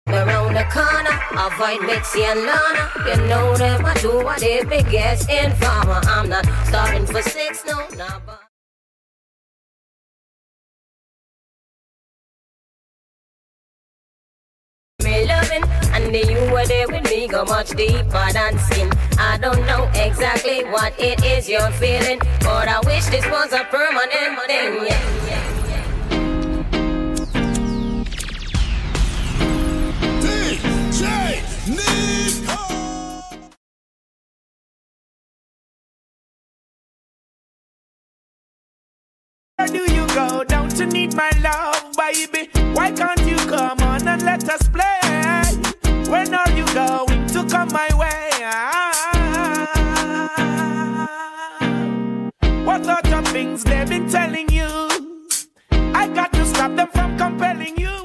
Around 0.07 0.53
the 0.53 0.63
corner, 0.71 1.19
avoid 1.35 1.81
Mitzi 1.85 2.23
and 2.23 2.45
Lana. 2.45 2.91
You 3.07 3.27
know 3.27 3.57
them, 3.57 3.85
I 3.85 3.93
do 3.95 4.23
what 4.23 4.39
they 4.39 4.63
biggest 4.63 5.29
informer. 5.29 5.99
I'm 6.05 6.29
not 6.29 6.45
starting 6.67 7.05
for 7.05 7.21
six, 7.21 7.65
no, 7.65 7.85
nah, 7.97 8.19
but. 15.11 15.21
Me 15.21 15.27
loving, 15.27 15.63
and 15.93 16.13
the 16.13 16.19
you 16.31 16.53
were 16.53 16.65
there 16.65 16.87
with 16.87 17.03
me 17.09 17.27
go 17.27 17.43
much 17.45 17.69
deeper 17.71 18.27
than 18.33 18.57
skin. 18.59 18.89
I 19.19 19.37
don't 19.37 19.65
know 19.65 19.89
exactly 19.93 20.63
what 20.65 20.93
it 20.99 21.23
is 21.25 21.49
you're 21.49 21.71
feeling, 21.71 22.19
but 22.41 22.67
I 22.67 22.79
wish 22.85 23.05
this 23.07 23.25
was 23.27 23.53
a 23.53 23.63
permanent 23.65 24.39
thing. 24.47 24.75
Yeah, 24.87 25.27
yeah. 25.27 25.81
DJ 30.21 31.41
Nico. 31.67 32.57
Where 39.57 39.67
do 39.67 39.93
you 39.93 40.07
go? 40.07 40.43
Don't 40.45 40.77
you 40.79 40.85
need 40.87 41.15
my 41.15 41.31
love, 41.43 41.95
baby? 41.97 42.49
Why 42.73 42.91
can't 42.91 43.21
you 43.27 43.35
come 43.47 43.79
on 43.81 44.07
and 44.07 44.23
let 44.23 44.49
us 44.49 44.67
play? 44.69 44.90
Going 46.73 47.27
to 47.27 47.43
come 47.49 47.67
my 47.73 47.89
way? 47.99 48.29
What 52.63 52.85
sort 52.85 53.07
of 53.11 53.27
things 53.27 53.65
they've 53.65 53.89
been 53.89 54.09
telling 54.09 54.47
you? 54.49 54.69
I 55.71 56.07
got 56.07 56.31
to 56.31 56.45
stop 56.45 56.73
them 56.77 56.87
from 56.87 57.17
compelling 57.17 57.77
you. 57.77 58.00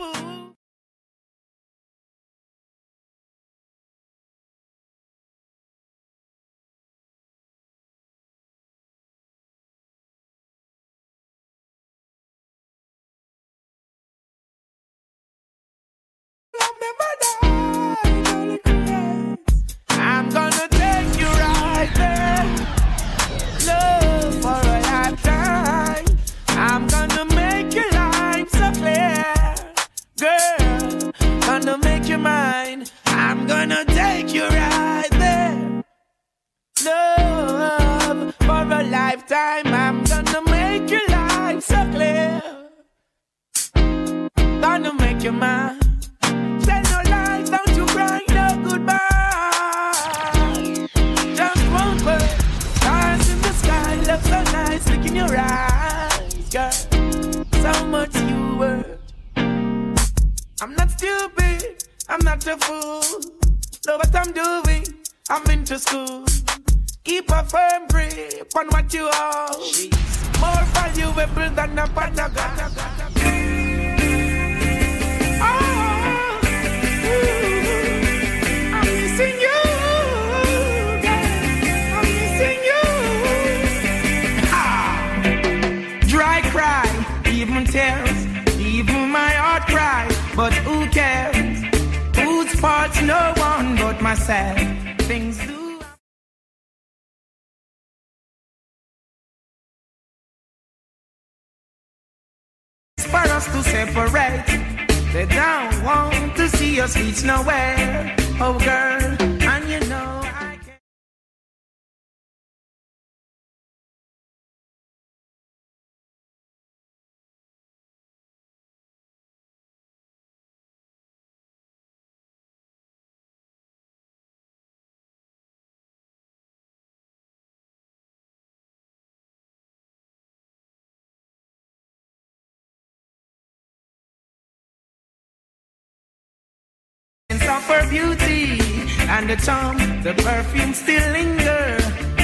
Of 137.56 137.64
her 137.68 137.88
beauty 137.88 138.60
and 139.08 139.30
the 139.30 139.36
charm, 139.36 139.78
the 140.02 140.12
perfume 140.14 140.74
still 140.74 141.06
linger. 141.12 141.76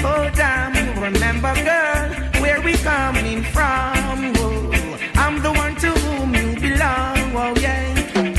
Oh 0.05 0.31
damn, 0.35 0.75
remember 1.01 1.55
girl, 1.69 2.09
where 2.43 2.61
we 2.61 2.75
coming 2.91 3.43
from? 3.55 4.19
Oh, 4.37 4.99
I'm 5.15 5.37
the 5.43 5.53
one 5.53 5.75
to 5.77 5.91
whom 6.03 6.35
you 6.35 6.49
belong. 6.61 7.19
Oh 7.43 7.55
yeah, 7.65 7.87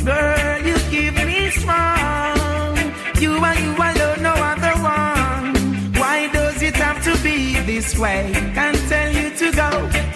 girl, 0.10 0.60
you 0.70 0.76
keep 0.92 1.16
me 1.30 1.50
strong. 1.50 2.78
You 3.24 3.32
and 3.50 3.60
you 3.66 3.72
alone, 3.90 4.22
no 4.30 4.36
other 4.52 4.76
one. 4.84 5.94
Why 6.02 6.30
does 6.32 6.62
it 6.62 6.76
have 6.76 7.04
to 7.08 7.14
be 7.24 7.60
this 7.72 7.98
way? 7.98 8.32
Can't 8.54 8.82
tell 8.92 9.12
you 9.20 9.30
to 9.42 9.48
go, 9.62 9.70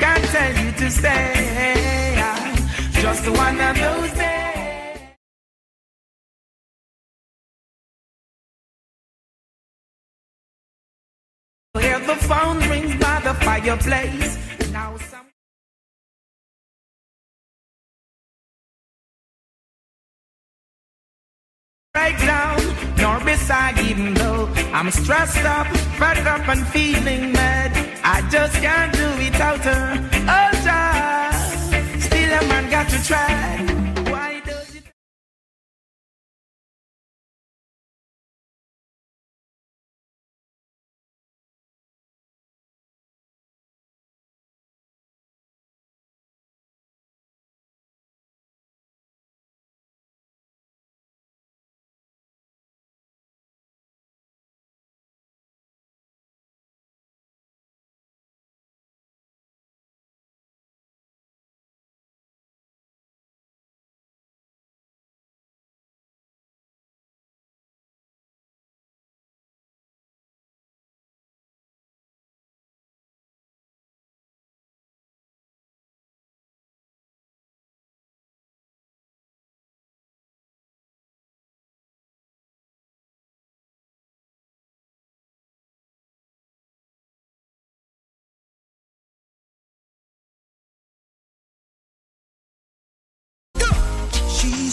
can't 0.03 0.25
tell 0.35 0.53
you 0.63 0.71
to 0.81 0.91
stay. 0.91 1.33
Just 3.01 3.27
one 3.29 3.59
of 3.61 3.75
those 3.77 4.11
days. 4.11 4.36
Phone 12.15 12.59
rings 12.69 12.95
by 13.01 13.19
the 13.21 13.33
fireplace. 13.45 14.37
Now 14.71 14.97
some. 14.97 15.27
Right 21.95 22.17
down, 22.19 22.59
nor 22.97 23.19
beside, 23.25 23.79
even 23.79 24.13
though 24.13 24.47
I'm 24.73 24.91
stressed 24.91 25.43
up, 25.43 25.67
fed 25.99 26.25
up, 26.27 26.47
and 26.47 26.65
feeling 26.67 27.33
mad. 27.33 27.71
I 28.03 28.21
just 28.29 28.55
can't 28.61 28.93
do 28.93 29.07
without 29.23 29.59
her. 29.59 30.09
Oh, 30.37 30.51
child, 30.63 32.01
still 32.01 32.31
a 32.39 32.41
man 32.47 32.69
got 32.69 32.87
to 32.89 33.03
try. 33.03 33.76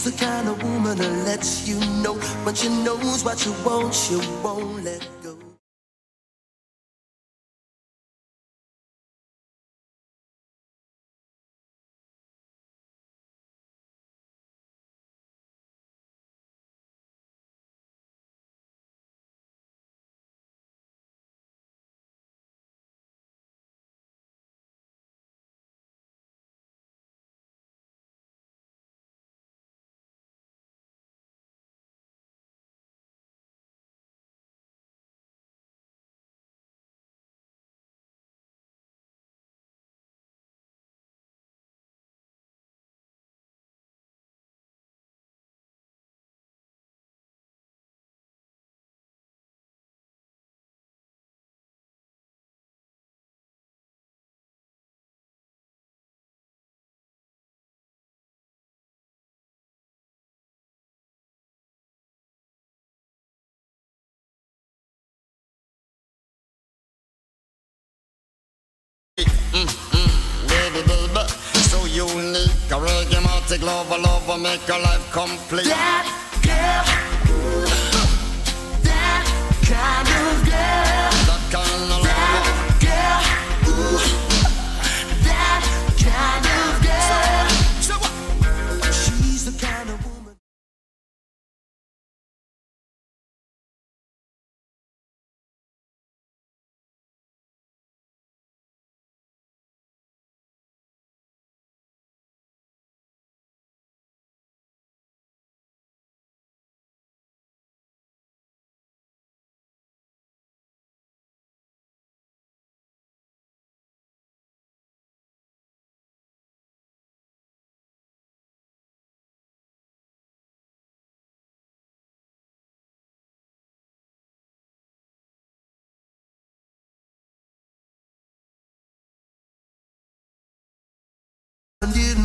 The 0.05 0.13
kind 0.13 0.49
of 0.49 0.63
woman 0.63 0.99
that 0.99 1.25
lets 1.25 1.67
you 1.67 1.81
know. 2.03 2.13
When 2.45 2.55
she 2.55 2.69
knows 2.69 3.25
what 3.25 3.47
you 3.47 3.53
want, 3.65 3.95
she 3.95 4.17
won't 4.43 4.85
let 4.85 5.14
unique. 72.09 72.71
A 72.71 72.77
reggae 72.77 73.21
lover, 73.63 73.99
lover, 73.99 74.39
make 74.39 74.61
her 74.63 74.79
life 74.79 75.13
complete. 75.13 75.67
That 75.67 76.07
girl, 76.43 76.85
ooh, 77.31 77.65
that 78.83 79.25
kind 79.69 80.09
of 80.09 80.45
girl. 80.45 81.13
That 81.29 81.43
kind 81.53 81.93
of 81.93 82.01
lover. 82.05 82.45
Girl, 82.85 83.21
ooh, 83.69 84.24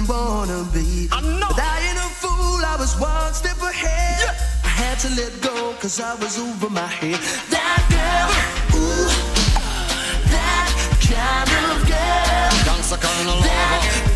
wanna 0.10 0.64
be. 0.74 1.08
I 1.12 1.22
know. 1.22 1.48
But 1.50 1.60
I 1.62 1.78
ain't 1.88 1.98
a 1.98 2.10
fool, 2.22 2.66
I 2.66 2.76
was 2.80 3.00
one 3.00 3.34
step 3.34 3.62
ahead. 3.62 4.36
I 4.66 4.68
had 4.68 4.98
to 5.00 5.10
let 5.10 5.40
go, 5.42 5.74
cause 5.80 6.00
I 6.02 6.16
was 6.16 6.40
over 6.40 6.70
my 6.70 6.88
head. 6.88 7.20
That 7.54 7.82
girl, 7.94 8.30
ooh, 8.82 9.08
that 10.34 10.70
kind 11.06 11.52
of 11.72 11.78
girl. 11.88 12.50
Gangsta 12.66 12.98
kind 13.00 13.30
of 13.30 13.36
lover. 13.46 14.09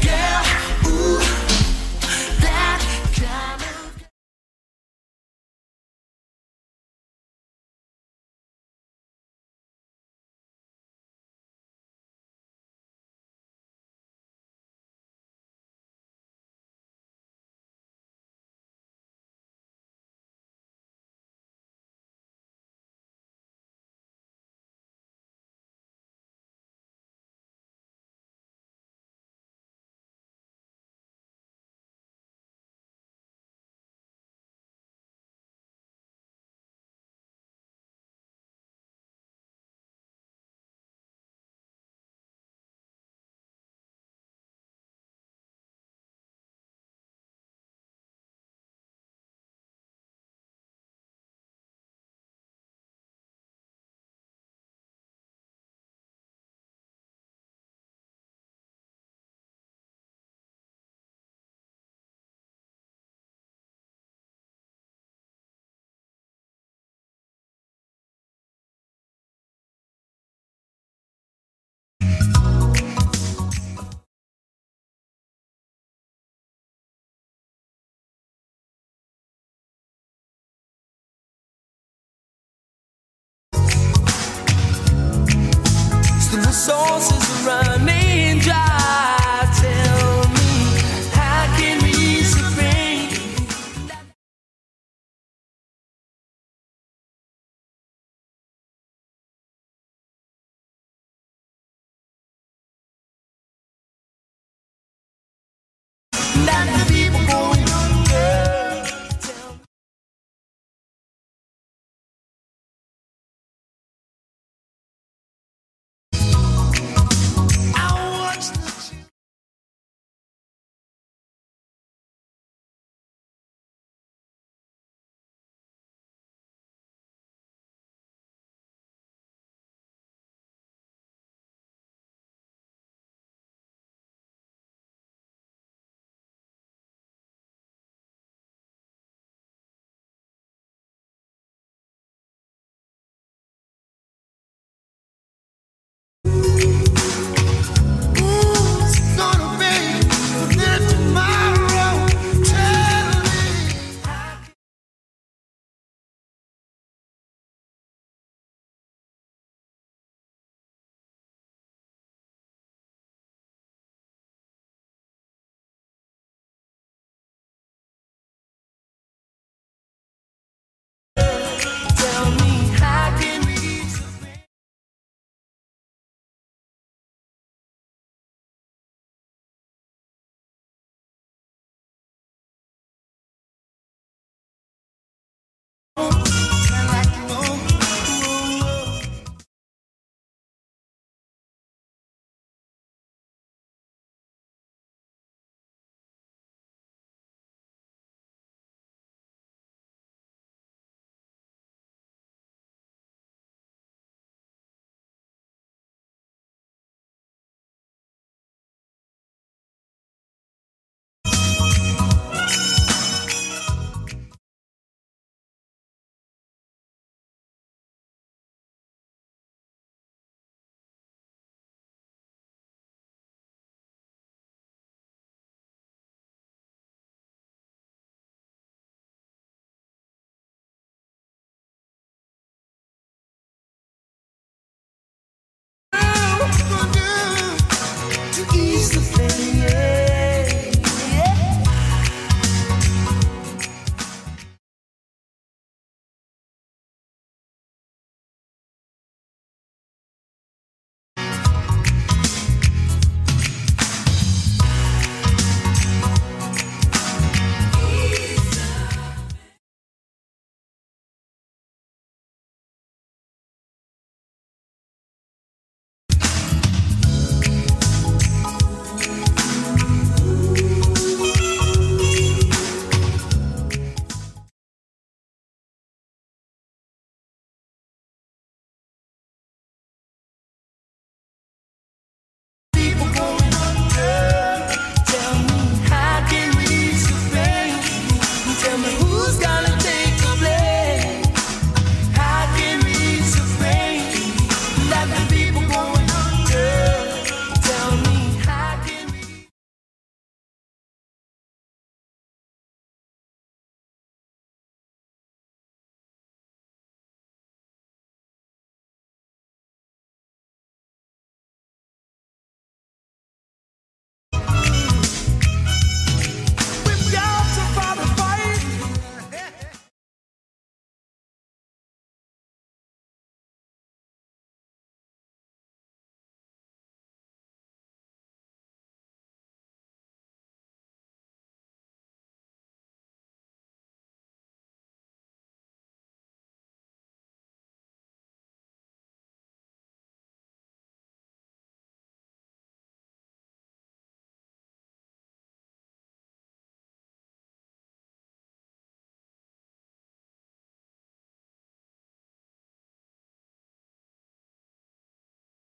resources 86.65 87.45
around 87.45 87.82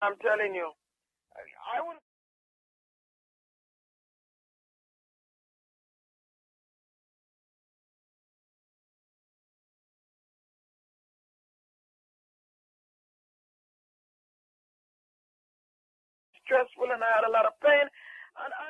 I'm 0.03 0.17
telling 0.21 0.55
you. 0.55 0.71
I 1.37 1.81
would. 1.87 2.01
Stressful, 16.45 16.91
and 16.93 17.03
I 17.03 17.11
had 17.21 17.29
a 17.29 17.33
lot 17.33 17.47
of 17.47 17.55
pain. 17.63 17.87
And 17.87 18.53
I, 18.53 18.69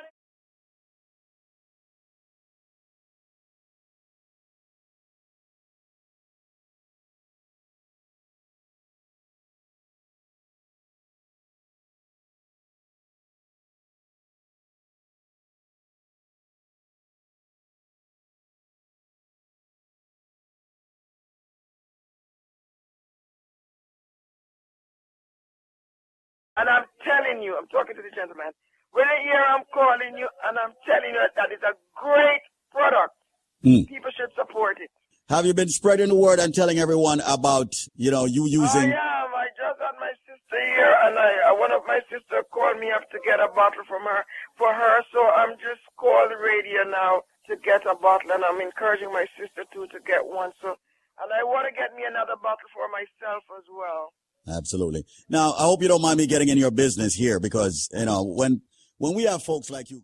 and 26.63 26.71
I'm 26.71 26.87
telling 27.03 27.43
you, 27.43 27.59
I'm 27.59 27.67
talking 27.67 27.91
to 27.91 28.01
the 28.01 28.15
gentleman. 28.15 28.55
When 28.95 29.03
I 29.03 29.19
hear 29.19 29.35
I'm 29.35 29.67
calling 29.75 30.15
you, 30.15 30.31
and 30.47 30.55
I'm 30.55 30.71
telling 30.87 31.11
you 31.11 31.19
that 31.19 31.51
it's 31.51 31.67
a 31.67 31.75
great 31.91 32.39
product. 32.71 33.19
Mm. 33.67 33.83
People 33.91 34.11
should 34.15 34.31
support 34.31 34.79
it. 34.79 34.87
Have 35.27 35.43
you 35.43 35.53
been 35.53 35.67
spreading 35.67 36.07
the 36.07 36.15
word 36.15 36.39
and 36.39 36.55
telling 36.55 36.79
everyone 36.79 37.19
about, 37.27 37.75
you 37.99 38.11
know, 38.11 38.23
you 38.23 38.47
using? 38.47 38.95
I 38.95 38.95
am. 38.95 39.29
I 39.35 39.51
just 39.59 39.75
had 39.75 39.99
my 39.99 40.15
sister 40.23 40.59
here, 40.71 40.95
and 41.03 41.19
I, 41.19 41.51
uh, 41.51 41.59
one 41.59 41.75
of 41.75 41.83
my 41.83 41.99
sister 42.07 42.47
called 42.47 42.79
me 42.79 42.95
up 42.95 43.11
to 43.11 43.19
get 43.27 43.43
a 43.43 43.51
bottle 43.51 43.83
from 43.83 44.07
her 44.07 44.23
for 44.55 44.71
her. 44.71 45.03
So 45.11 45.19
I'm 45.35 45.59
just 45.59 45.83
calling 45.99 46.31
the 46.31 46.39
radio 46.39 46.87
now 46.87 47.27
to 47.51 47.59
get 47.59 47.83
a 47.83 47.95
bottle, 47.95 48.31
and 48.31 48.43
I'm 48.47 48.63
encouraging 48.63 49.11
my 49.11 49.27
sister 49.35 49.67
too 49.75 49.91
to 49.91 49.99
get 50.07 50.23
one. 50.23 50.55
So, 50.63 50.79
and 51.19 51.27
I 51.27 51.43
want 51.43 51.67
to 51.67 51.75
get 51.75 51.91
me 51.91 52.07
another 52.07 52.39
bottle 52.39 52.71
for 52.71 52.87
myself 52.87 53.43
as 53.51 53.67
well. 53.67 54.15
Absolutely. 54.47 55.05
Now, 55.29 55.53
I 55.53 55.63
hope 55.63 55.81
you 55.81 55.87
don't 55.87 56.01
mind 56.01 56.17
me 56.17 56.27
getting 56.27 56.49
in 56.49 56.57
your 56.57 56.71
business 56.71 57.13
here 57.13 57.39
because, 57.39 57.87
you 57.93 58.05
know, 58.05 58.23
when, 58.23 58.61
when 58.97 59.13
we 59.13 59.23
have 59.23 59.43
folks 59.43 59.69
like 59.69 59.89
you. 59.89 60.01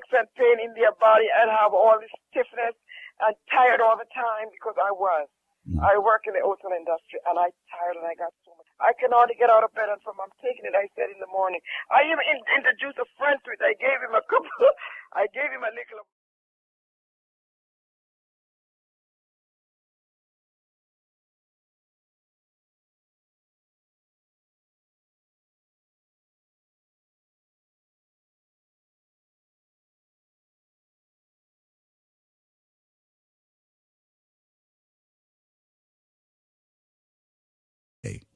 Aches 0.00 0.12
and 0.16 0.28
pain 0.32 0.56
in 0.64 0.72
their 0.72 0.96
body 0.96 1.28
and 1.28 1.52
have 1.52 1.76
all 1.76 2.00
this 2.00 2.12
stiffness 2.32 2.72
and 3.20 3.36
tired 3.52 3.84
all 3.84 4.00
the 4.00 4.08
time 4.16 4.48
because 4.48 4.74
I 4.80 4.88
was. 4.88 5.28
Mm. 5.68 5.76
I 5.84 6.00
work 6.00 6.24
in 6.24 6.32
the 6.32 6.40
hotel 6.40 6.72
industry 6.72 7.20
and 7.28 7.36
I 7.36 7.52
tired 7.68 8.00
and 8.00 8.08
I 8.08 8.16
got 8.16 8.32
so 8.48 8.56
much. 8.56 8.64
I 8.80 8.96
can 8.96 9.12
hardly 9.12 9.36
get 9.36 9.52
out 9.52 9.60
of 9.60 9.76
bed 9.76 9.92
and 9.92 10.00
from 10.00 10.16
I'm 10.16 10.32
taking 10.40 10.64
it. 10.64 10.72
I 10.72 10.88
said 10.96 11.12
in 11.12 11.20
the 11.20 11.28
morning. 11.28 11.60
I 11.92 12.08
even 12.08 12.24
in, 12.24 12.40
introduced 12.56 12.96
a 12.96 13.04
friend 13.20 13.36
to 13.44 13.48
it. 13.52 13.60
I 13.60 13.76
gave 13.76 14.00
him 14.00 14.16
a 14.16 14.24
couple. 14.24 14.48
I 15.20 15.28
gave 15.36 15.52
him 15.52 15.60
a 15.60 15.68
little. 15.68 16.08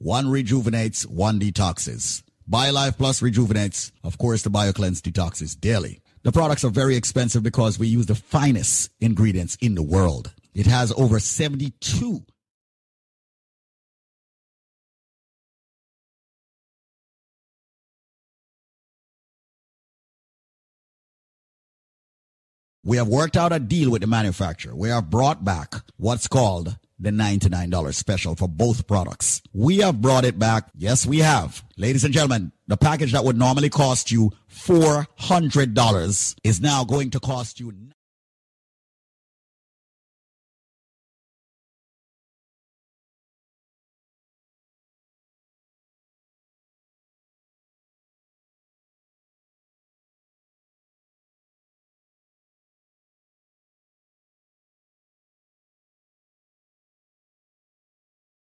One 0.05 0.29
rejuvenates, 0.29 1.07
one 1.07 1.41
detoxes. 1.41 2.23
BioLife 2.51 2.99
Plus 2.99 3.23
rejuvenates. 3.23 3.91
Of 4.03 4.19
course, 4.19 4.43
the 4.43 4.51
BioCleanse 4.51 5.01
detoxes 5.01 5.59
daily. 5.59 6.03
The 6.25 6.31
products 6.31 6.63
are 6.63 6.69
very 6.69 6.95
expensive 6.95 7.43
because 7.43 7.79
we 7.79 7.87
use 7.87 8.05
the 8.05 8.15
finest 8.15 8.91
ingredients 9.01 9.57
in 9.63 9.77
the 9.77 9.83
world. 9.83 10.35
It 10.53 10.67
has 10.67 10.93
over 10.93 11.19
72 11.19 12.23
We 22.85 22.99
have 22.99 23.09
worked 23.09 23.39
out 23.39 23.55
a 23.55 23.59
deal 23.59 23.91
with 23.91 24.03
the 24.03 24.07
manufacturer. 24.07 24.77
We 24.77 24.91
have 24.91 25.09
brought 25.09 25.43
back 25.43 25.77
what's 25.97 26.29
called 26.29 26.77
the 27.05 27.11
$99 27.11 27.95
special 27.95 28.35
for 28.35 28.49
both 28.49 28.87
products. 28.87 29.43
We 29.53 29.79
have 29.79 30.01
brought 30.01 30.25
it 30.25 30.39
back. 30.39 30.69
Yes, 30.77 31.07
we 31.07 31.19
have. 31.19 31.63
Ladies 31.77 32.05
and 32.05 32.13
gentlemen, 32.13 32.53
the 32.67 32.77
package 32.77 33.13
that 33.13 33.25
would 33.25 33.39
normally 33.39 33.71
cost 33.71 34.11
you 34.11 34.33
$400 34.51 36.37
is 36.43 36.61
now 36.61 36.85
going 36.85 37.11
to 37.11 37.21
cost 37.21 37.61
you 37.61 37.73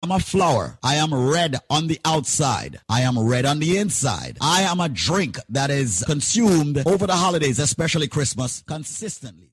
I'm 0.09 0.15
a 0.15 0.19
flower. 0.19 0.79
I 0.81 0.95
am 0.95 1.13
red 1.13 1.57
on 1.69 1.85
the 1.85 1.99
outside. 2.03 2.79
I 2.89 3.01
am 3.01 3.19
red 3.19 3.45
on 3.45 3.59
the 3.59 3.77
inside. 3.77 4.39
I 4.41 4.61
am 4.61 4.79
a 4.79 4.89
drink 4.89 5.37
that 5.49 5.69
is 5.69 6.03
consumed 6.07 6.81
over 6.87 7.05
the 7.05 7.13
holidays, 7.13 7.59
especially 7.59 8.07
Christmas, 8.07 8.63
consistently. 8.65 9.51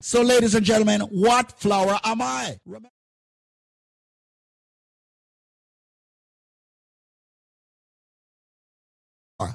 So, 0.00 0.22
ladies 0.22 0.56
and 0.56 0.66
gentlemen, 0.66 1.02
what 1.02 1.60
flower 1.60 2.00
am 2.02 2.20
I? 2.20 2.58
Remember- 2.66 2.90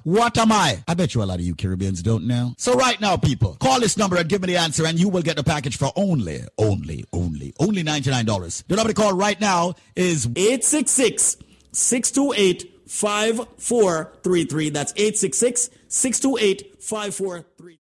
What 0.04 0.38
am 0.38 0.52
I? 0.52 0.82
I 0.88 0.94
bet 0.94 1.14
you 1.14 1.24
a 1.24 1.26
lot 1.26 1.40
of 1.40 1.46
you 1.46 1.56
Caribbeans 1.56 2.02
don't 2.02 2.26
know. 2.26 2.54
So 2.58 2.74
right 2.74 3.00
now, 3.02 3.18
people, 3.18 3.56
call 3.56 3.82
this 3.82 3.98
number 3.98 4.16
and 4.16 4.30
give 4.30 4.42
me 4.42 4.48
the 4.48 4.58
answer 4.58 4.86
and 4.86 4.98
you 4.98 5.10
will 5.10 5.22
get 5.22 5.36
the 5.36 5.44
package 5.44 5.78
for 5.78 5.92
only, 5.96 6.42
only, 6.58 7.04
only, 7.12 7.54
only 7.60 7.84
$99. 7.84 8.64
The 8.68 8.76
number 8.76 8.94
to 8.94 8.96
call 8.96 9.14
right 9.14 9.40
now 9.40 9.74
is 9.96 10.26
866 10.26 11.38
628 11.74 12.88
5433. 12.88 14.70
That's 14.70 14.94
866 14.96 15.70
628 15.90 16.82
5433. 16.82 17.80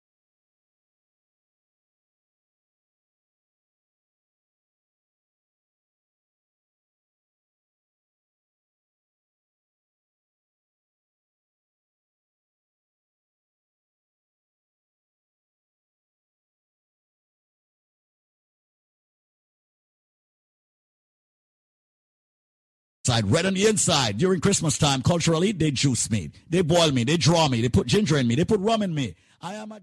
Side 23.13 23.29
red 23.29 23.45
on 23.45 23.53
the 23.53 23.67
inside 23.67 24.17
during 24.17 24.41
Christmas 24.41 24.79
time. 24.79 25.03
Culturally, 25.03 25.51
they 25.51 25.69
juice 25.69 26.09
me, 26.09 26.31
they 26.49 26.63
boil 26.63 26.91
me, 26.91 27.03
they 27.03 27.15
draw 27.15 27.47
me, 27.47 27.61
they 27.61 27.69
put 27.69 27.85
ginger 27.85 28.17
in 28.17 28.27
me, 28.27 28.33
they 28.33 28.43
put 28.43 28.59
rum 28.59 28.81
in 28.81 28.95
me. 28.95 29.13
I 29.39 29.53
am 29.53 29.71
a 29.71 29.81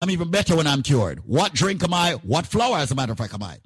I'm 0.00 0.10
even 0.10 0.28
better 0.32 0.56
when 0.56 0.66
I'm 0.66 0.82
cured. 0.82 1.20
What 1.24 1.54
drink 1.54 1.84
am 1.84 1.94
I? 1.94 2.14
What 2.24 2.46
flower, 2.46 2.78
as 2.78 2.90
a 2.90 2.96
matter 2.96 3.12
of 3.12 3.18
fact, 3.18 3.32
am 3.32 3.44
I? 3.44 3.58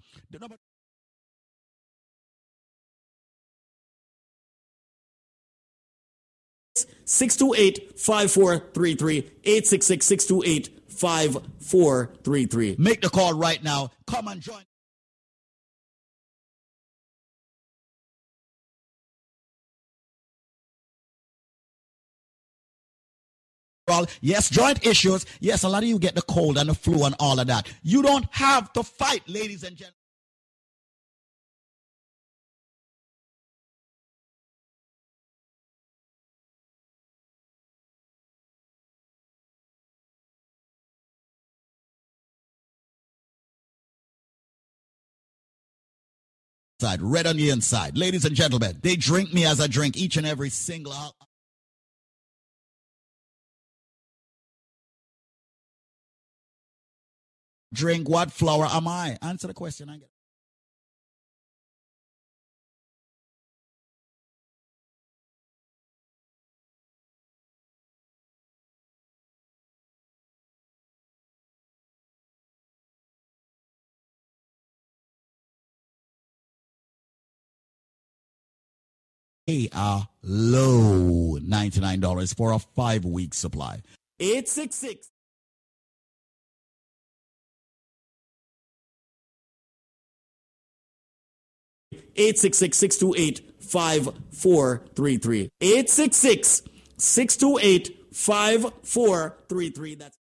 Six 7.06 7.36
two 7.36 7.54
eight 7.56 7.98
five 7.98 8.30
four 8.30 8.58
three 8.74 8.94
three 8.94 9.30
eight 9.44 9.66
six 9.66 9.86
six 9.86 10.04
six 10.04 10.26
two 10.26 10.42
eight 10.44 10.79
five 11.00 11.34
four 11.58 12.10
three 12.22 12.44
three. 12.44 12.76
Make 12.78 13.00
the 13.00 13.08
call 13.08 13.32
right 13.32 13.62
now. 13.62 13.90
Come 14.06 14.28
and 14.28 14.40
join. 14.40 14.62
Yes, 24.20 24.48
joint 24.48 24.86
issues. 24.86 25.26
Yes, 25.40 25.64
a 25.64 25.68
lot 25.68 25.82
of 25.82 25.88
you 25.88 25.98
get 25.98 26.14
the 26.14 26.22
cold 26.22 26.58
and 26.58 26.68
the 26.68 26.74
flu 26.74 27.04
and 27.04 27.16
all 27.18 27.40
of 27.40 27.48
that. 27.48 27.66
You 27.82 28.02
don't 28.02 28.24
have 28.30 28.72
to 28.74 28.84
fight, 28.84 29.22
ladies 29.26 29.64
and 29.64 29.76
gentlemen. 29.76 29.99
Side, 46.80 47.02
red 47.02 47.26
on 47.26 47.36
the 47.36 47.50
inside. 47.50 47.96
Ladies 47.98 48.24
and 48.24 48.34
gentlemen, 48.34 48.78
they 48.82 48.96
drink 48.96 49.34
me 49.34 49.44
as 49.44 49.60
I 49.60 49.66
drink 49.66 49.96
each 49.96 50.16
and 50.16 50.26
every 50.26 50.48
single 50.48 50.92
hour. 50.92 51.12
Drink 57.72 58.08
what 58.08 58.32
flower 58.32 58.66
am 58.66 58.88
I? 58.88 59.18
Answer 59.22 59.46
the 59.46 59.54
question 59.54 59.88
I 59.90 59.98
get. 59.98 60.09
They 79.50 79.68
are 79.74 80.06
low 80.22 81.36
$99 81.40 82.36
for 82.36 82.52
a 82.52 82.60
five 82.60 83.04
week 83.04 83.34
supply. 83.34 83.82
Eight 84.20 84.48
six 84.48 84.76
six. 84.76 85.08
Eight 92.14 92.38
six 92.38 92.58
six 92.58 92.78
six 92.78 92.96
two 92.96 93.12
eight 93.18 93.52
five 93.58 94.08
four 94.30 94.84
three 94.94 95.16
three. 95.16 95.48
Eight 95.60 95.90
six 95.90 96.16
six 96.16 96.62
six 96.96 97.36
two 97.36 97.58
eight 97.60 98.06
five 98.12 98.64
four 98.84 99.36
three 99.48 99.70
three. 99.70 99.96
That's 99.96 100.16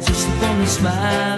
just 0.00 0.28
upon 0.28 0.60
a 0.60 0.66
smile, 0.66 1.33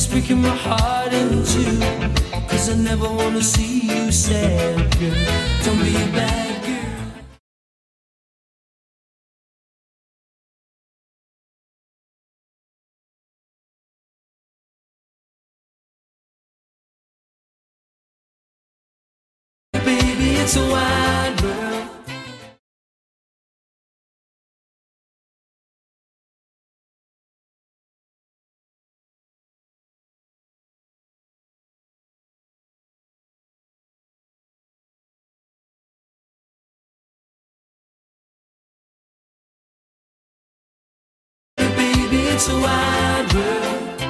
it's 0.00 0.10
breaking 0.10 0.40
my 0.40 0.48
heart 0.48 1.12
in 1.12 1.44
two. 1.44 1.78
Cause 2.48 2.70
I 2.70 2.74
never 2.74 3.04
wanna 3.04 3.42
see 3.42 3.80
you 3.80 4.10
sad, 4.10 4.98
girl 4.98 5.14
Don't 5.62 5.78
be 5.84 5.92
bad 6.16 6.59
it's 42.40 42.48
a 42.48 42.54
wide 42.54 43.34
world. 43.34 44.00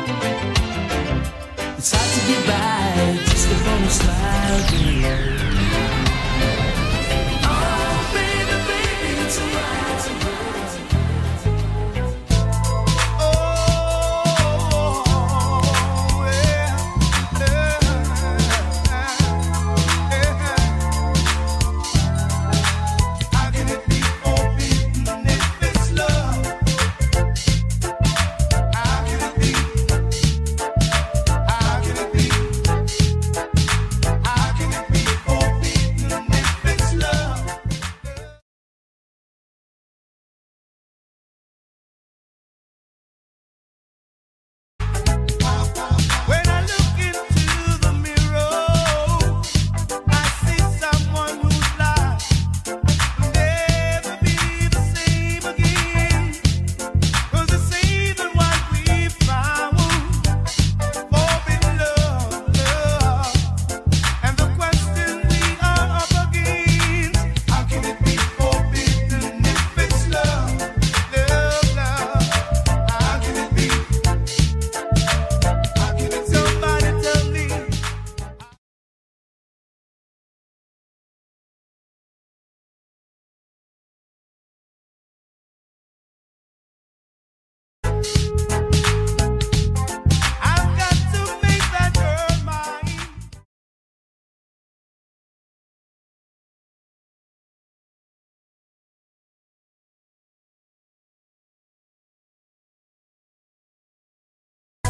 It's 1.78 1.90
hard 1.90 2.10
to 2.14 2.20
get 2.28 2.46
by 2.46 3.18
just 3.24 3.50
upon 3.50 3.82
a 3.82 3.90
smile, 3.90 5.39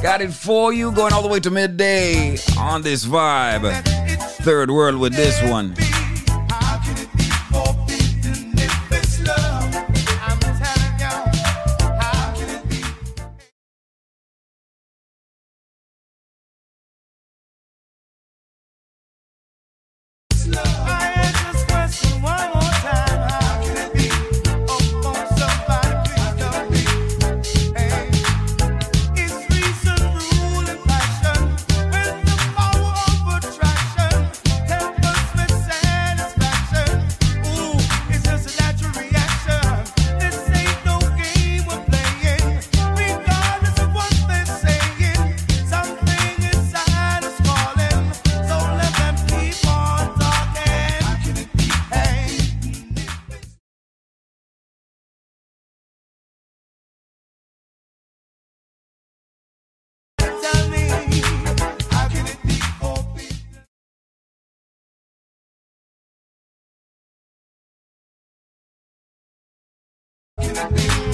Got 0.03 0.23
it 0.23 0.33
for 0.33 0.73
you, 0.73 0.93
going 0.93 1.12
all 1.12 1.20
the 1.20 1.29
way 1.29 1.41
to 1.41 1.51
midday 1.51 2.39
on 2.59 2.81
this 2.81 3.05
vibe. 3.05 3.70
Third 4.43 4.70
world 4.70 4.99
with 4.99 5.15
this 5.15 5.41
one. 5.43 5.75
Can 70.60 70.74
it 70.76 71.09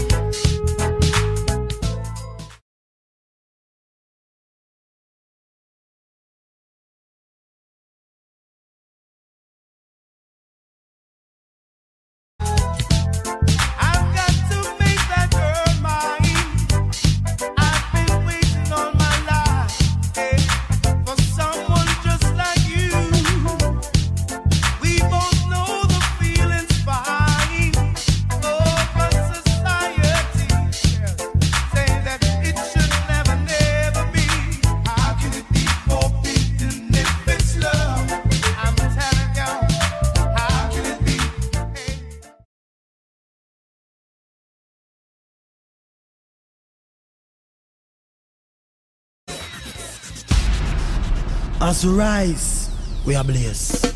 As 51.59 51.87
we 51.87 51.93
rise, 51.93 52.71
we 53.07 53.15
are 53.15 53.25
blessed. 53.25 53.87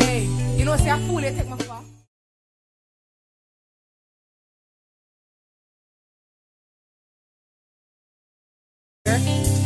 Hey, 0.00 0.28
you 0.56 0.64
know, 0.64 0.76
say 0.76 0.90
a 0.90 0.96
fool, 0.98 1.20
you 1.20 1.30
take 1.30 1.48
my 1.48 1.56
far. 1.58 1.82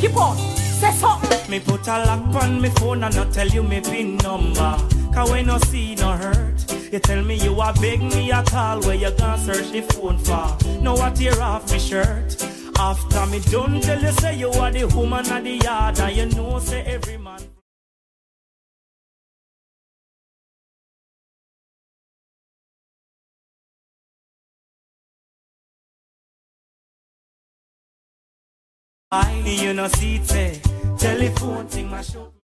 Keep 0.00 0.16
on, 0.16 0.36
say 0.56 0.90
something. 0.92 1.50
Me 1.50 1.60
put 1.60 1.86
a 1.86 2.04
lock 2.04 2.42
on 2.42 2.62
me 2.62 2.70
phone 2.70 3.04
and 3.04 3.14
not 3.14 3.32
tell 3.32 3.48
you 3.48 3.62
me 3.62 3.80
pin 3.80 4.16
number. 4.16 4.78
Cause 5.12 5.30
when 5.30 5.46
no 5.46 5.58
see 5.58 5.96
no 5.96 6.12
hurt, 6.12 6.72
you 6.92 6.98
tell 6.98 7.22
me 7.22 7.34
you 7.36 7.60
a 7.60 7.72
beg 7.74 8.00
me 8.00 8.30
a 8.30 8.42
call 8.42 8.80
where 8.82 8.94
you 8.94 9.10
gonna 9.18 9.38
search 9.38 9.70
the 9.70 9.82
phone 9.82 10.18
for. 10.18 10.56
Know 10.80 10.94
what 10.94 11.16
tear 11.16 11.40
off 11.42 11.70
me 11.70 11.78
shirt. 11.78 12.36
After 12.80 13.26
me 13.26 13.40
done 13.40 13.80
tell 13.80 14.00
you 14.00 14.12
say 14.12 14.36
you 14.36 14.50
are 14.50 14.70
the 14.70 14.86
woman 14.86 15.28
of 15.32 15.42
the 15.42 15.56
yard 15.56 15.98
and 15.98 16.16
you 16.16 16.26
know 16.26 16.60
say 16.60 16.82
every 16.82 17.18
man. 17.18 17.40
I, 29.10 29.42
you 29.44 29.72
know 29.74 29.88
see 29.88 30.20
telephone 30.98 31.66
thing 31.66 31.90
my 31.90 32.02
show. 32.02 32.37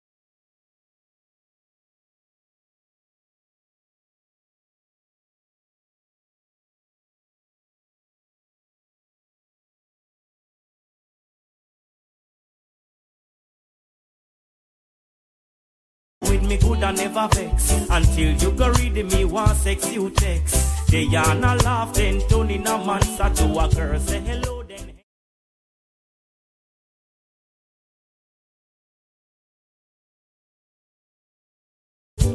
Me 16.61 16.83
and 16.83 16.97
never 16.97 17.29
vex 17.33 17.89
Until 17.91 18.33
you 18.35 18.53
go 18.53 18.71
read 18.73 18.95
me 19.13 19.25
one 19.25 19.55
sex 19.55 19.91
you 19.93 20.11
text 20.11 20.91
They 20.91 21.07
are 21.17 21.35
not 21.35 21.65
laugh 21.65 21.95
then 21.95 22.21
turn 22.29 22.51
in 22.51 22.67
a 22.67 22.85
man 22.85 23.01
to 23.01 23.45
a 23.59 23.69
girl 23.75 24.01
say 24.01 24.21
hello 24.21 24.63
then 24.63 24.93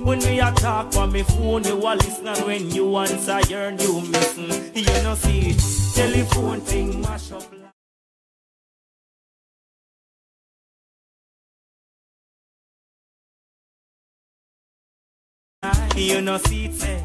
when 0.03 0.19
we 0.19 0.39
a 0.39 0.51
talk 0.53 0.95
on 0.95 1.11
me 1.11 1.23
phone, 1.23 1.63
you 1.65 1.75
a 1.85 1.95
listen 1.95 2.27
and 2.27 2.45
when 2.45 2.71
you 2.71 2.97
answer, 2.97 3.41
you're 3.49 3.71
you 3.71 4.01
missing. 4.01 4.71
You 4.73 5.03
know 5.03 5.15
see, 5.15 5.53
telephone 5.93 6.61
thing 6.61 7.01
mash 7.01 7.31
up. 7.33 7.56
You 15.97 16.21
know 16.21 16.37
see 16.37 16.65
it 16.65 16.75
say. 16.75 17.03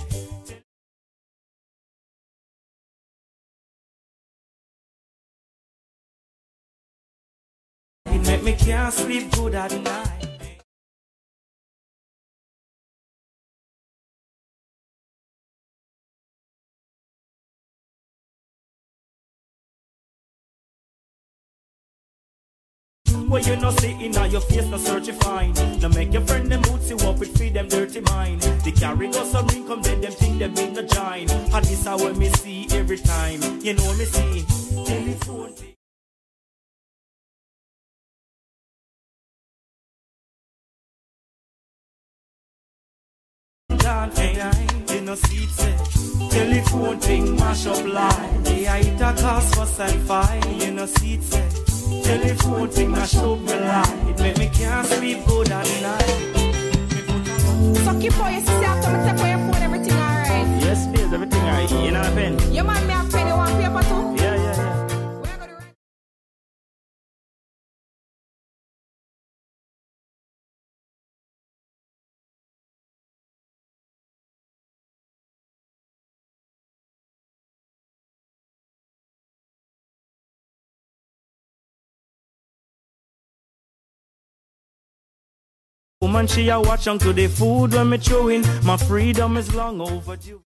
It 8.05 8.27
make 8.27 8.43
me 8.43 8.53
can't 8.53 8.93
sleep 8.93 9.31
good 9.33 9.55
at 9.55 9.73
night. 9.81 10.32
Well, 23.33 23.41
you 23.41 23.57
know, 23.57 23.71
see 23.71 23.93
in 23.93 24.13
your 24.31 24.43
face, 24.43 24.67
no 24.67 24.77
certifying. 24.77 25.55
No 25.81 25.89
make 25.89 26.13
your 26.13 26.21
friend 26.21 26.53
them 26.53 26.61
boots 26.61 26.91
you 26.91 26.99
up 26.99 27.19
with 27.19 27.35
feed 27.39 27.55
them 27.55 27.67
dirty 27.67 28.03
mind. 28.03 28.43
They 28.63 28.73
carry 28.73 29.11
go 29.11 29.25
some 29.25 29.47
ring 29.47 29.67
come 29.67 29.81
then 29.81 30.03
them 30.03 30.13
think 30.13 30.39
them 30.39 30.55
in 30.59 30.75
the 30.75 30.83
giant. 30.83 31.31
And 31.33 31.65
this 31.65 31.87
how 31.87 31.97
me 32.13 32.29
see 32.29 32.67
every 32.73 32.99
time. 32.99 33.41
You 33.63 33.73
know 33.73 33.95
me 33.95 34.05
see 34.05 34.45
telephone. 34.85 35.55
Can't 43.79 44.15
deny, 44.15 44.67
you 44.95 45.01
know 45.01 45.15
see 45.15 45.45
it 45.45 46.31
Telephone 46.31 47.01
thing 47.01 47.37
mash 47.37 47.67
up 47.67 47.85
line 47.85 48.43
The 48.45 48.65
height 48.65 49.01
a 49.01 49.21
cause 49.21 49.81
and 49.81 50.03
fight 50.03 50.63
You 50.63 50.71
know 50.73 50.87
see 50.87 51.15
it 51.15 51.62
Telephone 52.01 52.69
thing 52.71 52.91
mash 52.91 53.17
up 53.17 53.39
my 53.41 53.59
life 53.59 54.09
It 54.09 54.19
make 54.19 54.39
me 54.39 54.49
can't 54.49 54.87
sleep 54.87 55.25
good 55.27 55.51
at 55.51 55.67
night 55.83 56.09
So 57.85 57.93
keep 58.01 58.17
your 58.17 58.41
sister 58.41 58.65
after 58.65 58.91
me 58.93 58.99
take 59.05 59.21
away 59.21 59.31
your 59.31 59.39
phone, 59.53 59.63
everything 59.63 59.93
alright. 59.93 60.47
Yes, 60.63 60.87
please, 60.87 61.13
everything 61.13 61.43
alright 61.43 61.71
You 61.71 61.91
know 61.91 62.01
a 62.01 62.11
pen? 62.17 62.53
You 62.53 62.65
man 62.65 62.87
me 62.87 62.95
a 62.95 63.05
penny 63.13 63.33
one 63.33 63.53
paper 63.61 63.83
too? 63.89 64.22
Woman, 86.13 86.27
she 86.27 86.51
a 86.51 86.61
watch 86.61 86.85
to 86.85 87.13
the 87.15 87.27
food 87.27 87.73
when 87.73 87.89
me 87.89 87.97
chewing. 87.97 88.45
My 88.65 88.77
freedom 88.77 89.39
is 89.39 89.55
long 89.55 89.81
overdue. 89.81 90.43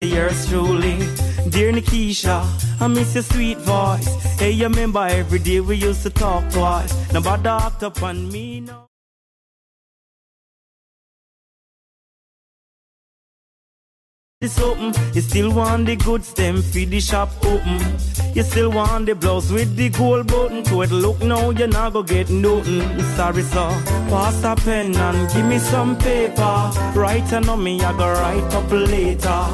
Yours 0.00 0.48
truly, 0.48 0.96
dear 1.50 1.72
Nikisha, 1.72 2.80
I 2.80 2.86
miss 2.86 3.12
your 3.12 3.24
sweet 3.24 3.58
voice. 3.58 4.08
Hey, 4.38 4.52
you 4.52 4.64
remember 4.64 5.06
every 5.06 5.38
day 5.38 5.60
we 5.60 5.76
used 5.76 6.02
to 6.02 6.08
talk 6.08 6.50
twice. 6.50 7.12
Nobody 7.12 7.46
act 7.46 7.82
up 7.82 8.02
on 8.02 8.32
me 8.32 8.60
now. 8.60 8.83
It's 14.44 14.60
open, 14.60 14.92
you 15.14 15.22
still 15.22 15.50
want 15.54 15.86
the 15.86 15.96
goods, 15.96 16.34
them 16.34 16.60
feed 16.60 16.90
the 16.90 17.00
shop 17.00 17.30
open. 17.46 17.80
You 18.34 18.42
still 18.42 18.70
want 18.70 19.06
the 19.06 19.14
blouse 19.14 19.50
with 19.50 19.74
the 19.74 19.88
gold 19.88 20.26
button. 20.26 20.62
To 20.64 20.82
it 20.82 20.90
look 20.90 21.22
now, 21.22 21.48
you're 21.48 21.66
not 21.66 21.94
gonna 21.94 22.06
get 22.06 22.28
nothing. 22.28 23.02
Sorry, 23.16 23.42
sir. 23.42 23.70
Pass 24.10 24.44
a 24.44 24.54
pen 24.54 24.94
and 24.96 25.32
give 25.32 25.46
me 25.46 25.58
some 25.58 25.96
paper. 25.96 26.70
Write 26.94 27.32
on 27.32 27.64
me, 27.64 27.80
I 27.80 27.96
go 27.96 28.12
write 28.12 28.54
up 28.54 28.70
later. 28.70 29.46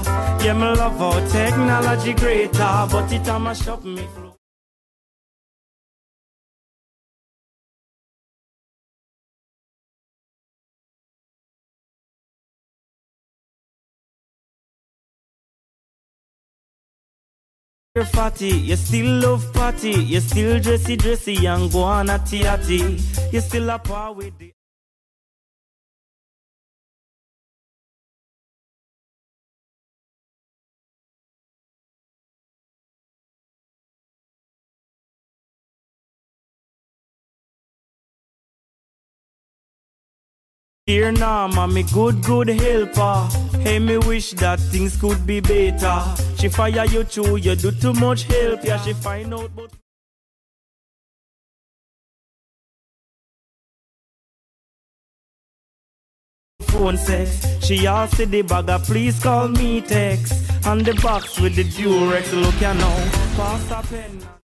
Yeah, 0.44 0.54
me 0.54 0.76
love 0.76 0.98
how 0.98 1.24
technology 1.28 2.12
greater, 2.14 2.86
but 2.90 3.12
it 3.12 3.28
a 3.28 3.38
mash 3.38 3.68
up 3.68 3.84
me. 3.84 4.29
You're 17.96 18.04
fatty, 18.04 18.50
you 18.50 18.76
still 18.76 19.18
love 19.18 19.52
party, 19.52 19.90
you 19.90 20.20
still 20.20 20.60
dressy 20.60 20.96
dressy 20.96 21.44
and 21.46 21.72
go 21.72 21.80
on 21.82 22.06
a. 22.06 22.96
You 23.32 23.40
still 23.40 23.68
a 23.68 23.80
par 23.80 24.12
with 24.14 24.38
the 24.38 24.52
Dear 40.90 41.12
Norma, 41.12 41.68
me 41.68 41.84
good, 41.84 42.20
good 42.20 42.48
helper. 42.48 43.28
Hey, 43.58 43.78
me 43.78 43.96
wish 43.98 44.32
that 44.32 44.58
things 44.58 44.96
could 44.96 45.24
be 45.24 45.38
better. 45.38 46.02
She 46.36 46.48
fire 46.48 46.84
you 46.86 47.04
too, 47.04 47.36
you 47.36 47.54
do 47.54 47.70
too 47.70 47.92
much 47.92 48.24
help. 48.24 48.64
Yeah, 48.64 48.76
she 48.82 48.92
find 48.94 49.32
out 49.32 49.54
but 49.54 49.70
phone 56.62 56.96
sex. 56.96 57.46
She 57.64 57.86
asked 57.86 58.28
the 58.28 58.42
bagger, 58.42 58.80
please 58.80 59.22
call 59.22 59.46
me 59.46 59.82
text. 59.82 60.34
And 60.66 60.84
the 60.84 60.94
box 60.94 61.38
with 61.38 61.54
the 61.54 61.62
Durex, 61.62 62.32
look 62.32 62.60
ya 62.60 62.72
now. 62.72 62.96
Pass 63.36 63.70
a 63.70 63.86
pen. 63.86 64.39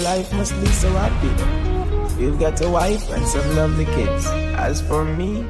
Life 0.00 0.32
must 0.32 0.58
be 0.60 0.66
so 0.66 0.90
happy. 0.92 2.22
You've 2.22 2.38
got 2.38 2.60
a 2.60 2.68
wife 2.68 3.10
and 3.10 3.26
some 3.26 3.56
lovely 3.56 3.84
kids. 3.86 4.26
As 4.56 4.80
for 4.80 5.04
me, 5.04 5.44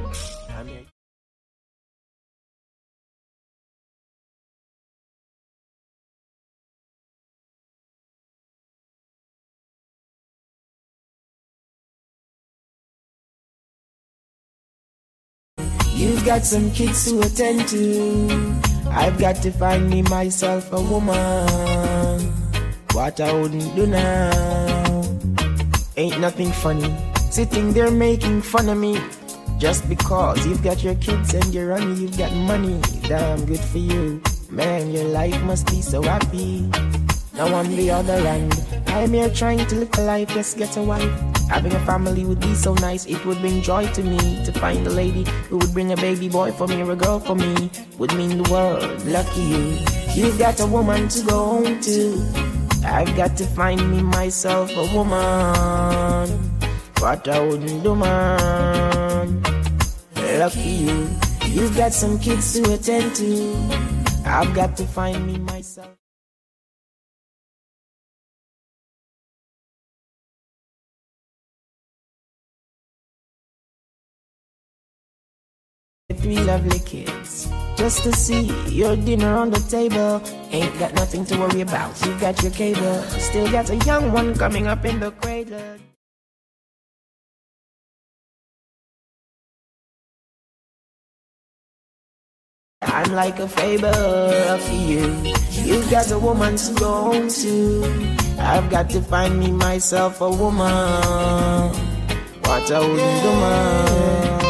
You've 15.94 16.24
got 16.24 16.42
some 16.42 16.70
kids 16.72 17.04
to 17.04 17.20
attend 17.20 17.68
to. 17.68 18.60
I've 18.90 19.18
got 19.18 19.36
to 19.42 19.52
find 19.52 19.88
me 19.88 20.02
myself 20.02 20.72
a 20.72 20.80
woman. 20.80 22.41
What 22.92 23.20
I 23.20 23.32
wouldn't 23.32 23.74
do 23.74 23.86
now. 23.86 25.02
Ain't 25.96 26.20
nothing 26.20 26.52
funny. 26.52 26.94
Sitting 27.30 27.72
there 27.72 27.90
making 27.90 28.42
fun 28.42 28.68
of 28.68 28.76
me. 28.76 29.00
Just 29.58 29.88
because 29.88 30.46
you've 30.46 30.62
got 30.62 30.84
your 30.84 30.94
kids 30.96 31.32
and 31.32 31.54
you're 31.54 31.68
running, 31.68 31.96
you've 31.96 32.18
got 32.18 32.34
money. 32.34 32.78
Damn 33.08 33.46
good 33.46 33.60
for 33.60 33.78
you. 33.78 34.20
Man, 34.50 34.92
your 34.92 35.04
life 35.04 35.40
must 35.42 35.68
be 35.68 35.80
so 35.80 36.02
happy. 36.02 36.68
Now 37.32 37.54
on 37.54 37.74
the 37.74 37.90
other 37.90 38.18
hand, 38.18 38.52
I'm 38.88 39.14
here 39.14 39.30
trying 39.30 39.66
to 39.66 39.74
live 39.74 39.90
a 39.96 40.02
life, 40.02 40.28
just 40.28 40.58
get 40.58 40.76
a 40.76 40.82
wife. 40.82 41.10
Having 41.48 41.72
a 41.72 41.80
family 41.86 42.26
would 42.26 42.40
be 42.40 42.54
so 42.54 42.74
nice, 42.74 43.06
it 43.06 43.24
would 43.24 43.38
bring 43.38 43.62
joy 43.62 43.86
to 43.92 44.02
me 44.02 44.44
to 44.44 44.52
find 44.52 44.86
a 44.86 44.90
lady 44.90 45.24
who 45.48 45.56
would 45.56 45.72
bring 45.72 45.92
a 45.92 45.96
baby 45.96 46.28
boy 46.28 46.52
for 46.52 46.68
me 46.68 46.82
or 46.82 46.92
a 46.92 46.96
girl 46.96 47.18
for 47.18 47.34
me. 47.34 47.70
Would 47.96 48.14
mean 48.16 48.42
the 48.42 48.52
world, 48.52 49.06
lucky 49.06 49.40
you. 49.40 49.78
You've 50.14 50.38
got 50.38 50.60
a 50.60 50.66
woman 50.66 51.08
to 51.08 51.22
go 51.24 51.38
home 51.38 51.80
to. 51.80 52.51
I've 52.84 53.14
got 53.16 53.36
to 53.36 53.46
find 53.46 53.90
me 53.90 54.02
myself 54.02 54.70
a 54.74 54.94
woman. 54.94 56.28
What 56.98 57.28
I 57.28 57.40
wouldn't 57.40 57.82
do, 57.82 57.96
man. 57.96 59.42
Lucky 60.38 60.60
you, 60.60 61.08
you've 61.46 61.76
got 61.76 61.92
some 61.92 62.18
kids 62.18 62.54
to 62.54 62.72
attend 62.74 63.14
to. 63.16 63.54
I've 64.24 64.54
got 64.54 64.76
to 64.76 64.84
find 64.84 65.26
me 65.26 65.38
myself. 65.38 66.01
Three 76.22 76.38
lovely 76.38 76.78
kids, 76.78 77.50
just 77.76 78.04
to 78.04 78.12
see 78.12 78.46
your 78.70 78.94
dinner 78.94 79.34
on 79.34 79.50
the 79.50 79.58
table. 79.58 80.22
Ain't 80.52 80.78
got 80.78 80.94
nothing 80.94 81.24
to 81.26 81.36
worry 81.36 81.62
about. 81.62 81.98
You 82.06 82.16
got 82.20 82.40
your 82.42 82.52
cable, 82.52 83.02
still 83.18 83.50
got 83.50 83.68
a 83.70 83.76
young 83.82 84.12
one 84.12 84.32
coming 84.38 84.68
up 84.68 84.84
in 84.84 85.00
the 85.00 85.10
cradle. 85.10 85.78
I'm 92.82 93.12
like 93.12 93.40
a 93.40 93.48
fable 93.48 93.86
of 93.86 94.62
you. 94.70 95.10
You've 95.50 95.90
got 95.90 96.10
a 96.12 96.18
woman 96.20 96.56
to 96.56 96.84
home 96.84 97.28
to. 97.28 97.84
I've 98.38 98.70
got 98.70 98.90
to 98.90 99.02
find 99.02 99.40
me 99.40 99.50
myself 99.50 100.20
a 100.20 100.30
woman. 100.30 101.72
What 102.46 102.70
a 102.70 102.80
woman. 102.80 104.41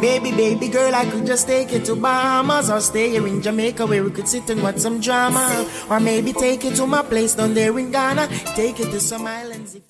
Maybe, 0.00 0.30
baby 0.30 0.68
girl, 0.68 0.94
I 0.94 1.06
could 1.06 1.26
just 1.26 1.46
take 1.46 1.72
you 1.72 1.80
to 1.80 1.96
Bahamas 1.96 2.70
or 2.70 2.80
stay 2.80 3.10
here 3.10 3.26
in 3.26 3.40
Jamaica 3.42 3.86
where 3.86 4.04
we 4.04 4.10
could 4.10 4.28
sit 4.28 4.48
and 4.50 4.62
watch 4.62 4.78
some 4.78 5.00
drama. 5.00 5.66
Or 5.90 6.00
maybe 6.00 6.32
take 6.32 6.64
you 6.64 6.72
to 6.72 6.86
my 6.86 7.02
place 7.02 7.34
down 7.34 7.54
there 7.54 7.76
in 7.78 7.90
Ghana. 7.90 8.28
Take 8.54 8.78
you 8.78 8.86
to 8.86 9.00
some 9.00 9.26
islands. 9.26 9.74
If. 9.74 9.82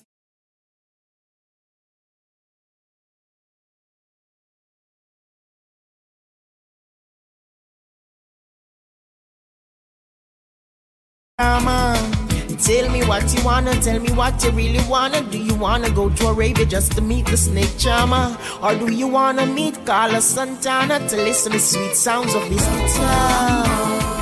Tell 12.67 12.89
me 12.89 13.01
what 13.05 13.33
you 13.33 13.41
wanna, 13.45 13.73
tell 13.81 13.97
me 13.97 14.11
what 14.11 14.43
you 14.43 14.51
really 14.51 14.83
wanna. 14.89 15.21
Do 15.21 15.37
you 15.37 15.55
wanna 15.55 15.89
go 15.89 16.09
to 16.09 16.27
Arabia 16.27 16.65
just 16.65 16.91
to 16.97 17.01
meet 17.01 17.25
the 17.27 17.37
snake 17.37 17.77
charmer? 17.77 18.37
Or 18.61 18.75
do 18.75 18.91
you 18.91 19.07
wanna 19.07 19.45
meet 19.45 19.85
Carlos 19.85 20.25
Santana 20.25 20.99
to 21.07 21.15
listen 21.15 21.53
to 21.53 21.57
the 21.59 21.63
sweet 21.63 21.95
sounds 21.95 22.35
of 22.35 22.43
this 22.49 22.65
guitar? 22.65 24.16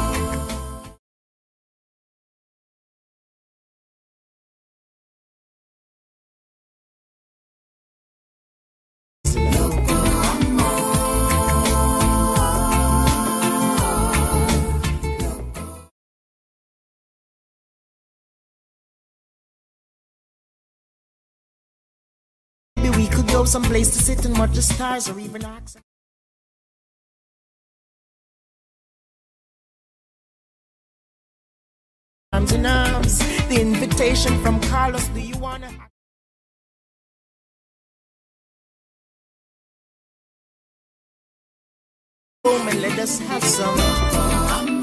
Could 23.35 23.41
go 23.41 23.45
someplace 23.45 23.89
to 23.89 24.01
sit 24.01 24.23
and 24.23 24.37
watch 24.37 24.53
the 24.53 24.61
stars 24.61 25.09
or 25.09 25.19
even 25.19 25.43
ask. 25.43 25.77
Arms 32.31 32.53
in 32.53 32.65
arms, 32.65 33.19
the 33.49 33.59
invitation 33.59 34.41
from 34.41 34.61
Carlos. 34.61 35.05
Do 35.09 35.19
you 35.19 35.37
wanna? 35.37 35.69
Home 42.45 42.69
and 42.69 42.81
let 42.81 42.99
us 42.99 43.19
have 43.19 43.43
some. 43.43 44.74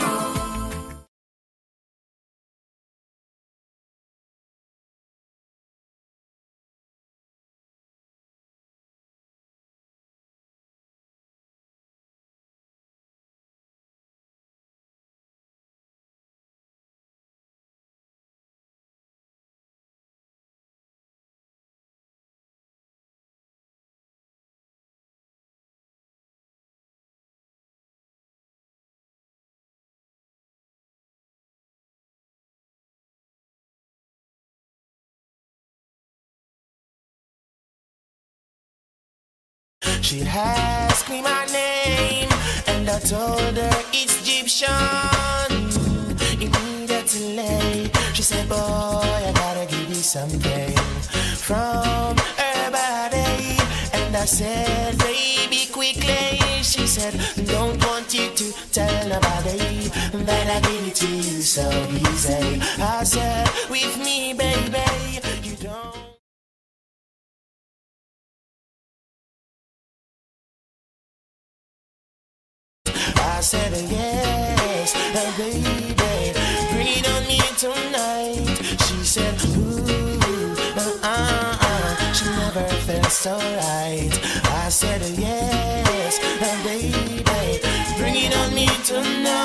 She 40.02 40.22
asked 40.22 41.08
me 41.08 41.22
my 41.22 41.46
name, 41.46 42.28
and 42.66 42.90
I 42.90 42.98
told 42.98 43.56
her 43.56 43.82
it's 43.92 44.20
Egyptian. 44.20 44.68
Immediately, 46.42 47.88
she 48.12 48.22
said, 48.22 48.48
Boy, 48.48 48.56
I 48.58 49.32
gotta 49.34 49.64
give 49.64 49.88
you 49.88 49.94
something 49.94 50.76
from 51.36 52.16
her 52.16 52.70
body. 52.70 53.56
And 53.92 54.16
I 54.16 54.24
said, 54.24 54.98
Baby, 54.98 55.70
quickly. 55.72 56.40
She 56.62 56.86
said, 56.86 57.14
Don't 57.46 57.82
want 57.86 58.12
you 58.12 58.30
to 58.34 58.52
tell 58.72 59.08
nobody 59.08 59.88
that 60.24 60.46
I 60.50 60.60
give 60.68 60.88
it 60.88 60.94
to 60.96 61.08
you 61.08 61.42
so 61.42 61.70
easy. 61.90 62.60
I 62.82 63.04
said, 63.04 63.48
With 63.70 63.96
me, 63.98 64.34
baby, 64.34 65.20
I 73.42 73.44
said 73.44 73.72
yes, 73.90 74.94
uh, 74.94 75.36
baby, 75.36 75.64
bring 76.70 76.86
it 76.86 77.04
on 77.10 77.26
me 77.26 77.40
tonight. 77.58 78.46
She 78.86 79.02
said, 79.02 79.34
ooh, 79.46 80.54
uh, 80.76 81.02
uh, 81.02 82.12
she 82.12 82.26
never 82.26 82.62
felt 82.86 83.10
so 83.10 83.36
right. 83.36 84.12
I 84.44 84.68
said 84.68 85.02
yes, 85.18 86.20
uh, 86.40 86.56
baby, 86.62 87.24
bring 87.98 88.14
it 88.14 88.32
on 88.36 88.54
me 88.54 88.68
tonight. 88.84 89.42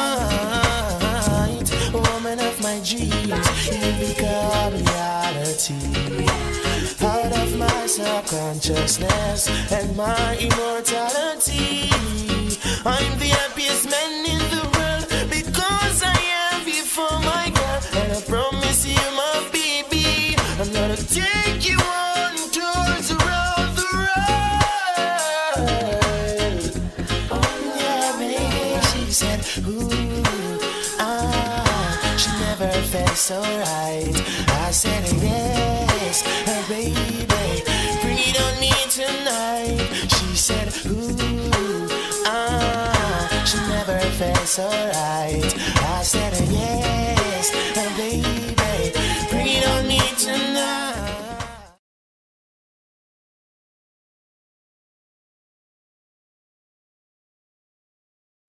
Woman 1.91 2.39
of 2.39 2.61
my 2.61 2.79
dreams, 2.85 3.65
you 3.65 3.93
become 4.13 4.73
reality. 4.77 5.73
Out 7.01 7.33
of 7.35 7.57
my 7.57 7.87
subconsciousness 7.87 9.49
and 9.71 9.97
my 9.97 10.37
immortality. 10.37 11.89
I'm 12.89 13.19
the 13.19 13.25
happiest 13.25 13.89
man 13.91 14.25
in 14.25 14.39
the 14.49 14.63
world 14.77 15.07
because 15.29 16.03
I 16.03 16.15
you 16.65 16.83
for 16.83 17.19
my 17.19 17.51
girl. 17.53 17.81
And 17.99 18.13
I 18.13 18.21
promise 18.21 18.85
you, 18.87 18.95
my 19.11 19.49
baby, 19.51 20.37
I'm 20.57 20.71
gonna 20.71 20.95
take 20.95 21.67
you 21.67 21.77
on 21.77 22.35
tours 22.55 23.11
around 23.11 23.75
the 23.75 23.87
world. 23.93 24.39
Oh, 27.29 27.57
yeah, 27.75 28.07
baby, 28.19 28.79
she 28.87 29.01
said, 29.11 29.41
ooh, 29.67 30.23
ah, 30.97 32.15
she 32.17 32.29
never 32.39 32.71
felt 32.87 33.17
so 33.17 33.41
right. 33.41 34.15
I 34.47 34.71
said, 34.71 35.03
yes, 35.21 35.46
felt 44.57 44.71
so 44.71 44.99
right. 44.99 45.53
I 45.83 46.03
said, 46.03 46.33
yes, 46.49 47.53
uh, 47.77 47.97
baby, 47.97 48.91
bring 49.29 49.47
it 49.47 49.67
on 49.67 49.87
me 49.87 50.01
tonight. 50.17 50.95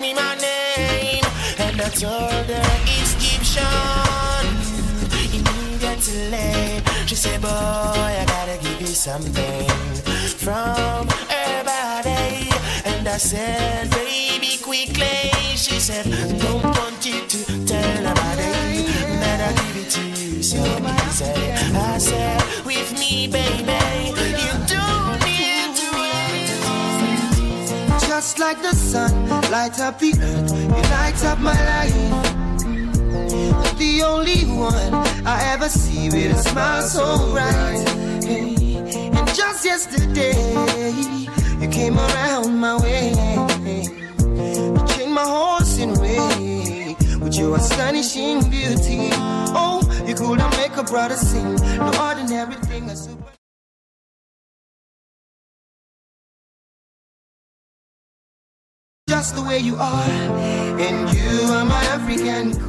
me 0.00 0.14
my 0.14 0.34
name 0.36 1.24
and 1.58 1.80
I 1.80 1.88
told 1.90 2.46
her 2.54 2.70
it's 2.96 3.12
Egyptian 3.18 4.46
immediately 5.36 6.82
she 7.08 7.16
said 7.16 7.40
boy 7.42 7.48
I 7.48 8.24
gotta 8.28 8.62
give 8.62 8.80
you 8.80 8.86
something 8.86 9.68
from 10.44 11.08
her 11.34 11.64
body 11.64 12.48
and 12.84 13.08
I 13.08 13.16
said 13.18 13.90
baby 13.90 14.56
quickly 14.62 15.38
she 15.58 15.80
said, 15.80 16.04
Don't 16.38 16.62
want 16.62 17.04
you 17.04 17.26
to 17.26 17.66
tell 17.66 18.06
about 18.06 18.38
it. 18.38 18.86
Man, 19.20 19.40
I 19.40 19.52
give 19.60 19.76
it 19.82 19.90
to 19.90 20.02
you 20.22 20.42
so 20.42 20.58
easy. 20.58 21.52
I 21.74 21.98
said, 21.98 22.40
With 22.64 22.92
me, 22.98 23.26
baby, 23.26 23.78
you 24.14 24.52
don't 24.70 25.18
need 25.26 25.74
to 25.80 25.86
wait. 25.98 26.48
Just 28.08 28.38
like 28.38 28.62
the 28.62 28.72
sun, 28.72 29.28
lights 29.50 29.80
up 29.80 29.98
the 29.98 30.12
earth, 30.12 30.52
it 30.52 30.90
lights 30.90 31.24
up 31.24 31.38
my 31.40 31.58
life. 31.72 31.94
The 33.78 34.02
only 34.02 34.44
one 34.44 34.94
I 35.26 35.42
ever 35.54 35.68
see 35.68 36.08
with 36.08 36.36
a 36.36 36.38
smile 36.38 36.82
so 36.82 37.32
bright. 37.32 37.88
And 39.16 39.28
just 39.34 39.64
yesterday, 39.64 40.34
you 41.60 41.68
came 41.68 41.98
around 41.98 42.56
my 42.58 42.76
way. 42.76 43.12
You 44.38 44.86
changed 44.86 45.14
my 45.14 45.24
whole 45.24 45.48
with 47.51 47.60
your 47.60 47.67
astonishing 47.67 48.51
beauty. 48.51 49.10
Oh, 49.55 49.81
you 50.07 50.15
couldn't 50.15 50.51
make 50.57 50.77
a 50.77 50.83
brother 50.83 51.15
sing. 51.15 51.55
No 51.77 51.93
ordinary 52.09 52.55
thing, 52.67 52.85
a 52.91 52.97
super. 52.97 53.25
Just 59.09 59.36
the 59.36 59.43
way 59.43 59.59
you 59.59 59.77
are, 59.77 60.10
and 60.78 61.15
you 61.17 61.52
are 61.52 61.65
my 61.65 61.83
African 61.85 62.67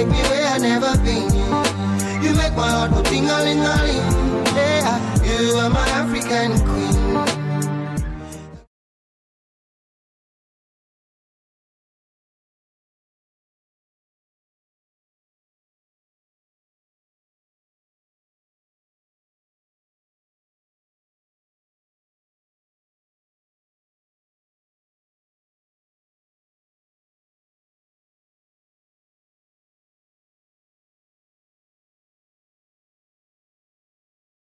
take 0.00 0.08
me 0.08 0.22
where 0.30 0.46
I 0.46 0.58
never 0.58 0.96
been. 1.04 1.28
You 2.22 2.34
make 2.34 2.54
my 2.56 2.68
heart 2.68 2.90
go 2.92 3.02
ting. 3.02 3.24
Yeah, 3.24 3.42
you 5.24 5.56
are 5.56 5.70
my 5.70 5.86
African 5.88 6.58
queen. 6.66 6.99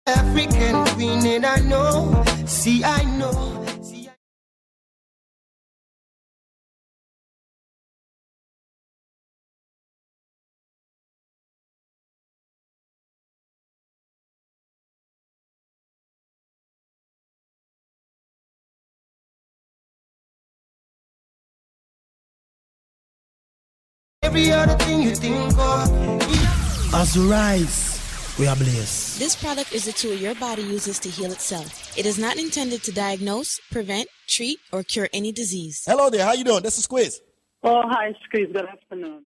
African 0.08 0.86
queen, 0.94 1.26
and 1.26 1.46
I 1.46 1.58
know, 1.62 2.24
see, 2.46 2.84
I 2.84 3.04
know. 3.18 3.66
Every 24.22 24.52
other 24.52 24.76
thing 24.86 25.02
you 25.02 25.16
think 25.16 25.58
of. 25.58 25.90
As 26.94 27.18
we 27.18 27.28
rise, 27.28 27.95
we 28.38 28.48
are 28.48 28.56
blessed. 28.56 29.20
This 29.20 29.36
product 29.36 29.74
is 29.74 29.88
a 29.88 29.94
tool 29.94 30.14
your 30.14 30.36
body 30.36 30.64
uses 30.64 31.00
to 31.00 31.10
heal 31.10 31.32
itself. 31.32 31.98
It 31.98 32.06
is 32.06 32.18
not 32.20 32.38
intended 32.38 32.84
to 32.84 32.92
diagnose, 32.92 33.60
prevent, 33.72 34.08
treat, 34.28 34.60
or 34.72 34.84
cure 34.84 35.08
any 35.14 35.32
disease. 35.32 35.84
Hello 35.88 36.10
there, 36.10 36.26
how 36.26 36.34
you 36.34 36.44
doing? 36.44 36.64
This 36.64 36.78
is 36.78 36.84
Squeeze. 36.84 37.22
Oh, 37.64 37.82
hi, 37.86 38.14
Squeeze. 38.26 38.48
Good 38.52 38.66
afternoon. 38.66 39.26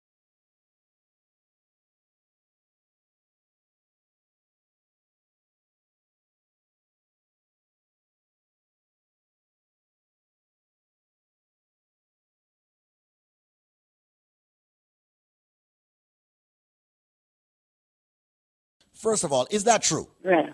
First 18.98 19.22
of 19.24 19.32
all, 19.32 19.46
is 19.50 19.64
that 19.64 19.82
true? 19.82 20.08
Yeah. 20.24 20.50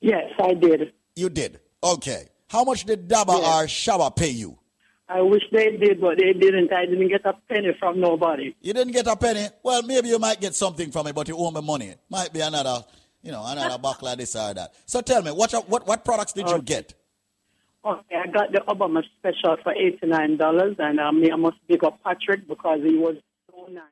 Yes, 0.00 0.30
I 0.38 0.52
did. 0.54 0.92
You 1.16 1.30
did. 1.30 1.60
Okay. 1.82 2.28
How 2.48 2.62
much 2.62 2.84
did 2.84 3.08
Daba 3.08 3.34
or 3.34 3.66
Shaba 3.66 4.14
pay 4.14 4.28
you? 4.28 4.58
I 5.08 5.22
wish 5.22 5.42
they 5.50 5.76
did, 5.76 6.00
but 6.00 6.18
they 6.18 6.32
didn't. 6.32 6.72
I 6.72 6.84
didn't 6.84 7.08
get 7.08 7.24
a 7.24 7.32
penny 7.48 7.74
from 7.78 8.00
nobody. 8.00 8.54
You 8.60 8.72
didn't 8.72 8.92
get 8.92 9.06
a 9.06 9.16
penny? 9.16 9.48
Well, 9.62 9.82
maybe 9.82 10.08
you 10.08 10.18
might 10.18 10.40
get 10.40 10.54
something 10.54 10.90
from 10.90 11.06
it, 11.06 11.14
but 11.14 11.26
you 11.28 11.36
owe 11.36 11.50
me 11.50 11.62
money. 11.62 11.94
Might 12.10 12.32
be 12.32 12.40
another, 12.40 12.84
you 13.22 13.32
know, 13.32 13.42
another 13.46 13.78
buckle 13.82 14.08
of 14.08 14.18
this 14.18 14.36
or 14.36 14.52
that. 14.52 14.74
So 14.84 15.00
tell 15.00 15.22
me, 15.22 15.30
what 15.30 15.52
what 15.68 15.86
what 15.86 16.04
products 16.04 16.32
did 16.32 16.48
you 16.48 16.60
get? 16.60 16.92
Okay, 17.84 18.16
I 18.16 18.26
got 18.26 18.50
the 18.50 18.60
Obama 18.68 19.02
special 19.18 19.56
for 19.62 19.72
eighty-nine 19.72 20.36
dollars, 20.38 20.74
and 20.80 20.98
um, 20.98 21.22
I 21.32 21.36
must 21.36 21.56
big 21.68 21.84
up 21.84 22.02
Patrick 22.02 22.48
because 22.48 22.80
he 22.82 22.96
was 22.96 23.16
so 23.48 23.72
nice. 23.72 23.84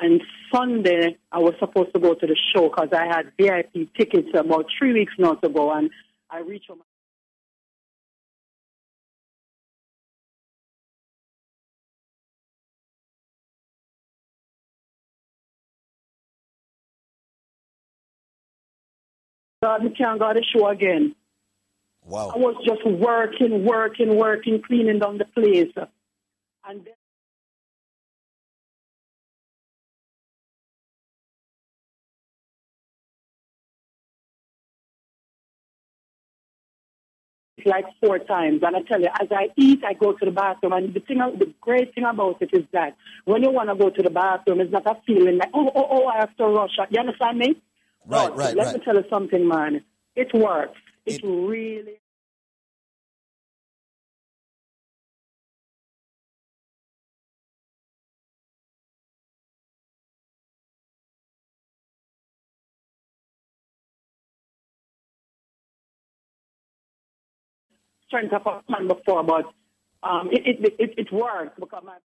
And 0.00 0.22
Sunday, 0.54 1.16
I 1.32 1.38
was 1.38 1.54
supposed 1.58 1.92
to 1.94 2.00
go 2.00 2.14
to 2.14 2.26
the 2.26 2.36
show 2.54 2.68
because 2.68 2.90
I 2.92 3.06
had 3.06 3.32
VIP 3.36 3.92
tickets 3.96 4.28
about 4.34 4.66
three 4.78 4.92
weeks 4.92 5.12
now 5.18 5.34
to 5.34 5.48
go, 5.48 5.72
and 5.72 5.90
I 6.30 6.40
reached 6.40 6.68
home. 6.68 6.82
God, 19.62 19.82
we 19.82 19.90
can't 19.90 20.20
go 20.20 20.32
to 20.32 20.38
the 20.38 20.46
show 20.56 20.68
again. 20.68 21.16
Wow. 22.04 22.32
I 22.34 22.38
was 22.38 22.54
just 22.64 22.86
working, 22.86 23.64
working, 23.64 24.16
working, 24.16 24.62
cleaning 24.62 25.00
down 25.00 25.18
the 25.18 25.24
place. 25.24 25.72
And 26.66 26.84
then 26.84 26.94
like 37.68 37.84
four 38.00 38.18
times. 38.18 38.62
And 38.64 38.76
I 38.76 38.82
tell 38.82 39.00
you, 39.00 39.08
as 39.20 39.28
I 39.30 39.48
eat, 39.56 39.82
I 39.84 39.92
go 39.94 40.12
to 40.12 40.24
the 40.24 40.30
bathroom. 40.30 40.72
And 40.72 40.94
the 40.94 41.00
thing, 41.00 41.18
the 41.18 41.52
great 41.60 41.94
thing 41.94 42.04
about 42.04 42.42
it 42.42 42.50
is 42.52 42.64
that 42.72 42.96
when 43.24 43.42
you 43.42 43.50
want 43.50 43.68
to 43.68 43.76
go 43.76 43.90
to 43.90 44.02
the 44.02 44.10
bathroom, 44.10 44.60
it's 44.60 44.72
not 44.72 44.86
a 44.86 44.96
feeling 45.06 45.38
like, 45.38 45.50
oh, 45.54 45.70
oh, 45.74 45.86
oh, 45.90 46.06
I 46.06 46.18
have 46.18 46.36
to 46.38 46.44
rush. 46.46 46.72
You 46.90 47.00
understand 47.00 47.38
me? 47.38 47.62
Right, 48.06 48.28
But 48.28 48.36
right, 48.36 48.56
Let 48.56 48.66
right. 48.66 48.74
me 48.76 48.84
tell 48.84 48.96
you 48.96 49.04
something, 49.10 49.46
man. 49.46 49.84
It 50.16 50.34
works. 50.34 50.78
It, 51.06 51.22
really 51.22 52.00
strength 68.08 68.32
of 68.32 68.46
a 68.46 68.62
man 68.70 68.88
before, 68.88 69.22
but 69.22 69.44
um, 70.02 70.28
it, 70.32 70.42
it, 70.44 70.74
it, 70.78 70.94
it 70.98 71.12
worked 71.12 71.60
because 71.60 71.82
my 71.84 71.96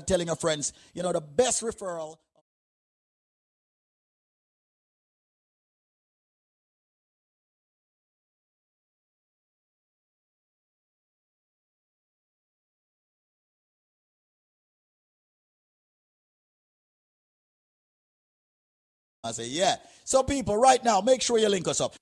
telling 0.00 0.26
your 0.28 0.36
friends, 0.36 0.72
you 0.94 1.02
know, 1.02 1.12
the 1.12 1.20
best 1.20 1.62
referral. 1.62 2.16
I 19.24 19.32
say, 19.32 19.46
yeah. 19.48 19.76
So, 20.04 20.22
people, 20.22 20.56
right 20.56 20.84
now, 20.84 21.00
make 21.00 21.22
sure 21.22 21.38
you 21.38 21.48
link 21.48 21.66
us 21.66 21.80
up. 21.80 21.94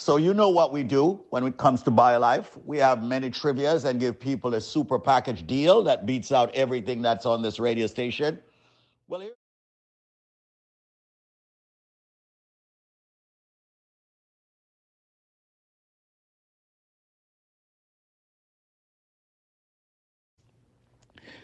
So, 0.00 0.16
you 0.16 0.32
know 0.32 0.48
what 0.48 0.72
we 0.72 0.82
do 0.82 1.22
when 1.28 1.44
it 1.44 1.58
comes 1.58 1.82
to 1.82 1.90
BioLife. 1.90 2.46
We 2.64 2.78
have 2.78 3.02
many 3.02 3.28
trivias 3.28 3.84
and 3.84 4.00
give 4.00 4.18
people 4.18 4.54
a 4.54 4.60
super 4.60 4.98
package 4.98 5.46
deal 5.46 5.82
that 5.82 6.06
beats 6.06 6.32
out 6.32 6.54
everything 6.54 7.02
that's 7.02 7.26
on 7.26 7.42
this 7.42 7.60
radio 7.60 7.86
station. 7.86 8.38
Well, 9.08 9.20
here. 9.20 9.32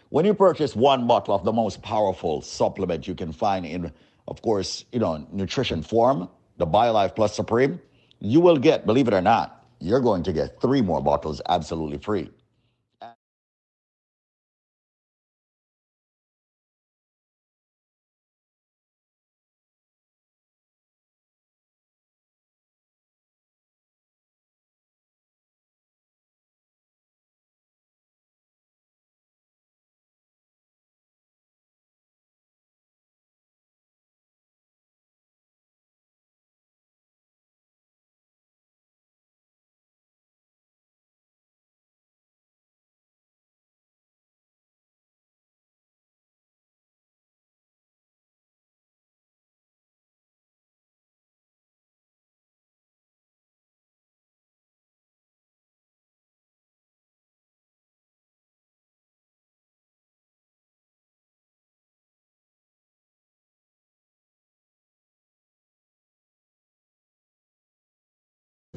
When 0.08 0.24
you 0.24 0.32
purchase 0.32 0.74
one 0.74 1.06
bottle 1.06 1.34
of 1.34 1.44
the 1.44 1.52
most 1.52 1.82
powerful 1.82 2.40
supplement 2.40 3.06
you 3.06 3.14
can 3.14 3.32
find 3.32 3.66
in, 3.66 3.92
of 4.28 4.40
course, 4.40 4.86
you 4.92 4.98
know, 4.98 5.26
nutrition 5.30 5.82
form, 5.82 6.30
the 6.56 6.66
BioLife 6.66 7.14
Plus 7.14 7.36
Supreme, 7.36 7.78
you 8.20 8.40
will 8.40 8.56
get, 8.56 8.86
believe 8.86 9.08
it 9.08 9.14
or 9.14 9.20
not, 9.20 9.64
you're 9.80 10.00
going 10.00 10.22
to 10.22 10.32
get 10.32 10.60
three 10.60 10.80
more 10.80 11.02
bottles 11.02 11.40
absolutely 11.48 11.98
free. 11.98 12.30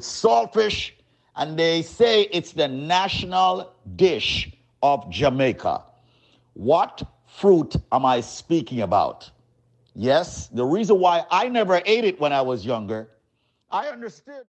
Saltfish, 0.00 0.92
and 1.36 1.58
they 1.58 1.82
say 1.82 2.22
it's 2.32 2.52
the 2.52 2.68
national 2.68 3.72
dish 3.96 4.52
of 4.82 5.08
Jamaica. 5.10 5.84
What 6.54 7.02
fruit 7.26 7.76
am 7.92 8.04
I 8.04 8.20
speaking 8.20 8.80
about? 8.80 9.30
Yes, 9.94 10.48
the 10.48 10.64
reason 10.64 10.98
why 11.00 11.24
I 11.30 11.48
never 11.48 11.80
ate 11.84 12.04
it 12.04 12.20
when 12.20 12.32
I 12.32 12.42
was 12.42 12.64
younger, 12.64 13.08
I 13.70 13.88
understood. 13.88 14.44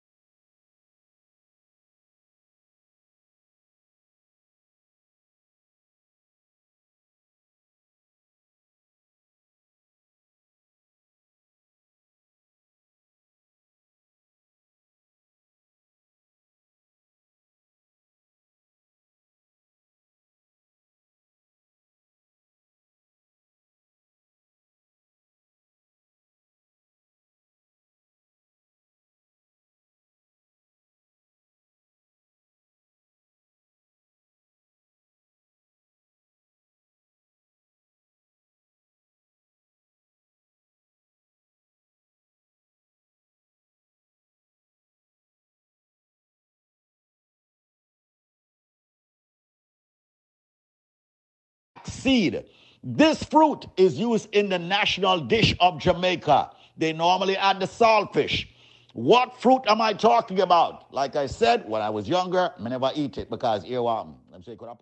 Seed. 52.01 52.45
This 52.83 53.23
fruit 53.25 53.67
is 53.77 53.99
used 53.99 54.29
in 54.33 54.49
the 54.49 54.59
national 54.59 55.21
dish 55.21 55.55
of 55.61 55.79
Jamaica. 55.79 56.51
They 56.77 56.93
normally 56.93 57.37
add 57.37 57.61
the 57.61 57.67
saltfish. 57.67 58.47
What 58.95 59.41
fruit 59.41 59.63
am 59.67 59.81
I 59.81 59.93
talking 59.93 60.41
about? 60.41 60.93
Like 60.93 61.15
I 61.15 61.27
said, 61.27 61.69
when 61.69 61.83
I 61.83 61.91
was 61.91 62.09
younger, 62.09 62.51
I 62.59 62.69
never 62.69 62.91
eat 62.95 63.19
it 63.19 63.31
because 63.31 63.65
earworm. 63.65 64.15
I'm 64.35 64.43
saying, 64.43 64.59
could 64.59 64.69
I 64.69 64.75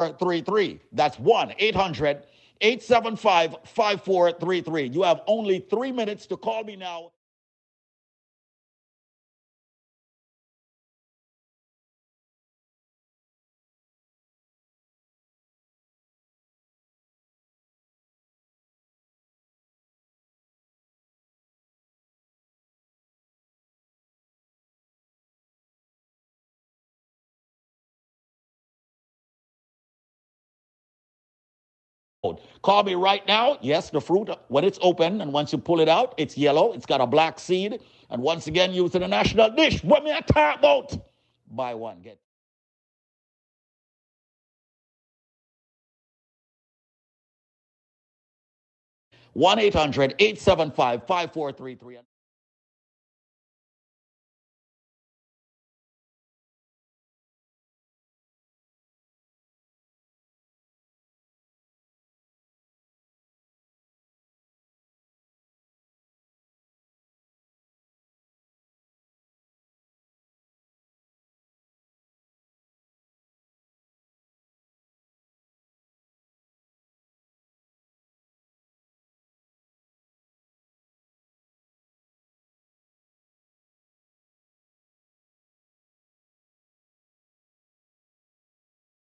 pie? 0.00 0.12
Three 0.18 0.40
three. 0.40 0.80
That's 0.92 1.18
one 1.18 1.54
eight 1.58 1.74
hundred 1.74 2.24
875 2.62 3.56
5433. 3.64 4.88
You 4.88 5.02
have 5.02 5.22
only 5.26 5.60
three 5.60 5.92
minutes 5.92 6.26
to 6.26 6.36
call 6.36 6.62
me 6.64 6.76
now. 6.76 7.12
Call 32.62 32.82
me 32.82 32.94
right 32.94 33.26
now. 33.26 33.56
Yes, 33.62 33.90
the 33.90 34.00
fruit, 34.00 34.28
when 34.48 34.64
it's 34.64 34.78
open 34.82 35.22
and 35.22 35.32
once 35.32 35.52
you 35.52 35.58
pull 35.58 35.80
it 35.80 35.88
out, 35.88 36.14
it's 36.18 36.36
yellow. 36.36 36.72
It's 36.72 36.84
got 36.86 37.00
a 37.00 37.06
black 37.06 37.38
seed. 37.38 37.80
And 38.10 38.22
once 38.22 38.46
again, 38.46 38.72
used 38.72 38.94
in 38.94 39.02
a 39.02 39.08
national 39.08 39.50
dish. 39.50 39.82
What 39.82 40.04
me 40.04 40.12
I 40.12 40.20
talk 40.20 40.58
about? 40.58 40.96
Buy 41.50 41.74
one, 41.74 42.00
get 42.02 42.18
one 49.32 49.58
875 50.18 51.06
5433 51.06 51.98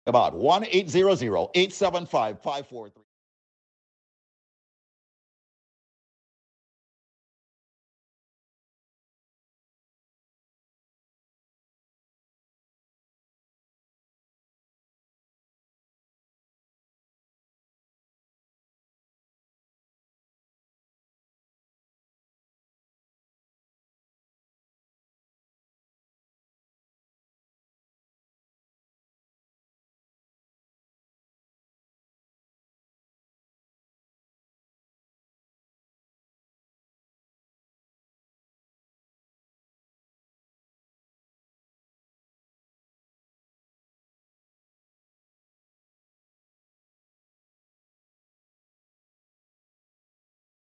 about 0.05 0.33
1 0.35 0.65
875 1.53 2.41
5433 2.41 3.02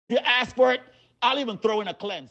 You 0.08 0.18
ask 0.18 0.54
for 0.54 0.72
it, 0.72 0.80
I'll 1.22 1.38
even 1.38 1.58
throw 1.58 1.80
in 1.80 1.88
a 1.88 1.94
cleanse. 1.94 2.30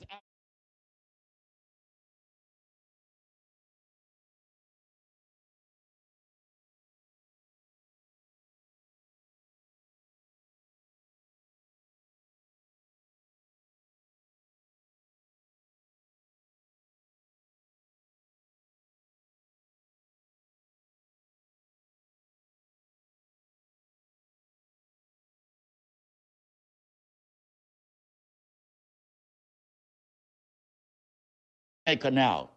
Now 31.87 32.49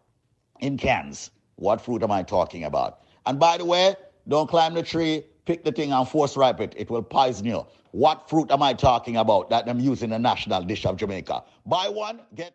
in 0.59 0.75
cans. 0.77 1.29
What 1.55 1.81
fruit 1.81 2.01
am 2.01 2.11
I 2.11 2.23
talking 2.23 2.63
about? 2.63 3.01
And 3.27 3.39
by 3.39 3.57
the 3.57 3.65
way, 3.65 3.95
don't 4.27 4.49
climb 4.49 4.73
the 4.73 4.81
tree, 4.81 5.23
pick 5.45 5.63
the 5.63 5.71
thing 5.71 5.91
and 5.91 6.07
force 6.07 6.35
ripe 6.35 6.59
it. 6.61 6.73
It 6.75 6.89
will 6.89 7.03
poison 7.03 7.45
you. 7.45 7.65
What 7.91 8.27
fruit 8.29 8.49
am 8.49 8.63
I 8.63 8.73
talking 8.73 9.17
about 9.17 9.49
that 9.51 9.69
I'm 9.69 9.79
using 9.79 10.09
the 10.09 10.19
national 10.19 10.63
dish 10.63 10.85
of 10.85 10.97
Jamaica? 10.97 11.43
Buy 11.65 11.89
one, 11.89 12.21
get 12.33 12.53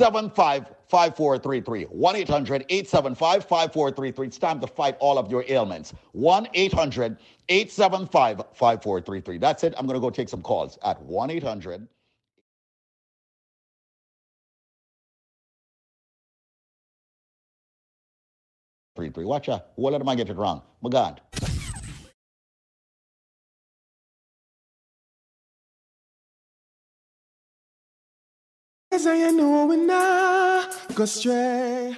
875 0.00 0.76
5433. 0.86 1.84
1 1.84 2.16
800 2.16 2.64
875 2.68 3.44
5433. 3.44 4.26
It's 4.28 4.38
time 4.38 4.60
to 4.60 4.66
fight 4.68 4.96
all 5.00 5.18
of 5.18 5.28
your 5.28 5.44
ailments. 5.48 5.92
1 6.12 6.48
800 6.54 7.16
875 7.48 8.36
5433. 8.54 9.38
That's 9.38 9.64
it. 9.64 9.74
I'm 9.76 9.86
going 9.86 9.96
to 9.96 10.00
go 10.00 10.10
take 10.10 10.28
some 10.28 10.40
calls 10.40 10.78
at 10.84 11.02
1 11.02 11.30
800 11.30 11.88
800- 18.96 19.24
Watch 19.24 19.48
out. 19.48 19.66
What 19.74 19.90
did 19.90 20.08
I 20.08 20.14
get 20.14 20.28
it 20.28 20.36
wrong? 20.36 20.62
My 20.80 20.90
God. 20.90 21.20
As 28.98 29.06
I 29.06 29.30
know 29.30 29.66
when 29.66 29.88
I 29.88 30.66
go 30.92 31.04
stray. 31.04 31.96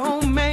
With 0.00 0.22
your 0.22 0.49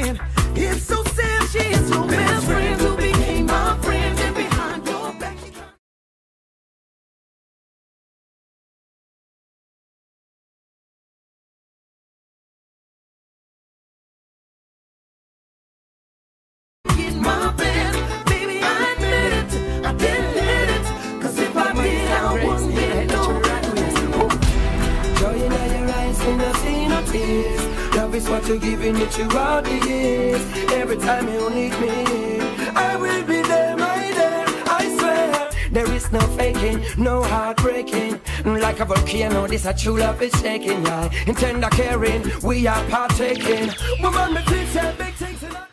Like 39.07 39.15
a 39.15 39.29
volcano, 39.29 39.47
this 39.47 39.65
a 39.65 39.73
true 39.73 39.97
love 39.97 40.21
is 40.21 40.33
shaking, 40.41 40.83
yeah. 40.85 41.09
In 41.27 41.35
tender 41.35 41.69
caring, 41.69 42.23
we 42.43 42.67
are 42.67 42.83
partaking. 42.89 43.71
Woman, 44.01 44.33
me 44.33 44.41
feel 44.41 44.67
say 44.67 44.95
big 44.97 45.13
things 45.13 45.43
in 45.43 45.51
a- 45.55 45.67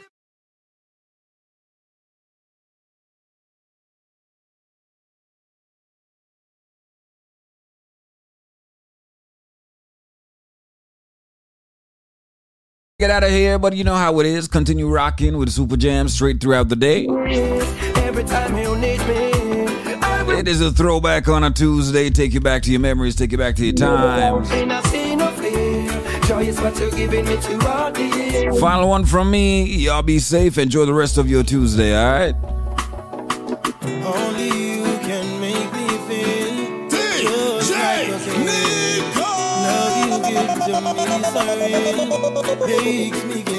Get 13.00 13.10
out 13.10 13.24
of 13.24 13.30
here, 13.30 13.58
but 13.58 13.74
you 13.76 13.82
know 13.84 13.96
how 13.96 14.20
it 14.20 14.26
is. 14.26 14.46
Continue 14.46 14.88
rocking 14.88 15.36
with 15.36 15.50
Super 15.50 15.76
Jam 15.76 16.08
straight 16.08 16.40
throughout 16.40 16.68
the 16.68 16.76
day. 16.76 17.08
Every 17.08 18.24
time 18.24 18.56
you 18.56 18.76
need 18.76 19.00
me, 19.08 19.32
I 19.32 19.33
It 20.36 20.48
is 20.48 20.60
a 20.60 20.72
throwback 20.72 21.28
on 21.28 21.44
a 21.44 21.50
Tuesday. 21.50 22.10
Take 22.10 22.34
you 22.34 22.40
back 22.40 22.62
to 22.64 22.70
your 22.72 22.80
memories, 22.80 23.14
take 23.14 23.30
you 23.30 23.38
back 23.38 23.54
to 23.54 23.64
your 23.64 23.74
times. 23.74 24.50
be 24.50 24.64
not 24.64 24.84
see 24.86 25.14
no 25.14 25.28
fear. 25.30 25.88
Joy 26.22 26.42
is 26.42 26.60
what 26.60 26.76
you're 26.80 26.90
giving 26.90 27.24
me 27.24 27.36
throughout 27.36 27.94
the 27.94 28.02
years. 28.02 28.58
Final 28.58 28.88
one 28.88 29.04
from 29.04 29.30
me. 29.30 29.62
Y'all 29.64 30.02
be 30.02 30.18
safe. 30.18 30.58
Enjoy 30.58 30.86
the 30.86 30.92
rest 30.92 31.18
of 31.18 31.30
your 31.30 31.44
Tuesday, 31.44 31.96
all 31.96 32.12
right? 32.12 32.34
Only 34.04 34.48
you 34.48 34.98
can 35.06 35.40
make 35.40 35.72
me 35.72 35.86
feel 36.08 36.88
just 36.90 37.70
like 37.70 38.08
a 38.08 38.18
king. 38.18 39.04
Love 39.14 39.96
you 40.00 40.18
give 40.34 40.50
to 40.64 40.80
me, 40.94 41.22
sorry, 41.22 42.82
makes 42.82 43.24
me 43.24 43.53